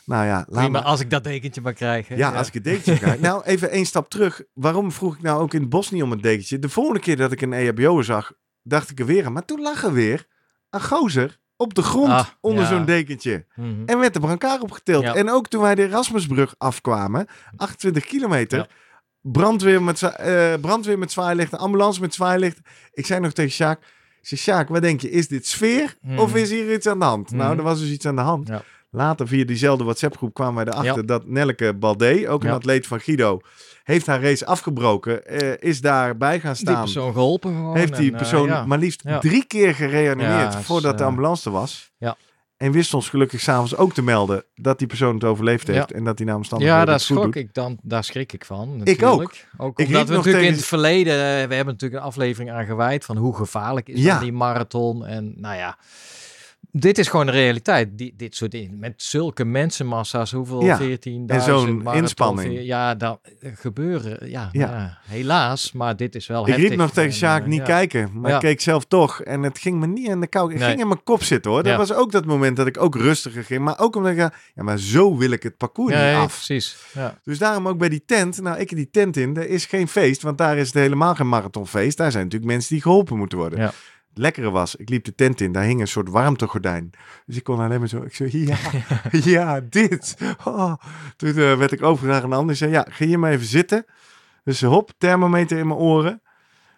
[0.10, 0.82] Nou ja, laat Prima, maar.
[0.82, 2.08] als ik dat dekentje maar krijg.
[2.08, 2.16] hè.
[2.16, 3.20] Ja, als ik het dekentje krijg.
[3.30, 4.42] Nou, even één stap terug.
[4.54, 6.60] Waarom vroeg ik nou ook in het bos niet om het dekentje?
[6.60, 8.32] De volgende keer dat ik een EHBO zag,
[8.64, 9.34] dacht ik er weer aan.
[9.34, 10.28] Maar toen lag er weer
[10.70, 12.70] een gozer op de grond Ah, onder ja.
[12.70, 13.46] zo'n dekentje.
[13.56, 13.68] Mhm.
[13.86, 15.04] En werd de brancard opgetild.
[15.04, 15.16] Ja.
[15.16, 18.68] En ook toen wij de Erasmusbrug afkwamen, 28 kilometer, Ja.
[19.22, 22.64] brandweer, met, eh, brandweer met zwaailichten, ambulance met zwaailichten.
[22.94, 23.80] Ik zei nog tegen Sjaak,
[24.22, 26.20] ik zei, Sjaak, wat denk je, is dit sfeer Mhm.
[26.20, 27.32] of is hier iets aan de hand?
[27.32, 27.58] Nou, Mhm.
[27.58, 28.48] er was dus iets aan de hand.
[28.48, 28.64] Ja.
[28.92, 31.08] Later via diezelfde WhatsApp-groep kwamen wij erachter Ja.
[31.08, 32.56] dat Nelke Baldé, ook een Ja.
[32.56, 33.40] atleet van Guido,
[33.84, 36.82] heeft haar race afgebroken, eh, is daarbij gaan Die staan.
[36.84, 37.78] persoon geholpen gewoon.
[37.78, 38.66] heeft die en, eh, persoon ja.
[38.66, 41.92] maar liefst drie keer gereanimeerd voordat de eh, ambulance er was.
[41.98, 42.16] ja.
[42.58, 45.74] En wist ons gelukkig s'avonds ook te melden dat die persoon het overleefd Ja.
[45.74, 45.92] heeft.
[45.92, 48.82] En dat naar omstandigheden Ja, daar schrok ik dan, daar schrik ik van.
[48.84, 49.20] Ik ook.
[49.20, 49.48] natuurlijk.
[49.58, 51.14] Ook Ik omdat we natuurlijk in het verleden,
[51.48, 54.14] we hebben natuurlijk een aflevering aan gewijd van hoe gevaarlijk is Ja.
[54.14, 55.06] dan die marathon.
[55.06, 55.78] En nou ja,
[56.72, 57.98] dit is gewoon de realiteit.
[57.98, 60.78] Die, dit soort dingen, met zulke mensenmassa's, hoeveel Ja.
[60.80, 60.86] 14.000
[61.28, 62.60] En zo'n inspanning.
[62.62, 64.30] Ja, dat gebeuren.
[64.30, 64.70] Ja, Ja.
[64.70, 64.98] ja.
[65.08, 66.70] helaas, maar dit is wel Ik heftig.
[66.70, 67.66] riep nog tegen En, Sjaak niet ja.
[67.66, 68.36] kijken, maar Ja.
[68.36, 69.22] ik keek zelf toch.
[69.22, 70.50] En het ging me niet in de kou.
[70.50, 70.70] Het Nee.
[70.70, 71.64] ging in mijn kop zitten hoor.
[71.64, 71.78] Dat Ja.
[71.78, 73.64] was ook dat moment dat ik ook rustiger ging.
[73.64, 74.32] Maar ook omdat ik, ja,
[74.64, 76.34] maar zo wil ik het parcours Ja, niet ja, af.
[76.46, 76.78] precies.
[76.94, 77.18] Ja.
[77.24, 78.42] Dus daarom ook bij die tent.
[78.42, 79.36] Nou, ik die tent in.
[79.38, 81.98] Er is geen feest, want daar is het helemaal geen marathonfeest.
[81.98, 83.72] Daar zijn natuurlijk mensen die geholpen moeten worden.
[84.20, 85.52] Lekkere was, ik liep de tent in.
[85.52, 86.90] Daar hing een soort warmtegordijn.
[87.26, 88.02] Dus ik kon alleen maar zo.
[88.02, 88.58] Ik zei, ja,
[89.32, 90.18] ja, dit.
[90.46, 90.74] Oh.
[91.16, 92.56] Toen eh, werd ik overgedragen aan de ander.
[92.56, 93.86] Zei, ja, ga hier maar even zitten.
[94.44, 96.22] Dus hop, thermometer in mijn oren.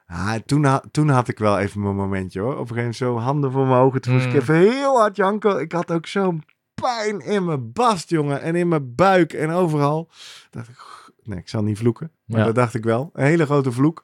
[0.07, 2.51] Ah, toen, ha- toen had ik wel even mijn momentje hoor.
[2.51, 4.01] Op een gegeven moment zo handen voor mijn ogen.
[4.01, 4.39] Toen moest ik Mm.
[4.39, 5.59] even heel hard janken.
[5.59, 6.43] Ik had ook zo'n
[6.73, 8.41] pijn in mijn bast, jongen.
[8.41, 10.09] En in mijn buik en overal.
[10.49, 10.77] Dacht ik,
[11.23, 12.11] nee, ik zal niet vloeken.
[12.25, 12.45] Maar Ja.
[12.45, 13.09] dat dacht ik wel.
[13.13, 14.03] Een hele grote vloek.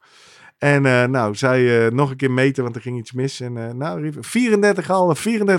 [0.57, 3.39] En eh, nou, zij eh, nog een keer meten, want er ging iets mis.
[3.39, 4.19] En eh nou, riep 34,5,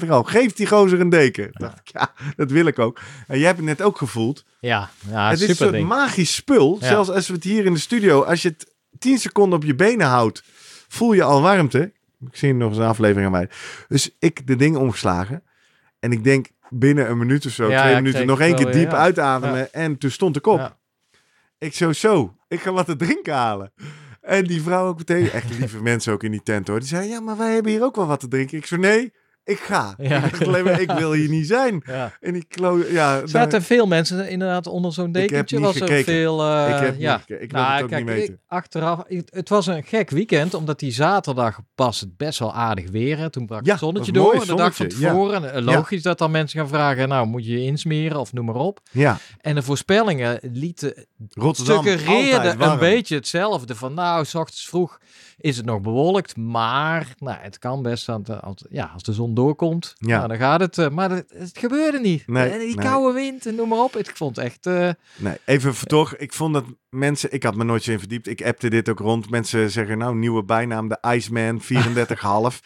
[0.05, 0.09] 34,5.
[0.09, 1.49] Geef die gozer een deken.
[1.53, 3.01] Dacht ik, ja, dat wil ik ook.
[3.27, 4.45] En jij hebt het net ook gevoeld.
[4.61, 5.89] Ja, ja het is een soort ding.
[5.89, 6.77] magisch spul.
[6.81, 6.87] Ja.
[6.87, 9.75] Zelfs als we het hier in de studio, als je het 10 seconden op je
[9.75, 10.43] benen houdt,
[10.89, 11.93] voel je al warmte.
[12.21, 13.49] Ik zie nog eens een aflevering aan mij.
[13.89, 15.43] Dus ik de ding omgeslagen.
[15.99, 18.93] En ik denk binnen een minuut of zo, Ja, twee minuten, nog één keer diep
[18.93, 19.73] uitademen.
[19.73, 20.59] En toen stond ik op.
[20.59, 20.77] Ja.
[21.59, 23.73] Ik zo, zo, ik ga wat te drinken halen.
[24.29, 26.79] En die vrouw ook meteen, echt lieve mensen ook in die tent hoor.
[26.79, 28.59] Die zei, ja, maar wij hebben hier ook wel wat te drinken.
[28.59, 29.13] Ik zo, nee,
[29.49, 29.95] ik ga.
[29.99, 30.25] Ja.
[30.25, 31.83] Ik, maar, ik wil hier niet zijn.
[31.87, 32.13] Ja.
[32.21, 35.57] En die klo ja, Zaten veel mensen inderdaad onder zo'n dekentje?
[35.57, 36.43] niet was er veel.
[36.43, 37.19] eh, Ik heb niet ja.
[37.19, 37.43] gekeken.
[37.43, 38.35] Ik wil het ook niet weten.
[38.35, 42.91] ik- achteraf, ik- het was een gek weekend, omdat die zaterdag het best wel aardig
[42.91, 43.19] weer.
[43.19, 43.31] Hè.
[43.31, 44.93] Toen brak Ja, het zonnetje door, mooi, de dag van ja.
[45.11, 45.45] tevoren.
[45.53, 48.45] En, eh, logisch dat dan mensen gaan vragen, nou moet je je insmeren of noem
[48.45, 48.81] maar op.
[48.91, 52.73] ja, En de voorspellingen lieten Rotterdam, altijd suggereerde warm.
[52.73, 53.75] een beetje hetzelfde.
[53.75, 54.99] Van nou, s ochtends vroeg
[55.41, 59.13] is het nog bewolkt, maar nou, het kan best aan de- als, ja, als de
[59.13, 59.95] zon doorkomt.
[59.99, 60.17] Ja.
[60.17, 60.79] Nou, dan gaat het.
[60.79, 62.27] eh, maar het, het gebeurde niet.
[62.27, 62.87] Nee, en die nee.
[62.87, 63.97] koude wind en noem maar op.
[63.97, 64.67] Ik vond echt.
[64.67, 66.17] eh, Nee, even voor toch.
[66.17, 68.27] Ik vond dat mensen, ik had me nooit zo in verdiept.
[68.27, 69.31] Ik appte dit ook rond.
[69.31, 71.67] Mensen zeggen nou, nieuwe bijnaam, de Iceman, 34,5.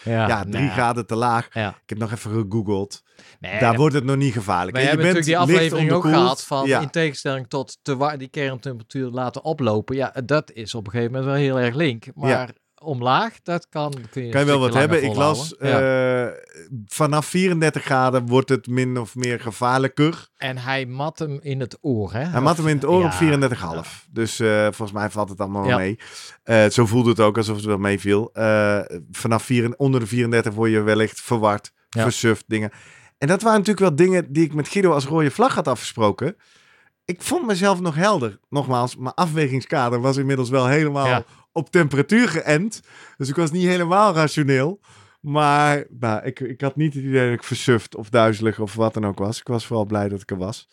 [0.03, 1.49] ja, ja, drie nou, graden te laag.
[1.53, 1.69] Ja.
[1.69, 3.03] Ik heb nog even gegoogeld.
[3.41, 4.77] Nee, Daar wordt het nog niet gevaarlijk.
[4.77, 6.81] En je bent natuurlijk die aflevering ook gehad van Ja.
[6.81, 9.97] in tegenstelling tot te die kerntemperatuur laten oplopen.
[9.97, 12.05] Ja, dat is op een gegeven moment wel heel erg link.
[12.15, 13.95] Maar omlaag, dat kan.
[14.11, 15.05] Kun je, Kan je wel wat hebben.
[15.05, 15.55] Ik las.
[15.59, 16.27] Ja.
[16.27, 16.33] eh,
[16.87, 20.29] vanaf 34 graden wordt het min of meer gevaarlijker.
[20.37, 22.25] En hij mat hem in het oor, hè?
[22.25, 23.17] Hij mat hem in het oor op Ja.
[23.85, 24.07] 34,5.
[24.11, 25.99] Dus eh, volgens mij valt het allemaal wel mee.
[26.43, 28.31] Eh, zo voelde het ook alsof het wel meeviel.
[29.11, 32.03] Vanaf vier, onder de 34 word je wellicht verward, Ja.
[32.03, 32.71] versuft, dingen.
[33.19, 36.37] En dat waren natuurlijk wel dingen die ik met Guido als rode vlag had afgesproken.
[37.05, 38.39] ik vond mezelf nog helder.
[38.49, 41.25] Nogmaals, mijn afwegingskader was inmiddels wel helemaal Ja.
[41.53, 42.81] Op temperatuur geënt.
[43.17, 44.81] Dus ik was niet helemaal rationeel.
[45.21, 48.95] Maar nou, ik, ik had niet het idee dat ik versuft of duizelig of wat
[48.95, 49.39] dan ook was.
[49.39, 50.69] Ik was vooral blij dat ik er was.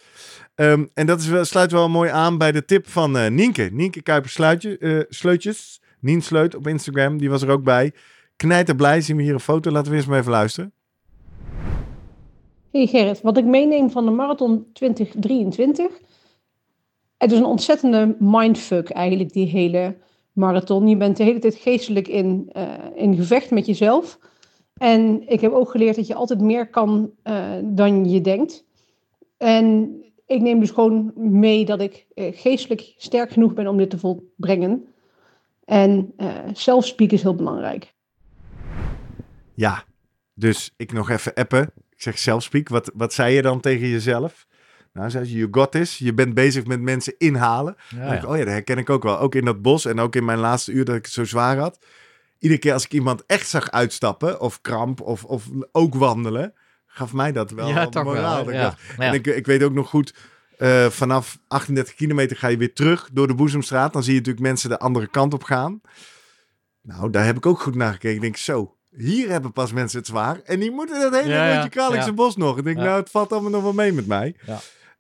[0.56, 3.70] Ehm, en dat is sluit wel mooi aan bij de tip van eh, Nienke.
[3.72, 5.82] Nienke Kuiper eh, Sleutjes.
[6.00, 7.94] Nien Sleut op Instagram, die was er ook bij.
[8.36, 9.72] Knijter blij, zien we hier een foto.
[9.72, 10.74] Laten we eerst maar even luisteren.
[12.72, 15.88] Hey Gerrit, wat ik meeneem van de marathon 2023.
[17.18, 19.96] Het is een ontzettende mindfuck eigenlijk, die hele
[20.40, 20.88] marathon.
[20.88, 24.20] Je bent de hele tijd geestelijk in, eh, in gevecht met jezelf.
[24.78, 28.66] En ik heb ook geleerd dat je altijd meer kan eh, dan je denkt.
[29.38, 29.94] En
[30.26, 33.98] ik neem dus gewoon mee dat ik eh, geestelijk sterk genoeg ben om dit te
[33.98, 34.88] volbrengen.
[35.66, 36.14] En
[36.54, 37.94] zelfspeak is heel belangrijk.
[39.54, 39.84] Ja,
[40.34, 41.62] dus ik nog even appen.
[41.90, 42.70] Ik zeg zelfspeak.
[42.70, 44.48] Wat, wat zei je dan tegen jezelf?
[44.94, 45.98] Nou, zei je, you got this.
[45.98, 47.76] Je bent bezig met mensen inhalen.
[47.96, 49.20] Ja, ik, oh ja, dat herken ik ook wel.
[49.20, 51.58] Ook in dat bos en ook in mijn laatste uur dat ik het zo zwaar
[51.58, 51.80] had.
[52.40, 56.54] Iedere keer als ik iemand echt zag uitstappen, of kramp, of, of ook wandelen,
[56.86, 58.38] gaf mij dat wel Ja, wel, moraal.
[58.38, 58.76] Dat ik Ja.
[58.98, 60.14] En ik, ik weet ook nog goed,
[60.58, 63.94] eh, vanaf 38 kilometer ga je weer terug door de Boezemstraat.
[63.94, 65.82] Dan zie je natuurlijk mensen de andere kant op gaan.
[66.82, 68.16] Nou, daar heb ik ook goed naar gekeken.
[68.16, 70.40] Ik denk, zo, hier hebben pas mensen het zwaar.
[70.44, 72.14] En die moeten dat hele Ja, rondje Kralingse ja.
[72.14, 72.58] bos nog.
[72.58, 74.36] Ik denk, nou, het valt allemaal nog wel mee met mij.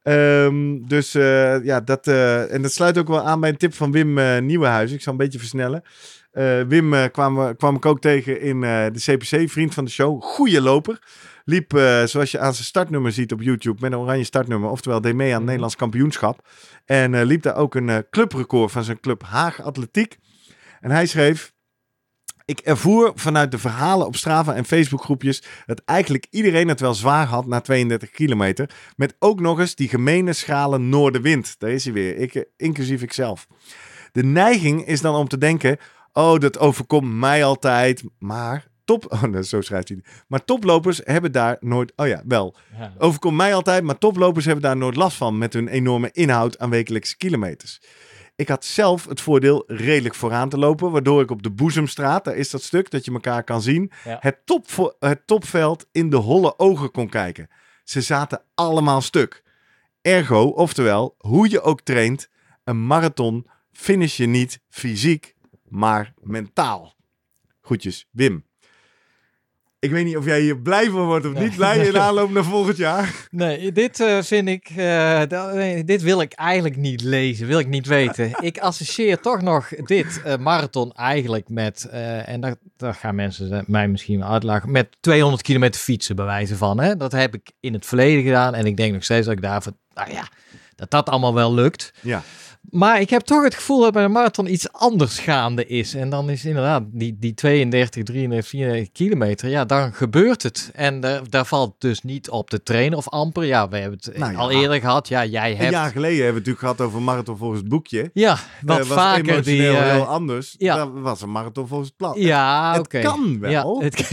[0.09, 3.73] Ehm, dus eh, ja, dat, eh, en dat sluit ook wel aan bij een tip
[3.73, 4.97] van Wim eh Nieuwenhuizen.
[4.97, 5.83] Ik zal een beetje versnellen.
[6.67, 10.21] Wim kwam, kwam ik ook tegen in de CPC, vriend van de show.
[10.21, 10.99] Goeie loper.
[11.45, 11.71] Liep,
[12.05, 14.69] zoals je aan zijn startnummer ziet op YouTube, met een oranje startnummer.
[14.69, 16.47] Oftewel, deed mee aan het Nederlands kampioenschap.
[16.85, 20.17] En liep daar ook een clubrecord van zijn club Haag Atletiek.
[20.81, 21.53] En hij schreef...
[22.49, 27.25] Ik ervoer vanuit de verhalen op Strava en Facebookgroepjes dat eigenlijk iedereen het wel zwaar
[27.25, 28.69] had na 32 kilometer.
[28.95, 31.55] Met ook nog eens die gemene schrale noordenwind.
[31.59, 33.47] Daar is hij weer, ik, eh, inclusief ikzelf.
[34.11, 35.77] De neiging is dan om te denken,
[36.13, 38.03] oh dat overkomt mij altijd.
[38.19, 40.03] Maar top, oh, zo schrijft hij.
[40.27, 42.55] Maar toplopers hebben daar nooit, oh ja, wel.
[42.77, 42.93] Ja.
[42.97, 46.69] Overkomt mij altijd, maar toplopers hebben daar nooit last van met hun enorme inhoud aan
[46.69, 47.81] wekelijkse kilometers.
[48.39, 52.35] Ik had zelf het voordeel redelijk vooraan te lopen, waardoor ik op de Boezemstraat, daar
[52.35, 54.17] is dat stuk dat je elkaar kan zien, Ja.
[54.19, 57.49] het, top, het topveld in de holle ogen kon kijken.
[57.83, 59.43] Ze zaten allemaal stuk.
[60.01, 62.29] Ergo, oftewel, hoe je ook traint,
[62.63, 65.35] een marathon finish je niet fysiek,
[65.67, 66.95] maar mentaal.
[67.61, 68.45] Goedjes, Wim.
[69.81, 72.43] Ik weet niet of jij hier blij van wordt of niet blij in aanloop naar
[72.43, 73.27] volgend jaar.
[73.31, 75.21] Nee, dit eh, vind ik, eh,
[75.53, 78.31] nee, dit wil ik eigenlijk niet lezen, wil ik niet weten.
[78.41, 81.87] ik associeer toch nog dit eh, marathon eigenlijk met,
[82.25, 86.79] en dat, dat gaan mensen mij misschien wel uitlachen, met 200 kilometer fietsen bewijzen van.
[86.79, 86.97] Hè?
[86.97, 89.73] Dat heb ik in het verleden gedaan en ik denk nog steeds dat ik daarvoor,
[89.93, 90.27] nou ja,
[90.75, 91.93] dat dat allemaal wel lukt.
[92.01, 92.23] Ja.
[92.61, 95.93] Maar ik heb toch het gevoel dat bij de marathon iets anders gaande is.
[95.93, 99.49] En dan is inderdaad die, die 32, 33, 34 kilometer.
[99.49, 100.71] Ja, dan gebeurt het.
[100.73, 103.43] En daar, daar valt dus niet op te trainen of amper.
[103.45, 104.37] Ja, we hebben het Nou ja.
[104.37, 105.07] al eerder gehad.
[105.07, 105.71] Ja, jij Een hebt...
[105.71, 108.09] jaar geleden hebben we het natuurlijk gehad over marathon volgens het boekje.
[108.13, 109.31] Ja, wat Eh, was vaker die...
[109.33, 110.55] emotioneel eh, heel anders.
[110.57, 110.75] ja.
[110.75, 112.13] Dat was een marathon volgens het plan.
[112.21, 113.51] ja, het kan wel.
[113.51, 114.09] Ja, het,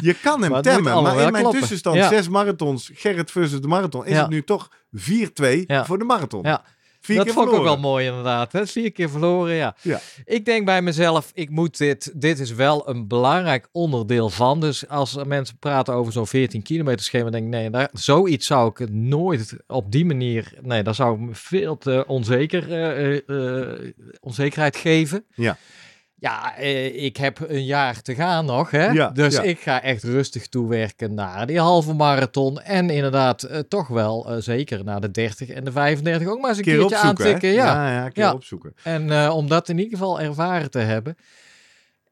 [0.00, 1.60] Je kan hem Maar temmen, maar in mijn kloppen.
[1.60, 5.00] tussenstand zes marathons, Gerrit versus de marathon, is het nu toch 4-2
[5.66, 5.84] Ja.
[5.84, 6.42] voor de marathon.
[6.42, 6.62] Ja.
[7.04, 8.52] Vier dat keer vond ik ook wel mooi inderdaad.
[8.52, 8.66] Hè?
[8.66, 9.76] Vier keer verloren, ja.
[9.82, 10.00] Ja.
[10.24, 14.60] Ik denk bij mezelf, ik moet dit, dit is wel een belangrijk onderdeel van.
[14.60, 18.70] Dus als mensen praten over zo'n 14 kilometer schema, denk ik, nee, daar, zoiets zou
[18.74, 23.72] ik nooit op die manier, nee, daar zou ik me veel te onzeker, eh, eh,
[23.72, 25.24] eh, onzekerheid geven.
[25.34, 25.56] Ja.
[26.24, 28.86] Ja, eh, ik heb een jaar te gaan nog, hè?
[28.86, 29.42] Ja, dus ja.
[29.42, 32.60] ik ga echt rustig toewerken naar die halve marathon.
[32.60, 36.48] En inderdaad, eh, toch wel eh, zeker naar de 30 en de 35 ook maar
[36.48, 37.02] eens een keer keertje hè?
[37.02, 37.48] aantikken.
[37.48, 37.92] Ja.
[37.92, 38.74] ja, keer opzoeken.
[38.82, 41.16] En om dat in ieder geval ervaren te hebben.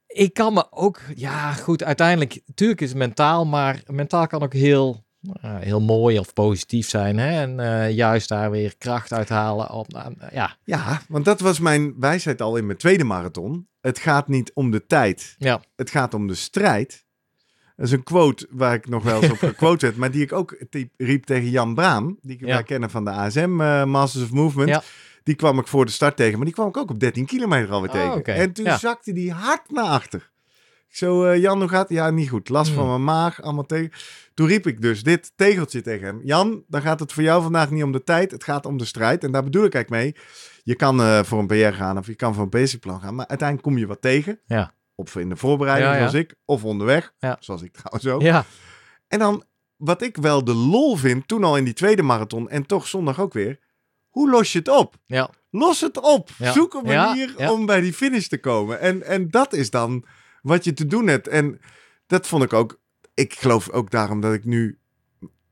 [0.06, 4.54] Ik kan me ook, ja goed, uiteindelijk, natuurlijk is het mentaal, maar mentaal kan ook
[4.54, 5.04] heel,
[5.40, 7.18] heel mooi of positief zijn.
[7.18, 7.40] Hè?
[7.40, 9.70] En juist daar weer kracht uithalen.
[9.70, 9.86] Op,
[10.32, 13.70] ja, Ja, want dat was mijn wijsheid al in mijn tweede marathon.
[13.82, 15.34] Het gaat niet om de tijd.
[15.38, 15.60] Ja.
[15.76, 17.04] Het gaat om de strijd.
[17.76, 20.32] Dat is een quote waar ik nog wel eens op gequote werd, maar die ik
[20.32, 20.56] ook
[20.96, 22.62] riep tegen Jan Braam, die ik Ja.
[22.62, 24.68] kennen van de ASM eh, Masters of Movement.
[24.68, 24.82] Ja.
[25.22, 27.70] Die kwam ik voor de start tegen, maar die kwam ik ook op 13 kilometer
[27.72, 28.34] alweer Oh, tegen.
[28.34, 28.78] En toen Ja.
[28.78, 30.30] zakte die hard naar achter.
[30.88, 31.98] Ik zo, eh, Jan, hoe gaat het?
[31.98, 32.48] Ja, niet goed.
[32.48, 32.90] Last van Hmm.
[32.90, 33.90] mijn maag, allemaal tegen.
[34.34, 36.20] Toen riep ik dus dit tegeltje tegen hem.
[36.24, 38.84] Jan, dan gaat het voor jou vandaag niet om de tijd, het gaat om de
[38.84, 39.24] strijd.
[39.24, 40.24] En daar bedoel ik eigenlijk mee.
[40.62, 43.14] Je kan eh, voor een PR gaan of je kan voor een basic plan gaan,
[43.14, 44.40] maar uiteindelijk kom je wat tegen.
[44.46, 44.74] Ja.
[44.94, 48.22] Of in de voorbereiding, Ja, zoals ik, of onderweg, zoals ik trouwens ook.
[48.22, 48.44] ja,
[49.08, 49.44] En dan,
[49.76, 53.20] wat ik wel de lol vind, toen al in die tweede marathon en toch zondag
[53.20, 53.58] ook weer.
[54.08, 54.94] hoe los je het op?
[55.04, 55.30] Ja.
[55.50, 56.30] Los het op.
[56.52, 58.80] Zoek een manier om bij die finish te komen.
[58.80, 60.04] En, en dat is dan
[60.42, 61.28] wat je te doen hebt.
[61.28, 61.60] En
[62.06, 62.80] dat vond ik ook.
[63.14, 64.78] Ik geloof ook daarom dat ik nu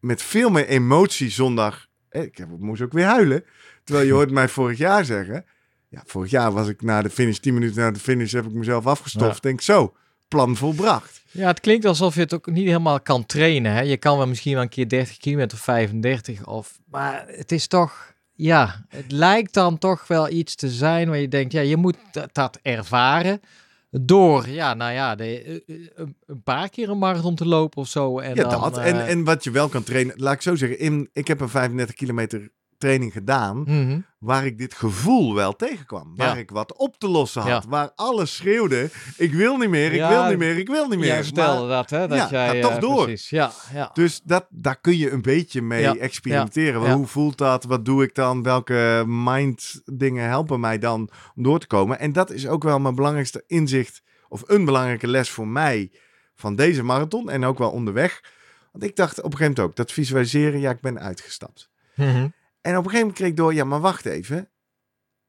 [0.01, 1.87] met veel meer emotie zondag.
[2.09, 3.45] eh, Ik heb, moest ook weer huilen.
[3.91, 5.45] Terwijl je hoort mij vorig jaar zeggen.
[5.89, 8.53] Ja, vorig jaar was ik na de finish, 10 minuten na de finish, heb ik
[8.53, 9.43] mezelf afgestoft.
[9.43, 9.95] Denk zo,
[10.29, 11.23] plan volbracht.
[11.31, 13.73] Ja, het klinkt alsof je het ook niet helemaal kan trainen.
[13.73, 13.81] Hè?
[13.81, 16.47] Je kan wel misschien wel een keer 30 kilometer of 35.
[16.47, 21.19] Of, maar het is toch, ja, het lijkt dan toch wel iets te zijn waar
[21.19, 21.97] je denkt, ja, je moet
[22.33, 23.41] dat, ervaren.
[23.91, 25.81] Door, ja, nou ja, de, eh, eh,
[26.27, 28.19] een- paar keer een marathon te lopen of zo.
[28.19, 28.79] En ja, dan, dat.
[28.79, 30.79] eh, En, en wat je wel kan trainen, laat ik zo zeggen.
[30.79, 32.51] In, ik heb een 35 kilometer
[32.81, 33.62] training gedaan.
[33.62, 33.98] mhm.
[34.19, 36.12] waar ik dit gevoel wel tegenkwam.
[36.16, 36.36] Waar Ja.
[36.36, 37.62] ik wat op te lossen had.
[37.62, 37.69] Ja.
[37.69, 40.98] Waar alles schreeuwde, ik wil niet meer, ik Ja, wil niet meer, ik wil niet
[40.98, 41.09] meer.
[41.09, 42.09] Jij vertelde Maar- dat, hè?
[42.09, 43.05] Dat ja, jij, toch eh, door.
[43.05, 43.31] Precies.
[43.31, 43.90] Ja, ja.
[43.93, 46.93] Dus dat, daar kun je een beetje mee experimenteren.
[46.93, 47.65] Hoe voelt dat?
[47.65, 48.43] Wat doe ik dan?
[48.43, 51.98] Welke mind dingen helpen mij dan om door te komen?
[51.98, 55.90] En dat is ook wel mijn belangrijkste inzicht, of een belangrijke les voor mij
[56.35, 57.31] van deze marathon.
[57.31, 58.20] En ook wel onderweg.
[58.73, 61.69] Want ik dacht op een gegeven moment ook, dat visualiseren, ja, ik ben uitgestapt.
[61.94, 62.28] Mhm.
[62.61, 64.51] En op een gegeven moment kreeg ik door, ja, maar wacht even.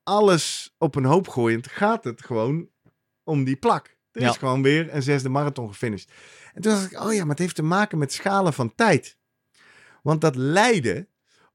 [0.04, 2.70] Alles op een hoop gooiend gaat het gewoon
[3.24, 3.98] om die plak.
[4.12, 4.30] Er Ja.
[4.30, 6.12] is gewoon weer een zesde marathon gefinished.
[6.54, 9.18] En toen dacht ik, oh ja, maar het heeft te maken met schalen van tijd.
[10.04, 11.08] Want dat lijden,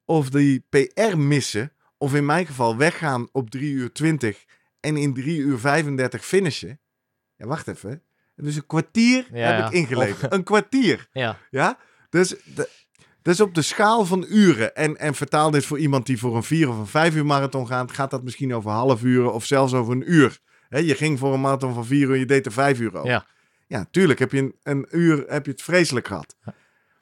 [0.05, 4.45] of die PR missen, of in mijn geval weggaan op 3 uur 20
[4.81, 6.81] en in 3 uur 35 finishen.
[7.37, 8.03] Ja, wacht even.
[8.35, 10.33] Dus een kwartier Ja, heb ik ingeleverd.
[10.33, 11.09] Een kwartier.
[11.13, 11.39] Ja.
[11.51, 11.79] Ja,
[12.11, 12.71] dus de,
[13.27, 14.75] dus op de schaal van uren.
[14.75, 17.67] En, en vertaal dit voor iemand die voor een vier of een vijf uur marathon
[17.67, 20.39] gaat, gaat dat misschien over half uur of zelfs over een uur.
[20.69, 23.11] Je ging voor een marathon van vier uur, je deed er vijf uur over.
[23.11, 23.27] Ja.
[23.67, 26.37] ja, tuurlijk heb je een, een uur heb je het vreselijk gehad.
[26.45, 26.55] Maar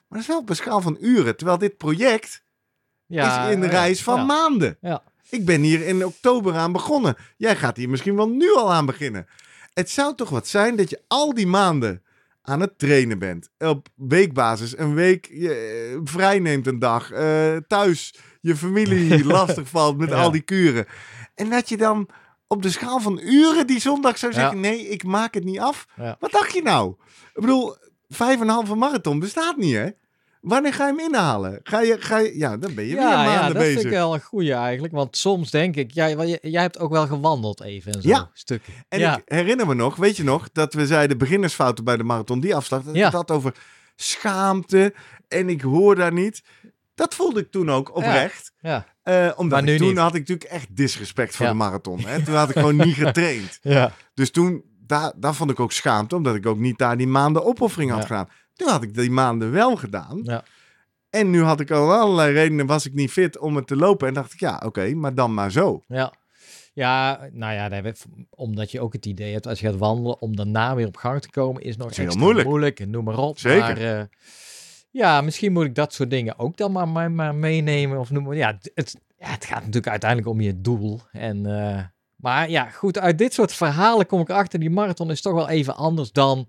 [0.09, 1.37] dat is wel op een schaal van uren.
[1.37, 2.43] Terwijl dit project
[3.05, 4.25] Ja, is in reis van ja.
[4.25, 4.77] maanden.
[4.81, 5.03] Ja.
[5.29, 7.15] Ik ben hier in oktober aan begonnen.
[7.37, 9.27] Jij gaat hier misschien wel nu al aan beginnen.
[9.73, 12.03] Het zou toch wat zijn dat je al die maanden
[12.45, 13.49] aan het trainen bent.
[13.57, 14.77] Op weekbasis.
[14.77, 17.11] Een week je, eh, vrij neemt een dag.
[17.11, 20.15] eh, thuis je familie lastig valt met Ja.
[20.21, 20.85] al die kuren.
[21.35, 22.09] En dat je dan
[22.47, 24.39] op de schaal van uren die zondag zou Ja.
[24.39, 24.59] zeggen...
[24.59, 25.87] nee, ik maak het niet af.
[25.95, 26.17] Ja.
[26.19, 26.95] Wat dacht je nou?
[27.33, 27.75] Ik bedoel,
[28.09, 29.89] vijf en een halve marathon bestaat niet, hè?
[30.47, 31.59] Wanneer ga je hem inhalen?
[31.63, 33.73] Ga je, ga je, ja, dan ben je weer maanden ja, dat bezig.
[33.73, 34.93] vind ik wel een goeie eigenlijk.
[34.93, 38.29] Want soms denk ik, jij, jij, hebt ook wel gewandeld even en zo, Ja.
[38.33, 38.73] stukken.
[38.89, 39.17] En ja.
[39.17, 42.55] ik herinner me nog, weet je nog, dat we zeiden beginnersfouten bij de marathon, die
[42.55, 42.83] afslag.
[42.83, 43.03] Dat Ja.
[43.05, 43.53] het had over
[43.95, 44.93] schaamte
[45.27, 46.43] en ik hoor daar niet.
[46.95, 48.51] Dat voelde ik toen ook oprecht.
[48.59, 48.85] ja.
[49.03, 49.97] Eh, omdat ik, toen niet.
[49.97, 51.99] had ik natuurlijk echt disrespect voor de marathon.
[51.99, 52.23] Hè?
[52.23, 53.59] Toen had ik gewoon niet getraind.
[53.75, 53.91] Ja.
[54.13, 57.45] Dus toen, daar, daar vond ik ook schaamte, omdat ik ook niet daar die maanden
[57.45, 58.05] opoffering had Ja.
[58.05, 58.29] gedaan.
[58.55, 60.19] Toen had ik die maanden wel gedaan.
[60.23, 60.43] Ja.
[61.09, 64.07] En nu had ik al allerlei redenen, was ik niet fit om het te lopen.
[64.07, 65.83] En dacht ik, ja, oké, maar dan maar zo.
[65.87, 66.13] Ja.
[66.73, 67.91] Ja, nou ja,
[68.29, 71.21] omdat je ook het idee hebt als je gaat wandelen om daarna weer op gang
[71.21, 72.47] te komen, is nog is heel moeilijk.
[72.47, 72.79] moeilijk.
[72.79, 73.39] en noem maar op.
[73.39, 73.59] Zeker.
[73.59, 74.03] Maar eh,
[74.91, 78.37] ja, misschien moet ik dat soort dingen ook dan maar, maar, maar meenemen of noemen.
[78.37, 80.99] Ja, het- het, ja, het gaat natuurlijk uiteindelijk om je doel.
[81.11, 81.83] En, eh,
[82.15, 85.49] maar ja, goed, uit dit soort verhalen kom ik achter, die marathon is toch wel
[85.49, 86.47] even anders dan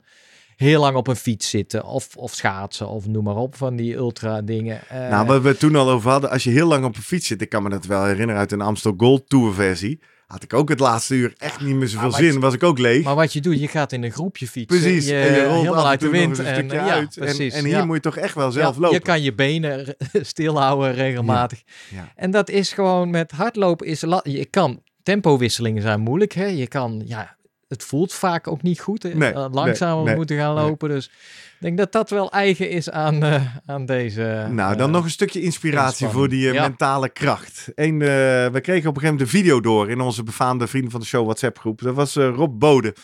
[0.57, 3.95] heel lang op een fiets zitten of, of schaatsen of noem maar op van die
[3.95, 4.81] ultra dingen.
[4.89, 7.27] Eh, Nou, wat we toen al over hadden, als je heel lang op een fiets
[7.27, 10.55] zit, ik kan me dat wel herinneren uit een Amstel Gold Tour versie, had ik
[10.55, 13.05] ook het laatste uur echt niet meer zoveel zin, was ik ook leeg.
[13.05, 14.81] Maar wat je doet, je gaat in een groepje fietsen.
[14.81, 16.39] Precies, Je, en je rolt helemaal uit de wind.
[16.39, 17.15] en, ja, uit.
[17.19, 17.55] Precies.
[17.55, 17.85] En, hier ja.
[17.85, 18.97] moet je toch echt wel zelf Ja, lopen.
[18.97, 21.63] Je kan je benen stilhouden regelmatig.
[21.95, 22.13] Ja.
[22.17, 26.33] En dat is gewoon met hardlopen is je kan tempowisselingen zijn moeilijk.
[26.33, 26.47] Hè?
[26.47, 27.37] Je kan ja,
[27.69, 29.15] het voelt vaak ook niet goed.
[29.15, 30.89] Nee, Eh, Langzamer nee, nee, moeten gaan lopen.
[30.89, 31.11] Dus
[31.59, 34.47] ik denk dat dat wel eigen is aan, eh, aan deze.
[34.51, 36.63] Nou, dan eh, nog een stukje inspiratie voor die eh, Ja.
[36.63, 37.69] mentale kracht.
[37.75, 40.91] Eén, eh, we kregen op een gegeven moment een video door in onze befaamde Vrienden
[40.91, 41.81] van de Show WhatsApp groep.
[41.83, 42.95] Dat was eh, Rob Bode.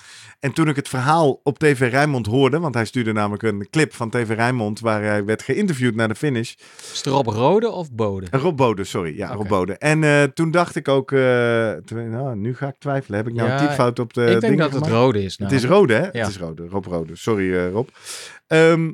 [0.40, 3.94] En toen ik het verhaal op TV Rijnmond hoorde, want hij stuurde namelijk een clip
[3.94, 6.54] van TV Rijnmond waar hij werd geïnterviewd naar de finish.
[6.92, 8.26] Is het Rob Rode of Bode?
[8.30, 9.16] Rob Bode, sorry.
[9.16, 9.32] Ja.
[9.32, 9.72] Rob Bode.
[9.78, 11.18] En eh, toen dacht ik ook, eh,
[11.88, 13.18] nou, nu ga ik twijfelen.
[13.18, 14.86] Heb ik nou Ja, een typfout op de ik denk dat het?
[14.86, 15.30] Rode is.
[15.32, 15.54] Het nou.
[15.54, 16.00] is rode, hè?
[16.02, 16.10] Ja.
[16.12, 16.66] Het is rode.
[16.68, 17.16] Rob Rode.
[17.16, 17.88] Sorry, eh, Rob.
[18.52, 18.92] Ehm,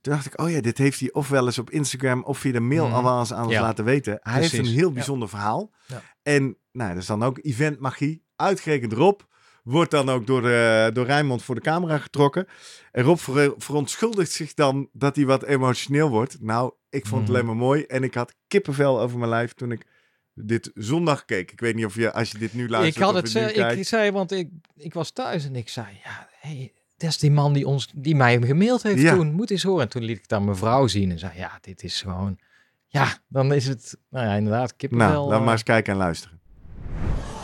[0.00, 2.60] toen dacht ik, oh ja, dit heeft hij ofwel eens op Instagram of via de
[2.60, 2.94] mail Mhm.
[2.94, 3.60] al wel eens aan ons Ja.
[3.60, 4.18] laten weten.
[4.22, 4.94] Hij heeft een heel Ja.
[4.94, 5.70] bijzonder verhaal.
[5.86, 6.02] Ja.
[6.22, 8.22] En nou, dat is dan ook eventmagie.
[8.36, 9.20] Uitgerekend Rob
[9.62, 12.46] wordt dan ook door, de, door Rijnmond voor de camera getrokken.
[12.92, 16.36] En Rob ver- verontschuldigt zich dan dat hij wat emotioneel wordt.
[16.40, 17.30] Nou, ik vond het Mhm.
[17.30, 17.82] alleen maar mooi.
[17.82, 19.86] En ik had kippenvel over mijn lijf toen ik
[20.34, 21.52] dit zondag keek.
[21.52, 23.76] Ik weet niet of je, als je dit nu luistert ik had of het, kijkt.
[23.78, 27.30] ik zei, want ik, ik was thuis en ik zei, ja, hey, dat is die
[27.30, 29.14] man die, ons, die mij gemaild heeft Ja.
[29.14, 29.32] toen.
[29.32, 29.82] Moet eens horen.
[29.82, 32.38] En toen liet ik het aan mijn vrouw zien en zei, ja, dit is gewoon,
[32.86, 35.08] ja, dan is het, nou ja, inderdaad, kippenvel.
[35.10, 36.40] Nou, laat eh, maar eens kijken en luisteren.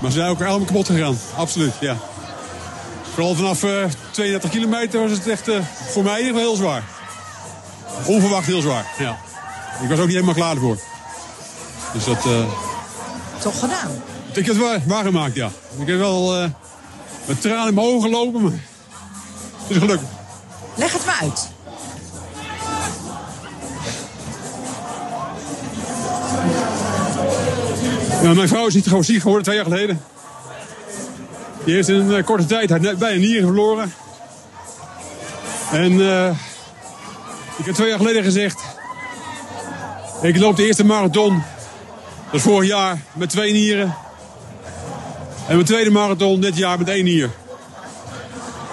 [0.01, 1.17] Maar ze zijn ook allemaal kapot gegaan.
[1.37, 1.97] Absoluut, ja.
[3.03, 6.63] Vooral vanaf eh 32 kilometer was het echt eh, voor mij in ieder geval heel
[6.65, 6.85] zwaar.
[8.07, 9.19] Onverwacht heel zwaar, ja.
[9.83, 10.79] Ik was ook niet helemaal klaar ervoor.
[11.93, 12.27] Dus dat...
[12.27, 12.53] eh,
[13.41, 13.91] Toch gedaan.
[14.29, 15.51] ik heb het waar, waargemaakt, ja.
[15.79, 16.49] Ik heb wel eh,
[17.27, 18.53] met tranen in mijn ogen gelopen, maar
[19.71, 20.03] is gelukt.
[20.75, 21.49] Leg het maar uit.
[28.23, 30.03] Ja, mijn vrouw is niet gewoon ziek geworden twee jaar geleden.
[31.65, 33.93] Die heeft in een eh, korte tijd haar een nieren verloren.
[35.73, 36.31] En eh,
[37.57, 38.61] ik heb twee jaar geleden gezegd...
[40.23, 41.43] Ik loop de eerste marathon.
[42.25, 43.95] Dat is vorig jaar met twee nieren.
[45.47, 47.31] En mijn tweede marathon dit jaar met één nier.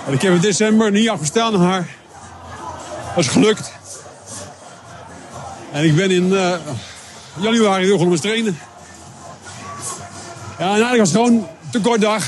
[0.07, 1.95] En ik heb in december niet afgestaan aan haar.
[3.15, 3.71] Dat is gelukt.
[5.71, 6.53] En ik ben in eh,
[7.35, 8.59] januari weer begonnen met trainen.
[10.57, 12.23] Ja, en eigenlijk was het gewoon te kort dag.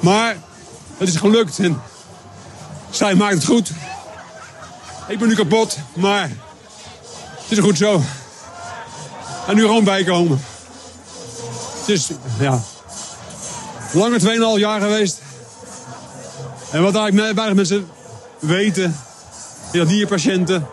[0.00, 0.36] Maar
[0.98, 1.82] het is gelukt en
[2.90, 3.70] zij maakt het goed.
[5.08, 6.28] Ik ben nu kapot, maar
[7.38, 8.02] het is goed zo.
[9.46, 10.44] En nu gewoon bijkomen.
[11.78, 12.60] Het is, ja,
[13.92, 14.20] lange
[14.56, 15.20] 2,5 jaar geweest.
[16.70, 17.88] En wat eigenlijk weinig mensen
[18.38, 18.96] weten,
[19.72, 20.66] dat nierpatiënten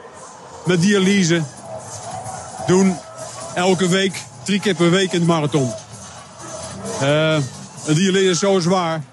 [0.65, 1.41] met dialyse
[2.67, 2.95] doen
[3.53, 5.71] elke week, drie keer per week in de marathon.
[7.01, 7.37] Eh,
[7.85, 9.03] een dialyse is zo zwaar,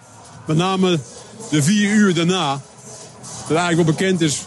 [0.47, 0.99] met name
[1.51, 2.61] de vier uur daarna,
[3.49, 4.47] dat eigenlijk wel bekend is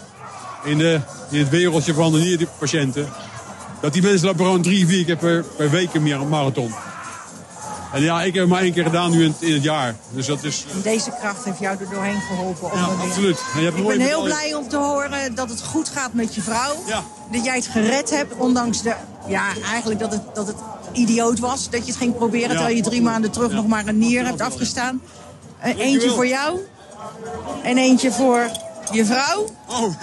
[0.64, 1.00] in, de,
[1.30, 3.08] in het wereldje van de nierpatiënten,
[3.80, 6.74] dat die mensen lopen gewoon drie, vier keer per, per week een marathon.
[7.92, 9.94] En ja, ik heb het maar één keer gedaan nu in, het- in het jaar.
[10.10, 10.64] Dus dat is...
[10.74, 12.70] En Deze kracht heeft jou er doorheen geholpen.
[12.74, 13.38] Ja, absoluut.
[13.54, 16.34] En je hebt Ik ben heel blij om te horen dat het goed gaat met
[16.34, 16.74] je vrouw.
[16.86, 17.02] Ja.
[17.32, 18.94] Dat jij het gered hebt, ondanks de...
[19.26, 20.56] Ja, eigenlijk dat het, dat het
[20.92, 22.48] idioot was dat je het ging proberen...
[22.50, 25.00] Terwijl je drie maanden terug nog maar een nier hebt afgestaan.
[25.58, 26.58] Eh, eentje voor jou
[27.62, 28.50] en eentje voor
[28.92, 29.44] je vrouw.
[29.68, 29.94] Oh,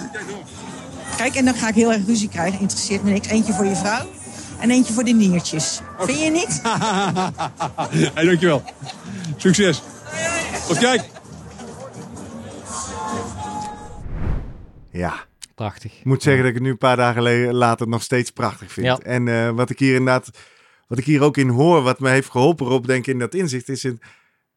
[1.16, 2.60] Kijk, en dan ga ik heel erg ruzie krijgen.
[2.60, 3.28] Interesseert me niks.
[3.28, 4.06] Eentje voor je vrouw
[4.60, 5.80] en eentje voor de niertjes.
[5.98, 6.60] Vind je niet?
[8.14, 8.62] hey, dankjewel.
[9.36, 9.82] Succes.
[10.68, 11.02] Tot kijk.
[14.90, 15.24] Ja.
[15.54, 15.98] Prachtig.
[15.98, 18.86] Ik moet zeggen dat ik het nu een paar dagen later nog steeds prachtig vind.
[18.86, 18.98] Ja.
[18.98, 20.30] En eh, wat ik hier inderdaad,
[20.88, 23.34] wat ik hier ook in hoor, wat me heeft geholpen op denk ik in dat
[23.34, 23.98] inzicht, is het,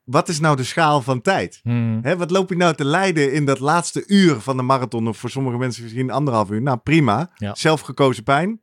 [0.04, 1.60] wat is nou de schaal van tijd?
[1.64, 2.00] Hmm.
[2.02, 5.08] Hè, wat loop je nou te lijden in dat laatste uur van de marathon?
[5.08, 6.62] Of voor sommige mensen misschien anderhalf uur.
[6.62, 7.32] Nou, prima.
[7.36, 7.56] Ja.
[7.56, 8.62] Zelfgekozen pijn.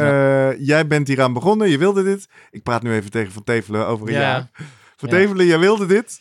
[0.00, 2.28] Eh, Jij bent hier aan begonnen, je wilde dit.
[2.50, 4.20] Ik praat nu even tegen Van Tevelen over een Ja.
[4.20, 4.50] jaar.
[4.96, 5.08] Van.
[5.08, 6.20] Tevelen, jij wilde dit.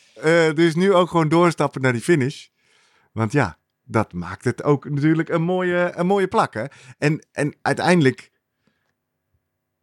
[0.55, 2.47] Dus nu ook gewoon doorstappen naar die finish.
[3.11, 6.53] Want ja, dat maakt het ook natuurlijk een mooie, een mooie plak.
[6.53, 6.63] Hè?
[6.97, 8.31] En, en uiteindelijk,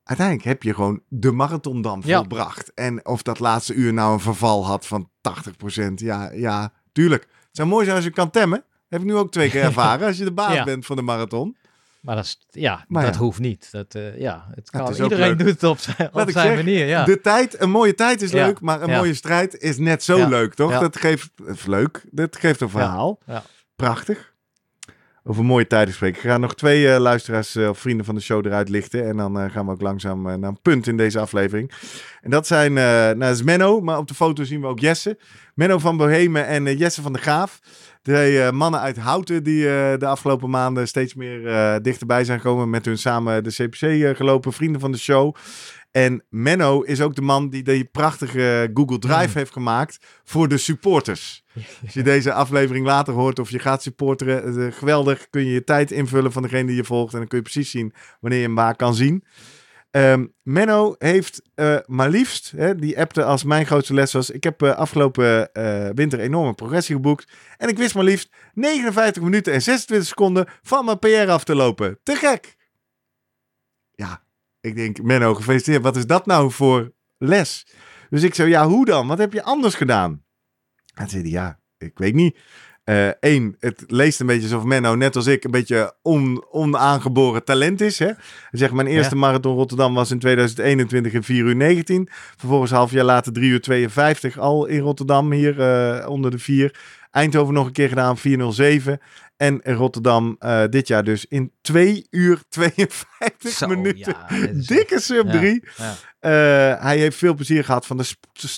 [0.02, 2.16] uiteindelijk heb je gewoon de marathon dan Ja.
[2.18, 2.74] volbracht.
[2.74, 6.01] En of dat laatste uur nou een verval had van 80%.
[6.01, 7.23] Ja, ja, tuurlijk.
[7.23, 8.64] Het zou mooi zijn als je kan temmen.
[8.89, 10.06] Heb ik nu ook twee keer ervaren.
[10.06, 10.64] Als je de baas Ja.
[10.64, 11.56] bent van de marathon.
[12.07, 13.20] Maar dat, is, ja, Maar dat ja.
[13.20, 13.69] hoeft niet.
[13.70, 16.87] Dat, eh, ja, het kan, het iedereen doet het op zijn, op zijn zeg, manier.
[16.87, 17.05] Ja.
[17.05, 20.55] De tijd, een mooie tijd is leuk, maar een mooie strijd is net zo leuk,
[20.55, 20.78] toch?
[20.78, 21.31] Dat geeft,
[21.66, 23.19] leuk, dat geeft een verhaal.
[23.27, 23.43] Ja.
[23.77, 24.35] Prachtig.
[25.24, 26.23] Over mooie tijden spreken.
[26.23, 29.07] Ik ga nog twee eh, luisteraars eh, of vrienden van de show eruit lichten.
[29.09, 31.73] En dan gaan we ook langzaam naar een punt in deze aflevering.
[32.20, 35.19] En dat zijn, nou, dat is Menno, maar op de foto zien we ook Jesse.
[35.55, 37.61] Menno van Bohemen en Jesse van der Graaf.
[38.07, 42.41] Twee eh, mannen uit Houten die eh, de afgelopen maanden steeds meer eh, dichterbij zijn
[42.41, 42.70] gekomen.
[42.70, 45.35] Met hun samen de CPC gelopen, vrienden van de show.
[45.91, 50.57] En Menno is ook de man die die prachtige Google Drive heeft gemaakt voor de
[50.57, 51.45] supporters.
[51.85, 55.31] Als je deze aflevering later hoort of je gaat supporteren, geweldig.
[55.31, 57.70] Kun je je tijd invullen van degene die je volgt en dan kun je precies
[57.70, 59.24] zien wanneer je hem waar kan zien.
[59.97, 64.44] Ehm, Menno heeft eh, maar liefst, hè, die appte als mijn grootste les was, ik
[64.44, 69.52] heb eh, afgelopen eh, winter enorme progressie geboekt en ik wist maar liefst 59 minuten
[69.52, 71.98] en 26 seconden van mijn PR af te lopen.
[72.02, 72.56] Te gek!
[73.90, 74.23] Ja,
[74.60, 75.82] ik denk, Menno, gefeliciteerd.
[75.82, 77.66] Wat is dat nou voor les?
[78.10, 79.06] Dus ik zei, ja, hoe dan?
[79.06, 80.24] Wat heb je anders gedaan?
[80.94, 82.39] Hij zei, ja, ik weet niet.
[83.21, 87.81] Eén, het leest een beetje alsof Menno, net als ik, een beetje on, onaangeboren talent
[87.81, 87.99] is.
[87.99, 88.07] Hè?
[88.07, 88.17] Hij
[88.51, 89.21] zegt, mijn eerste Ja.
[89.21, 92.09] marathon Rotterdam was in 2021 in 4 uur 19.
[92.37, 96.75] Vervolgens half jaar later 3 uur 52 al in Rotterdam, hier eh, onder de 4.
[97.11, 99.01] Eindhoven nog een keer gedaan, 407.
[99.37, 104.17] En Rotterdam eh, dit jaar dus in 2 uur 52 Zo, minuten.
[104.29, 105.65] ja, Dikke sub Ja, 3.
[105.77, 105.95] ja.
[106.19, 108.05] Eh, hij heeft veel plezier gehad van de,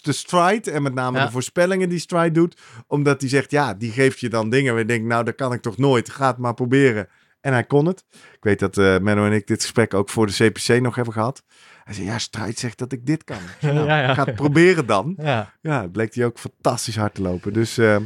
[0.02, 0.70] de stride.
[0.70, 2.60] En met name de voorspellingen die stride doet.
[2.86, 4.78] Omdat hij zegt, ja, die geeft je dan dingen.
[4.78, 6.10] je denkt, nou, dat kan ik toch nooit.
[6.10, 7.08] Ga het maar proberen.
[7.40, 8.04] En hij kon het.
[8.10, 11.12] Ik weet dat eh Menno en ik dit gesprek ook voor de CPC nog hebben
[11.14, 11.42] gehad.
[11.88, 13.36] Hij zei, ja, strijd zegt dat ik dit kan.
[13.36, 13.42] Ik
[13.72, 14.14] nou, Ja, ja.
[14.14, 15.14] Ga het proberen dan.
[15.28, 15.54] Ja.
[15.60, 17.52] Ja, het bleek hij ook fantastisch hard te lopen.
[17.52, 17.96] Dus eh,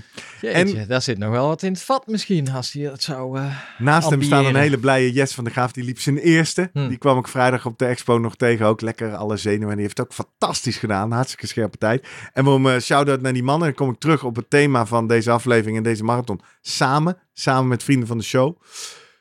[0.41, 3.57] Jeetje, daar zit nog wel wat in het vat misschien, als hij het zou eh
[3.79, 5.73] naast hem staat een hele blije Jess van de Graaf.
[5.73, 6.71] Die liep zijn eerste.
[6.73, 6.89] Hm.
[6.89, 8.67] Die kwam ik vrijdag op de expo nog tegen.
[8.67, 9.69] Ook lekker alle zenuwen.
[9.69, 11.13] En die heeft het ook fantastisch gedaan.
[11.13, 12.07] Hartstikke scherpe tijd.
[12.33, 13.67] En waarom eh shout-out naar die mannen.
[13.67, 16.41] Dan kom ik terug op het thema van deze aflevering en deze marathon.
[16.61, 17.19] Samen.
[17.33, 18.57] Samen met vrienden van de show.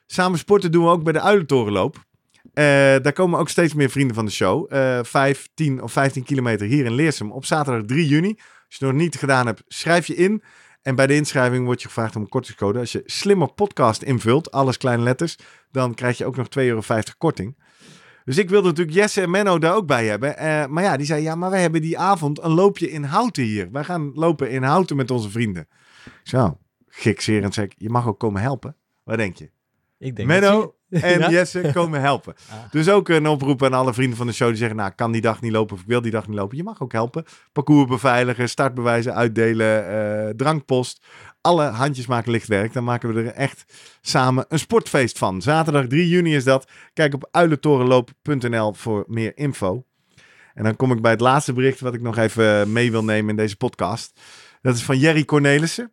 [0.06, 2.04] Samen sporten doen we ook bij de Uilentorenloop.
[2.54, 2.64] Eh,
[3.02, 4.74] daar komen ook steeds meer vrienden van de show.
[4.74, 8.28] Eh 5, 10 of 15 kilometer hier in Leersum op zaterdag 3 juni.
[8.28, 10.44] Als je het nog niet gedaan hebt, schrijf je in.
[10.82, 12.80] En bij de inschrijving wordt je gevraagd om een kortingscode.
[12.80, 15.38] Als je slimmer podcast invult, alles kleine letters,
[15.72, 16.82] dan krijg je ook nog 2,50 euro
[17.18, 17.58] korting.
[18.26, 20.38] Dus ik wilde natuurlijk Jesse en Menno daar ook bij hebben.
[20.38, 23.44] Eh, maar ja, die zei, ja, maar wij hebben die avond een loopje in Houten
[23.44, 23.72] hier.
[23.72, 25.68] Wij gaan lopen in Houten met onze vrienden.
[26.24, 26.58] Zo,
[26.88, 28.76] gekserend zeg ik, je mag ook komen helpen.
[29.04, 29.52] Wat denk je?
[29.98, 31.30] Ik denk Menno en Ja?
[31.30, 32.34] Jesse komen helpen.
[32.50, 32.58] Ah.
[32.72, 35.12] Dus ook een oproep aan alle vrienden van de show die zeggen, nou, ik kan
[35.12, 36.58] die dag niet lopen of ik wil die dag niet lopen.
[36.58, 37.26] Je mag ook helpen.
[37.52, 41.06] Parcours beveiligen, startbewijzen uitdelen, eh, drankpost.
[41.42, 42.74] Alle handjes maken licht werk.
[42.74, 45.42] Dan maken we er echt samen een sportfeest van.
[45.42, 46.72] Zaterdag 3 juni is dat.
[46.94, 49.86] Kijk op uilentorenloop.nl voor meer info.
[50.54, 53.30] En dan kom ik bij het laatste bericht wat ik nog even mee wil nemen
[53.30, 54.20] in deze podcast.
[54.62, 55.92] Dat is van Jerry Cornelissen.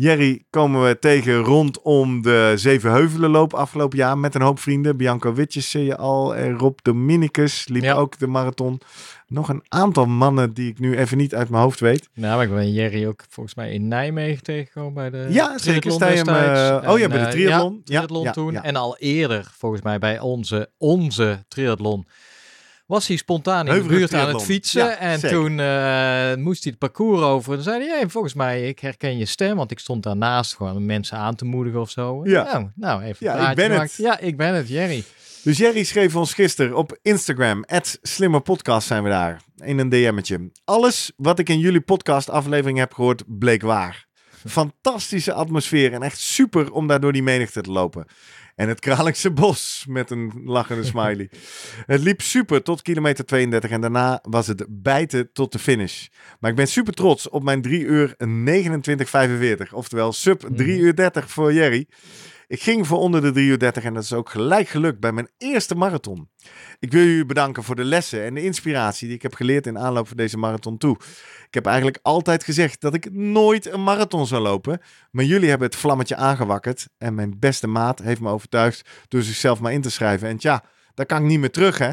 [0.00, 4.96] Jerry komen we tegen rondom de Zevenheuvelenloop afgelopen jaar met een hoop vrienden.
[4.96, 6.36] Bianca Witjes zie je al.
[6.36, 7.94] En Rob Dominicus liep Ja.
[7.94, 8.80] ook de marathon.
[9.26, 12.08] Nog een aantal mannen die ik nu even niet uit mijn hoofd weet.
[12.14, 15.92] Nou, maar ik ben Jerry ook volgens mij in Nijmegen tegengekomen bij de Ja, zeker.
[15.92, 17.72] Sta je hem, eh, oh ja, bij de eh, triathlon.
[17.72, 18.52] Ja, Ja, triathlon ja, toen.
[18.52, 18.62] ja.
[18.62, 22.06] En al eerder, volgens mij bij onze, onze triathlon,
[22.90, 24.84] was hij spontaan in de buurt aan het fietsen.
[24.84, 25.36] Ja, en zeker.
[25.36, 27.50] toen eh, moest hij het parcours over.
[27.50, 29.56] En dan zei hij, hey, volgens mij, ik herken je stem.
[29.56, 32.20] Want ik stond daarnaast gewoon mensen aan te moedigen of zo.
[32.24, 32.42] Ja.
[32.42, 33.96] Nou, nou even Ja, ik ben gemaakt.
[33.96, 34.06] het.
[34.06, 35.04] Ja, ik ben het, Jerry.
[35.42, 37.64] Dus Jerry schreef ons gisteren op Instagram,
[38.02, 40.50] slimmerpodcast zijn we daar, in een DM'tje.
[40.64, 44.06] Alles wat ik in jullie podcast aflevering heb gehoord, bleek waar.
[44.46, 48.06] Fantastische atmosfeer en echt super om daar door die menigte te lopen.
[48.60, 51.30] En het Kralingse bos met een lachende smiley.
[51.86, 56.06] het liep super tot kilometer 32 en daarna was het bijten tot de finish.
[56.40, 58.14] Maar ik ben super trots op mijn 3 uur
[59.68, 59.72] 29,45.
[59.72, 61.86] Oftewel sub 3 uur 30 voor Jerry.
[62.50, 65.12] Ik ging voor onder de 3 uur 30 en dat is ook gelijk gelukt bij
[65.12, 66.28] mijn eerste marathon.
[66.78, 69.78] Ik wil jullie bedanken voor de lessen en de inspiratie die ik heb geleerd in
[69.78, 70.96] aanloop van deze marathon toe.
[71.46, 74.80] Ik heb eigenlijk altijd gezegd dat ik nooit een marathon zou lopen.
[75.10, 76.88] Maar jullie hebben het vlammetje aangewakkerd.
[76.98, 80.28] En mijn beste maat heeft me overtuigd door zichzelf maar in te schrijven.
[80.28, 80.64] En tja,
[80.94, 81.90] daar kan ik niet meer terug hè.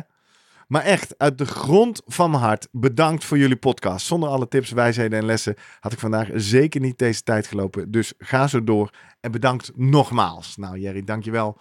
[0.67, 4.05] Maar echt, uit de grond van mijn hart, bedankt voor jullie podcast.
[4.05, 7.91] Zonder alle tips, wijsheden en lessen had ik vandaag zeker niet deze tijd gelopen.
[7.91, 8.89] Dus ga zo door
[9.19, 10.57] en bedankt nogmaals.
[10.57, 11.57] Nou Jerry, dankjewel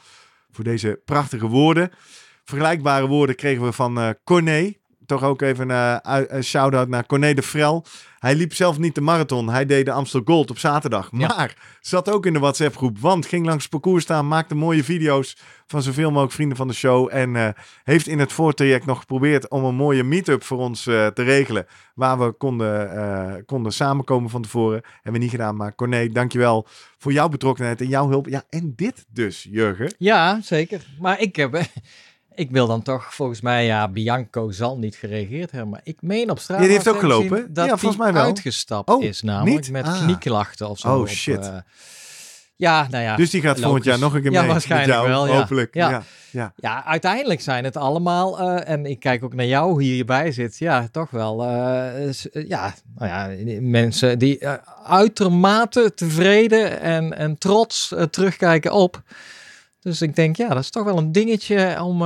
[0.51, 1.91] voor deze prachtige woorden.
[2.45, 4.73] Vergelijkbare woorden kregen we van Corné.
[5.07, 7.85] Toch ook even een uh, shout-out naar Corné de Vrel.
[8.19, 9.49] Hij liep zelf niet de marathon.
[9.49, 11.13] Hij deed de Amstel Gold op zaterdag.
[11.13, 12.99] Maar zat ook in de WhatsApp-groep.
[12.99, 14.29] Want ging langs het parcours staan.
[14.29, 17.09] Maakte mooie video's van zoveel mogelijk vrienden van de show.
[17.13, 17.49] En uh,
[17.85, 21.67] heeft in het voortraject nog geprobeerd om een mooie meet-up voor ons uh, te regelen.
[21.95, 24.83] Waar we konden, konden samenkomen van tevoren.
[24.93, 25.57] Hebben we niet gedaan.
[25.57, 26.67] Maar Corné, dankjewel
[26.99, 28.27] voor jouw betrokkenheid en jouw hulp.
[28.27, 29.95] Ja, en dit dus, Jurgen.
[29.99, 30.87] Ja, zeker.
[31.01, 31.61] Maar ik heb...
[32.37, 36.31] Ik wil dan toch, volgens mij, ja, Bianco zal niet gereageerd hebben, maar ik meen
[36.31, 36.59] op straat.
[36.59, 37.55] Ja, die heeft ook gelopen.
[37.55, 38.23] Dat ja, volgens mij wel.
[38.23, 39.71] uitgestapt oh, is, namelijk niet?
[39.71, 40.03] met ah.
[40.03, 40.89] knieklachten of zo.
[40.89, 41.45] Oh op, shit.
[41.45, 41.57] Uh,
[42.57, 43.17] ja, nou ja.
[43.17, 44.51] Dus die gaat volgend jaar nog een keer ja, mee.
[44.51, 45.27] Waarschijnlijk jou, wel.
[45.27, 45.39] Ja.
[45.39, 45.75] Hopelijk.
[45.75, 45.91] Ja.
[45.91, 46.03] Ja.
[46.31, 46.53] Ja.
[46.57, 50.33] ja, uiteindelijk zijn het allemaal, uh, en ik kijk ook naar jou hoe je hierbij
[50.33, 52.13] zit, ja, toch wel, uh,
[52.49, 53.31] ja, nou ja,
[53.61, 54.53] mensen die uh,
[54.85, 59.03] uitermate tevreden en, en trots terugkijken op.
[59.87, 61.99] Dus ik denk, ja, dat is toch wel een dingetje om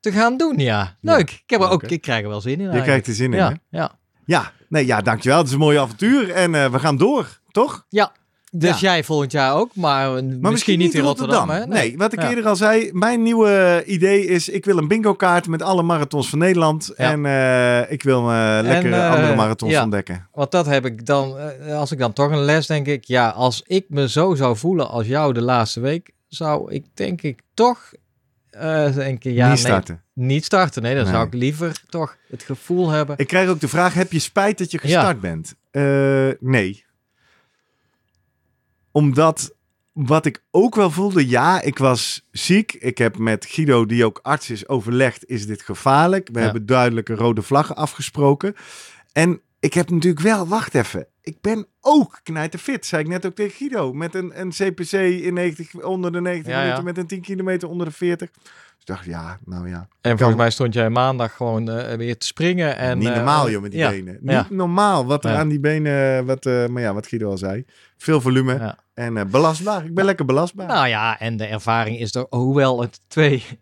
[0.00, 0.96] te gaan doen, ja.
[1.00, 1.30] Leuk.
[1.30, 2.72] Ja, ik, heb er ook, ik krijg er wel zin in.
[2.72, 3.78] Je krijgt er zin in, ja, hè?
[3.78, 3.92] Ja.
[4.24, 5.38] Ja, nee, ja, dankjewel.
[5.38, 7.86] Het is een mooi avontuur en uh, we gaan door, toch?
[7.88, 8.12] Ja.
[8.50, 8.92] Dus ja.
[8.92, 11.38] jij volgend jaar ook, maar, maar misschien, misschien, niet in Rotterdam.
[11.38, 11.80] Rotterdam hè?
[11.80, 11.88] Nee.
[11.88, 11.98] nee.
[11.98, 12.28] wat ik ja.
[12.28, 16.28] eerder al zei, mijn nieuwe idee is, ik wil een bingo kaart met alle marathons
[16.28, 16.92] van Nederland.
[16.96, 17.10] Ja.
[17.10, 19.82] En uh, ik wil uh, lekker en, andere marathons ja.
[19.82, 20.28] ontdekken.
[20.32, 21.36] Want dat heb ik dan,
[21.70, 24.88] als ik dan toch een les denk ik, ja, als ik me zo zou voelen
[24.88, 27.92] als jou de laatste week, zou ik denk ik toch
[28.52, 30.02] uh, denken, ja, niet starten.
[30.12, 30.82] Nee, niet starten.
[30.82, 31.12] Nee, dan nee.
[31.12, 33.18] zou ik liever toch het gevoel hebben.
[33.18, 35.20] Ik krijg ook de vraag: heb je spijt dat je gestart ja.
[35.20, 35.54] bent?
[35.72, 36.84] Uh, nee.
[38.90, 39.54] Omdat
[39.92, 42.72] wat ik ook wel voelde, ja, ik was ziek.
[42.72, 46.28] Ik heb met Guido, die ook arts is, overlegd: is dit gevaarlijk?
[46.32, 46.44] We ja.
[46.44, 48.54] hebben duidelijke rode vlaggen afgesproken.
[49.12, 51.06] En ik heb natuurlijk wel, wacht even.
[51.20, 53.92] Ik ben ook knijterfit, zei ik net ook tegen Guido.
[53.92, 56.62] Met een, een CPC in 90, onder de 90 Ja, ja.
[56.62, 58.30] minuten, met een 10 kilometer onder de 40.
[58.30, 58.44] Dus
[58.78, 59.88] ik dacht, ja, nou ja.
[60.00, 62.76] En volgens mij stond jij maandag gewoon eh, weer te springen.
[62.76, 64.18] En, niet eh, normaal, joh, met die ja, benen.
[64.20, 67.64] Niet normaal wat er aan die benen, wat, maar ja, wat Guido al zei.
[67.96, 69.84] Veel volume en belastbaar.
[69.84, 70.66] Ik ben lekker belastbaar.
[70.66, 73.02] Nou ja, en de ervaring is er, hoewel het 2-4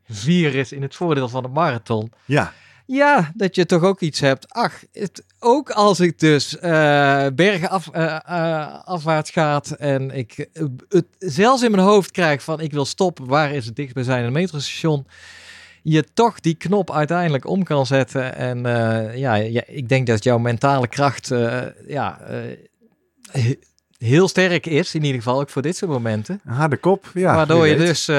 [0.62, 2.12] is in het voordeel van de marathon.
[2.24, 2.52] Ja.
[2.86, 4.48] Ja, dat je toch ook iets hebt.
[4.48, 10.48] Ach, het, ook als ik dus eh, bergen af, eh, eh, afwaarts gaat en ik
[10.88, 15.06] het zelfs in mijn hoofd krijg van ik wil stoppen, waar is het dichtstbijzijnde metrostation?
[15.82, 18.36] Je toch die knop uiteindelijk om kan zetten.
[18.36, 18.62] En
[19.18, 21.30] ja, ja, ik denk dat jouw mentale kracht
[21.86, 22.20] ja,
[23.98, 26.40] heel sterk is, in ieder geval ook voor dit soort momenten.
[26.44, 27.34] Een harde kop, ja.
[27.34, 27.86] Waardoor je weet.
[27.86, 28.16] dus eh,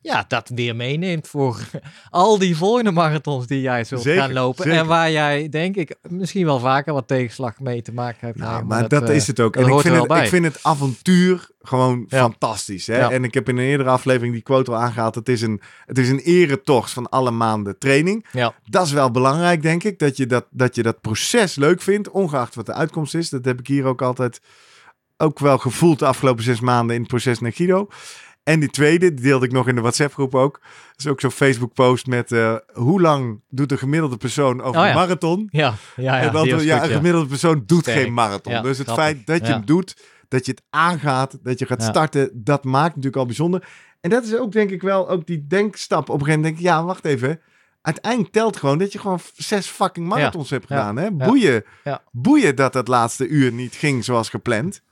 [0.00, 1.58] ja, dat weer meeneemt voor
[2.10, 4.64] al die volgende marathons die jij zult Zeker, gaan lopen.
[4.64, 4.78] zeker.
[4.78, 8.38] En waar jij, denk ik, misschien wel vaker wat tegenslag mee te maken hebt.
[8.38, 9.56] Nou, maar dat, eh, is het ook.
[9.56, 12.20] En ik vind, het, ik vind het avontuur gewoon Ja.
[12.20, 12.86] fantastisch.
[12.86, 12.98] Hè?
[12.98, 13.10] Ja.
[13.10, 15.14] En ik heb in een eerdere aflevering die quote al aangehaald.
[15.14, 18.26] Het is een, het is een eretocht van alle maanden training.
[18.32, 18.54] Ja.
[18.66, 19.98] Dat is wel belangrijk, denk ik.
[19.98, 23.28] Dat je dat, dat je dat proces leuk vindt, ongeacht wat de uitkomst is.
[23.28, 24.40] Dat heb ik hier ook altijd
[25.20, 27.88] ook wel gevoeld de afgelopen zes maanden in het proces naar Guido.
[28.42, 30.60] En die tweede, die deelde ik nog in de WhatsApp-groep ook.
[30.60, 34.86] Dat is ook zo'n Facebook-post met eh, hoe lang doet de gemiddelde persoon over Oh
[34.86, 35.48] een marathon?
[35.50, 38.00] Ja, ja, ja, en dan, ja, een gemiddelde persoon doet Sterk.
[38.00, 38.62] geen marathon.
[38.62, 39.04] Dus het grappig.
[39.04, 39.96] feit dat je hem doet,
[40.28, 43.68] dat je het aangaat, dat je gaat starten, dat maakt natuurlijk al bijzonder.
[44.00, 46.08] En dat is ook denk ik wel ook die denkstap.
[46.08, 47.40] Op een gegeven moment denk ik, ja, wacht even.
[47.82, 50.96] Uiteindelijk telt gewoon dat je gewoon zes fucking marathons hebt gedaan.
[50.96, 51.10] Hè?
[51.10, 51.64] Boeien,
[52.12, 54.82] boeien dat dat laatste uur niet ging zoals gepland.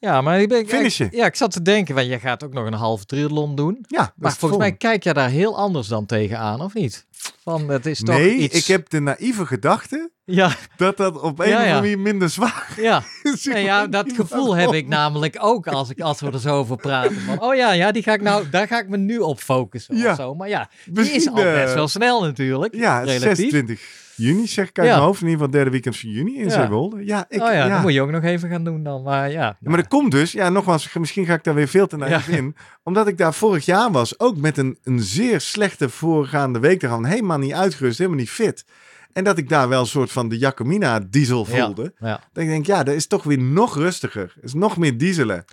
[0.00, 1.08] Ja, maar ik ben, Finishen.
[1.12, 3.78] ja, ik zat te denken, want je gaat ook nog een halve triathlon doen.
[3.86, 7.06] Ja, maar volgens mij kijk je daar heel anders dan tegenaan, of niet?
[7.42, 8.54] Van, het is toch Nee, iets...
[8.54, 10.50] ik heb de naïeve gedachte Ja.
[10.76, 13.44] dat dat op een Ja, of andere manier minder zwaar Ja, is.
[13.44, 16.76] nee, ja dat gevoel heb ik namelijk ook als, ik, als we er zo over
[16.76, 17.20] praten.
[17.20, 19.96] Van, oh ja, ja, die ga ik nou, daar ga ik me nu op focussen
[19.96, 20.10] Ja.
[20.10, 20.34] of zo.
[20.34, 22.74] Maar ja, die is al best eh, wel snel natuurlijk.
[22.74, 23.50] Ja, relatief.
[23.50, 23.80] 26
[24.18, 24.92] juni zeg ik uit Ja.
[24.94, 25.20] mijn hoofd.
[25.20, 26.50] In ieder geval derde weekend van juni in Ja.
[26.50, 27.04] Zeewolde.
[27.04, 27.68] Ja, ik, oh ja, ja.
[27.68, 29.02] dat moet je ook nog even gaan doen dan.
[29.02, 31.86] Maar ja, Ja, maar dat komt dus, ja, nogmaals, misschien ga ik daar weer veel
[31.86, 32.36] te naïef Ja.
[32.36, 32.56] in.
[32.82, 36.80] Omdat ik daar vorig jaar was, ook met een, een zeer slechte voorgaande week.
[36.80, 38.64] Daar gewoon helemaal niet uitgerust, helemaal niet fit.
[39.12, 41.92] En dat ik daar wel een soort van de Jacomina diesel Ja, voelde.
[41.98, 42.20] ja.
[42.32, 44.34] Dat ik denk, ja, dat is toch weer nog rustiger.
[44.40, 45.44] is nog meer dieselen.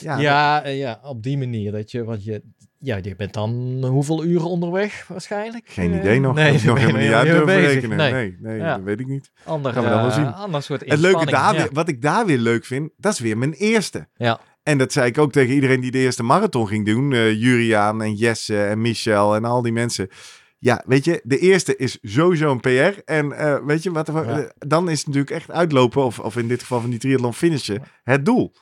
[0.00, 1.72] Ja, Ja, eh, ja, op die manier.
[1.72, 2.42] Dat je, want je,
[2.84, 3.50] ja, je bent dan
[3.84, 5.68] hoeveel uren onderweg waarschijnlijk?
[5.68, 6.34] Geen Eh, idee nog.
[6.34, 7.96] Nee, Nee, nog helemaal niet uit durven rekenen.
[7.96, 8.74] Nee, Nee, nee, Ja.
[8.76, 9.30] dat weet ik niet.
[9.44, 10.32] Ander, Gaan we dan wel eh, zien.
[10.32, 11.60] ander soort Het leuke daar ja.
[11.62, 14.08] weer, wat ik daar weer leuk vind, dat is weer mijn eerste.
[14.14, 14.40] Ja.
[14.62, 17.12] En dat zei ik ook tegen iedereen die de eerste marathon ging doen.
[17.12, 20.08] eh Juriaan en Jesse en Michel en al die mensen.
[20.58, 23.00] Ja, weet je, de eerste is sowieso een PR.
[23.04, 23.28] En
[23.66, 24.52] weet je, wat, er- Ja.
[24.58, 27.82] dan is het natuurlijk echt uitlopen, of, of in dit geval van die triathlon finishen,
[28.02, 28.52] het doel.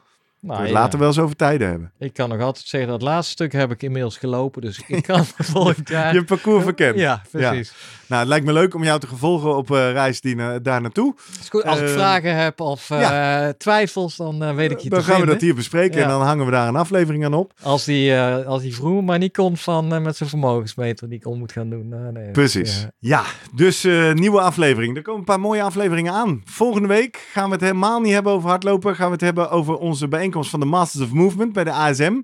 [0.41, 0.73] Nou, we ja.
[0.73, 1.93] later wel eens over tijden hebben.
[1.99, 4.63] Ik kan nog altijd zeggen, dat laatste stuk heb ik inmiddels gelopen.
[4.63, 6.15] Dus ik kan volgend jaar...
[6.15, 6.99] Je parcours verkend.
[6.99, 7.73] Ja, precies.
[8.11, 11.15] Nou, het lijkt me leuk om jou te gevolgen op eh, reis die daar naartoe.
[11.41, 14.89] Is goed, als ik Eh, vragen heb of eh, twijfels, dan eh, weet ik je
[14.91, 16.03] Dan gaan we dat hier bespreken Ja.
[16.05, 17.53] en dan hangen we daar een aflevering aan op.
[17.63, 21.39] Als die, als die vroeger maar niet komt van met zijn vermogensmeter die ik om
[21.39, 22.13] moet gaan doen.
[22.13, 22.87] Nee, Precies.
[22.99, 23.23] ja.
[23.55, 23.83] Dus
[24.15, 24.97] nieuwe aflevering.
[24.97, 26.43] Er komen een paar mooie afleveringen aan.
[26.45, 28.95] Volgende week gaan we het helemaal niet hebben over hardlopen.
[28.95, 32.21] Gaan we het hebben over onze bijeenkomst van de Masters of Movement bij de ASM.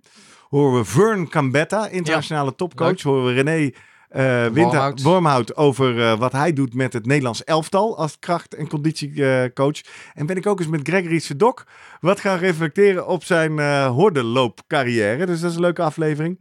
[0.48, 2.88] Horen we Vern Cambetta, internationale topcoach.
[2.88, 3.02] Leuk.
[3.02, 3.70] Horen we René
[4.08, 5.56] eh Winter, Wormhout.
[5.56, 9.80] Over eh, wat hij doet met het Nederlands elftal als kracht- en conditiecoach.
[10.14, 11.64] en ben ik ook eens met Gregory Sedok
[12.00, 15.26] wat gaan reflecteren op zijn eh hordenloopcarrière.
[15.26, 16.40] Dus dat is een leuke aflevering.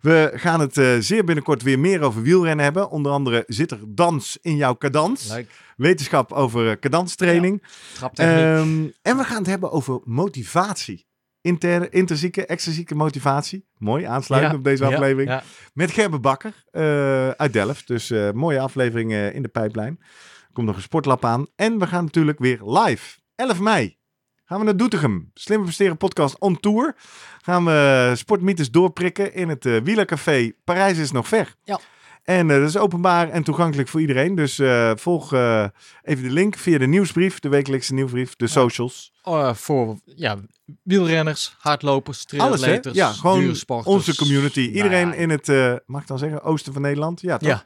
[0.00, 2.90] We gaan het zeer binnenkort weer meer over wielrennen hebben.
[2.90, 5.28] Onder andere zit er dans in jouw cadans.
[5.28, 5.50] Leuk.
[5.76, 7.62] Wetenschap over cadanstraining.
[7.94, 8.36] Traptechniek.
[8.36, 11.05] Ehm, en we gaan het hebben over motivatie.
[11.46, 13.66] Interne, intrinsieke, extrinsieke motivatie.
[13.78, 15.30] Mooi, aansluitend Ja, op deze aflevering.
[15.30, 15.42] ja.
[15.72, 17.86] Met Gerbe Bakker eh, uit Delft.
[17.86, 19.96] Dus eh, mooie aflevering eh, in de pijplijn.
[20.00, 21.46] Er komt nog een sportlab aan.
[21.56, 23.18] En we gaan natuurlijk weer live.
[23.34, 23.98] 11 mei
[24.44, 25.30] gaan we naar Doetinchem.
[25.34, 26.96] Slimme Presteren podcast on tour.
[27.42, 30.52] Gaan we sportmythes doorprikken in het eh Wielercafé.
[30.64, 31.54] Parijs is nog ver.
[31.64, 31.80] Ja.
[32.26, 34.34] En eh, dat is openbaar en toegankelijk voor iedereen.
[34.34, 35.64] Dus eh, volg eh,
[36.02, 39.12] even de link via de nieuwsbrief, de wekelijkse nieuwsbrief, de socials.
[39.22, 40.36] Eh, voor ja,
[40.82, 44.60] wielrenners, hardlopers, triatleters, Ja, gewoon onze community.
[44.60, 45.46] Nou Iedereen ja, in het,
[45.86, 47.20] mag ik dan zeggen, oosten van Nederland?
[47.20, 47.64] Ja, toch?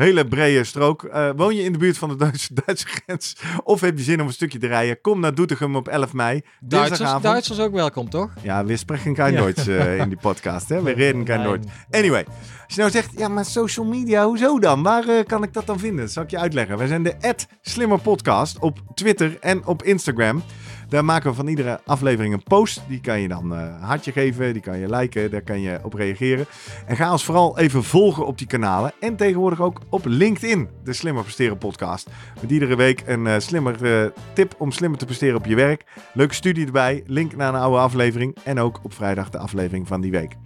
[0.00, 1.04] Hele brede strook.
[1.04, 3.36] Eh, woon je in de buurt van de Duitse, Duitse grens?
[3.64, 5.00] Of heb je zin om een stukje te rijden?
[5.00, 6.42] Kom naar Doetinchem op 11 mei.
[6.60, 7.22] Duitsers.
[7.22, 8.30] Duitsers ook welkom, toch?
[8.42, 9.40] Ja, we spreken kein Ja.
[9.40, 10.68] Duits eh, in die podcast.
[10.68, 10.82] Hè?
[10.82, 11.36] We reden Nee.
[11.36, 11.66] Duits.
[11.90, 12.24] Anyway,
[12.66, 14.82] als je nou zegt, ja, maar social media, hoezo dan?
[14.82, 16.00] Waar eh, kan ik dat dan vinden?
[16.04, 16.78] Dat zal ik je uitleggen.
[16.78, 20.42] Wij zijn de Slimmer Podcast op Twitter en op Instagram.
[20.90, 22.82] Daar maken we van iedere aflevering een post.
[22.88, 25.78] Die kan je dan eh, een hartje geven, die kan je liken, daar kan je
[25.82, 26.46] op reageren.
[26.86, 28.92] En ga ons vooral even volgen op die kanalen.
[29.00, 32.08] En tegenwoordig ook op LinkedIn, de Slimmer Presteren podcast.
[32.40, 35.84] Met iedere week een eh, slimmer eh, tip om slimmer te presteren op je werk.
[36.12, 38.36] Leuke studie erbij, link naar een oude aflevering.
[38.44, 40.36] En ook op vrijdag de aflevering van die week.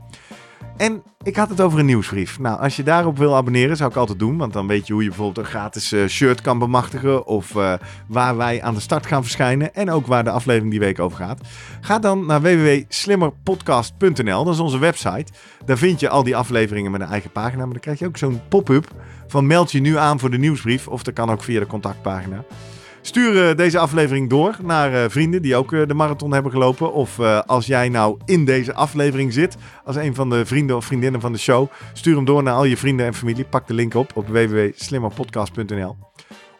[0.76, 2.38] En ik had het over een nieuwsbrief.
[2.38, 4.36] Nou, als je daarop wil abonneren, zou ik altijd doen.
[4.36, 7.26] Want dan weet je hoe je bijvoorbeeld een gratis eh, shirt kan bemachtigen.
[7.26, 7.72] Of eh,
[8.06, 9.74] waar wij aan de start gaan verschijnen.
[9.74, 11.40] En ook waar de aflevering die week over gaat.
[11.80, 14.44] Ga dan naar www.slimmerpodcast.nl.
[14.44, 15.32] Dat is onze website.
[15.64, 17.64] Daar vind je al die afleveringen met een eigen pagina.
[17.64, 18.90] Maar dan krijg je ook zo'n pop-up
[19.26, 20.88] van meld je nu aan voor de nieuwsbrief.
[20.88, 22.44] Of dat kan ook via de contactpagina.
[23.06, 26.92] Stuur eh, deze aflevering door naar eh, vrienden die ook eh, de marathon hebben gelopen.
[26.92, 31.20] Of als jij nou in deze aflevering zit, als een van de vrienden of vriendinnen
[31.20, 33.44] van de show, stuur hem door naar al je vrienden en familie.
[33.44, 35.96] Pak de link op op www.slimmerpodcast.nl.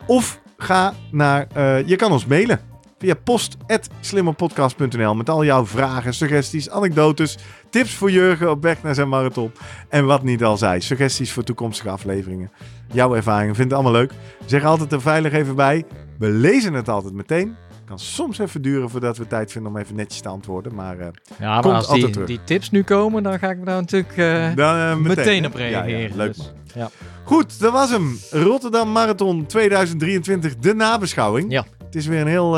[0.07, 1.47] Of ga naar,
[1.87, 2.61] je kan ons mailen
[2.99, 7.39] via post.slimmerpodcast.nl met al jouw vragen, suggesties, anekdotes,
[7.71, 9.53] tips voor Jurgen op weg naar zijn marathon.
[9.89, 12.51] En wat niet al zei, suggesties voor toekomstige afleveringen.
[12.93, 14.13] Jouw ervaringen, vind het allemaal leuk.
[14.47, 15.85] Zeg altijd er veilig even bij.
[16.19, 17.55] We lezen het altijd meteen.
[17.85, 20.75] Kan soms even duren voordat we tijd vinden om even netjes te antwoorden.
[20.75, 21.07] Maar, eh,
[21.39, 22.29] Ja, maar komt als altijd die, terug.
[22.29, 25.59] die tips nu komen, dan ga ik me daar natuurlijk eh, Dan, eh, meteen, op
[25.59, 26.17] Ja, ja, reageren.
[26.17, 26.47] leuk Dus, man.
[26.75, 26.91] ja.
[27.25, 28.19] Goed, dat was hem.
[28.31, 31.53] Rotterdam Marathon 2023, de nabeschouwing.
[31.53, 31.65] Ja.
[31.85, 32.57] Het is weer een heel,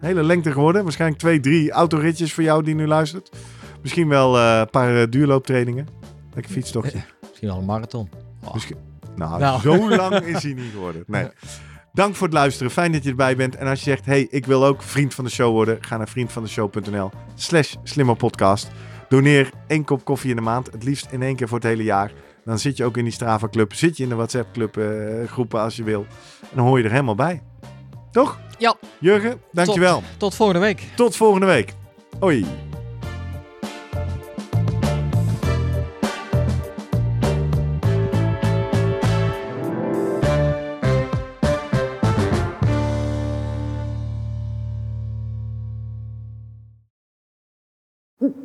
[0.00, 0.82] hele lengte geworden.
[0.82, 3.36] Waarschijnlijk twee, drie autoritjes voor jou die nu luistert.
[3.82, 5.86] Misschien wel een paar duurlooptrainingen.
[6.34, 6.98] Lekker fietstochtje.
[7.28, 8.08] Misschien wel een marathon.
[8.52, 8.76] Misschien,
[9.16, 9.60] nou, Nou.
[9.60, 11.04] zo lang is hij niet geworden.
[11.06, 11.26] Nee.
[11.96, 12.72] Dank voor het luisteren.
[12.72, 13.56] Fijn dat je erbij bent.
[13.56, 15.78] En als je zegt, hey, ik wil ook vriend van de show worden.
[15.80, 18.70] Ga naar vriendvandeshow.nl slash slimmerpodcast.
[19.08, 20.72] Doneer één kop koffie in de maand.
[20.72, 22.12] Het liefst in één keer voor het hele jaar.
[22.44, 23.74] Dan zit je ook in die Strava club.
[23.74, 26.06] Zit je in de WhatsApp club eh, groepen als je wil.
[26.40, 27.42] En dan hoor je er helemaal bij.
[28.10, 28.38] Toch?
[28.58, 28.76] Ja.
[28.98, 30.00] Jurgen, dankjewel.
[30.00, 30.82] Tot, tot volgende week.
[30.96, 31.72] Tot volgende week.
[32.20, 32.65] Hoi.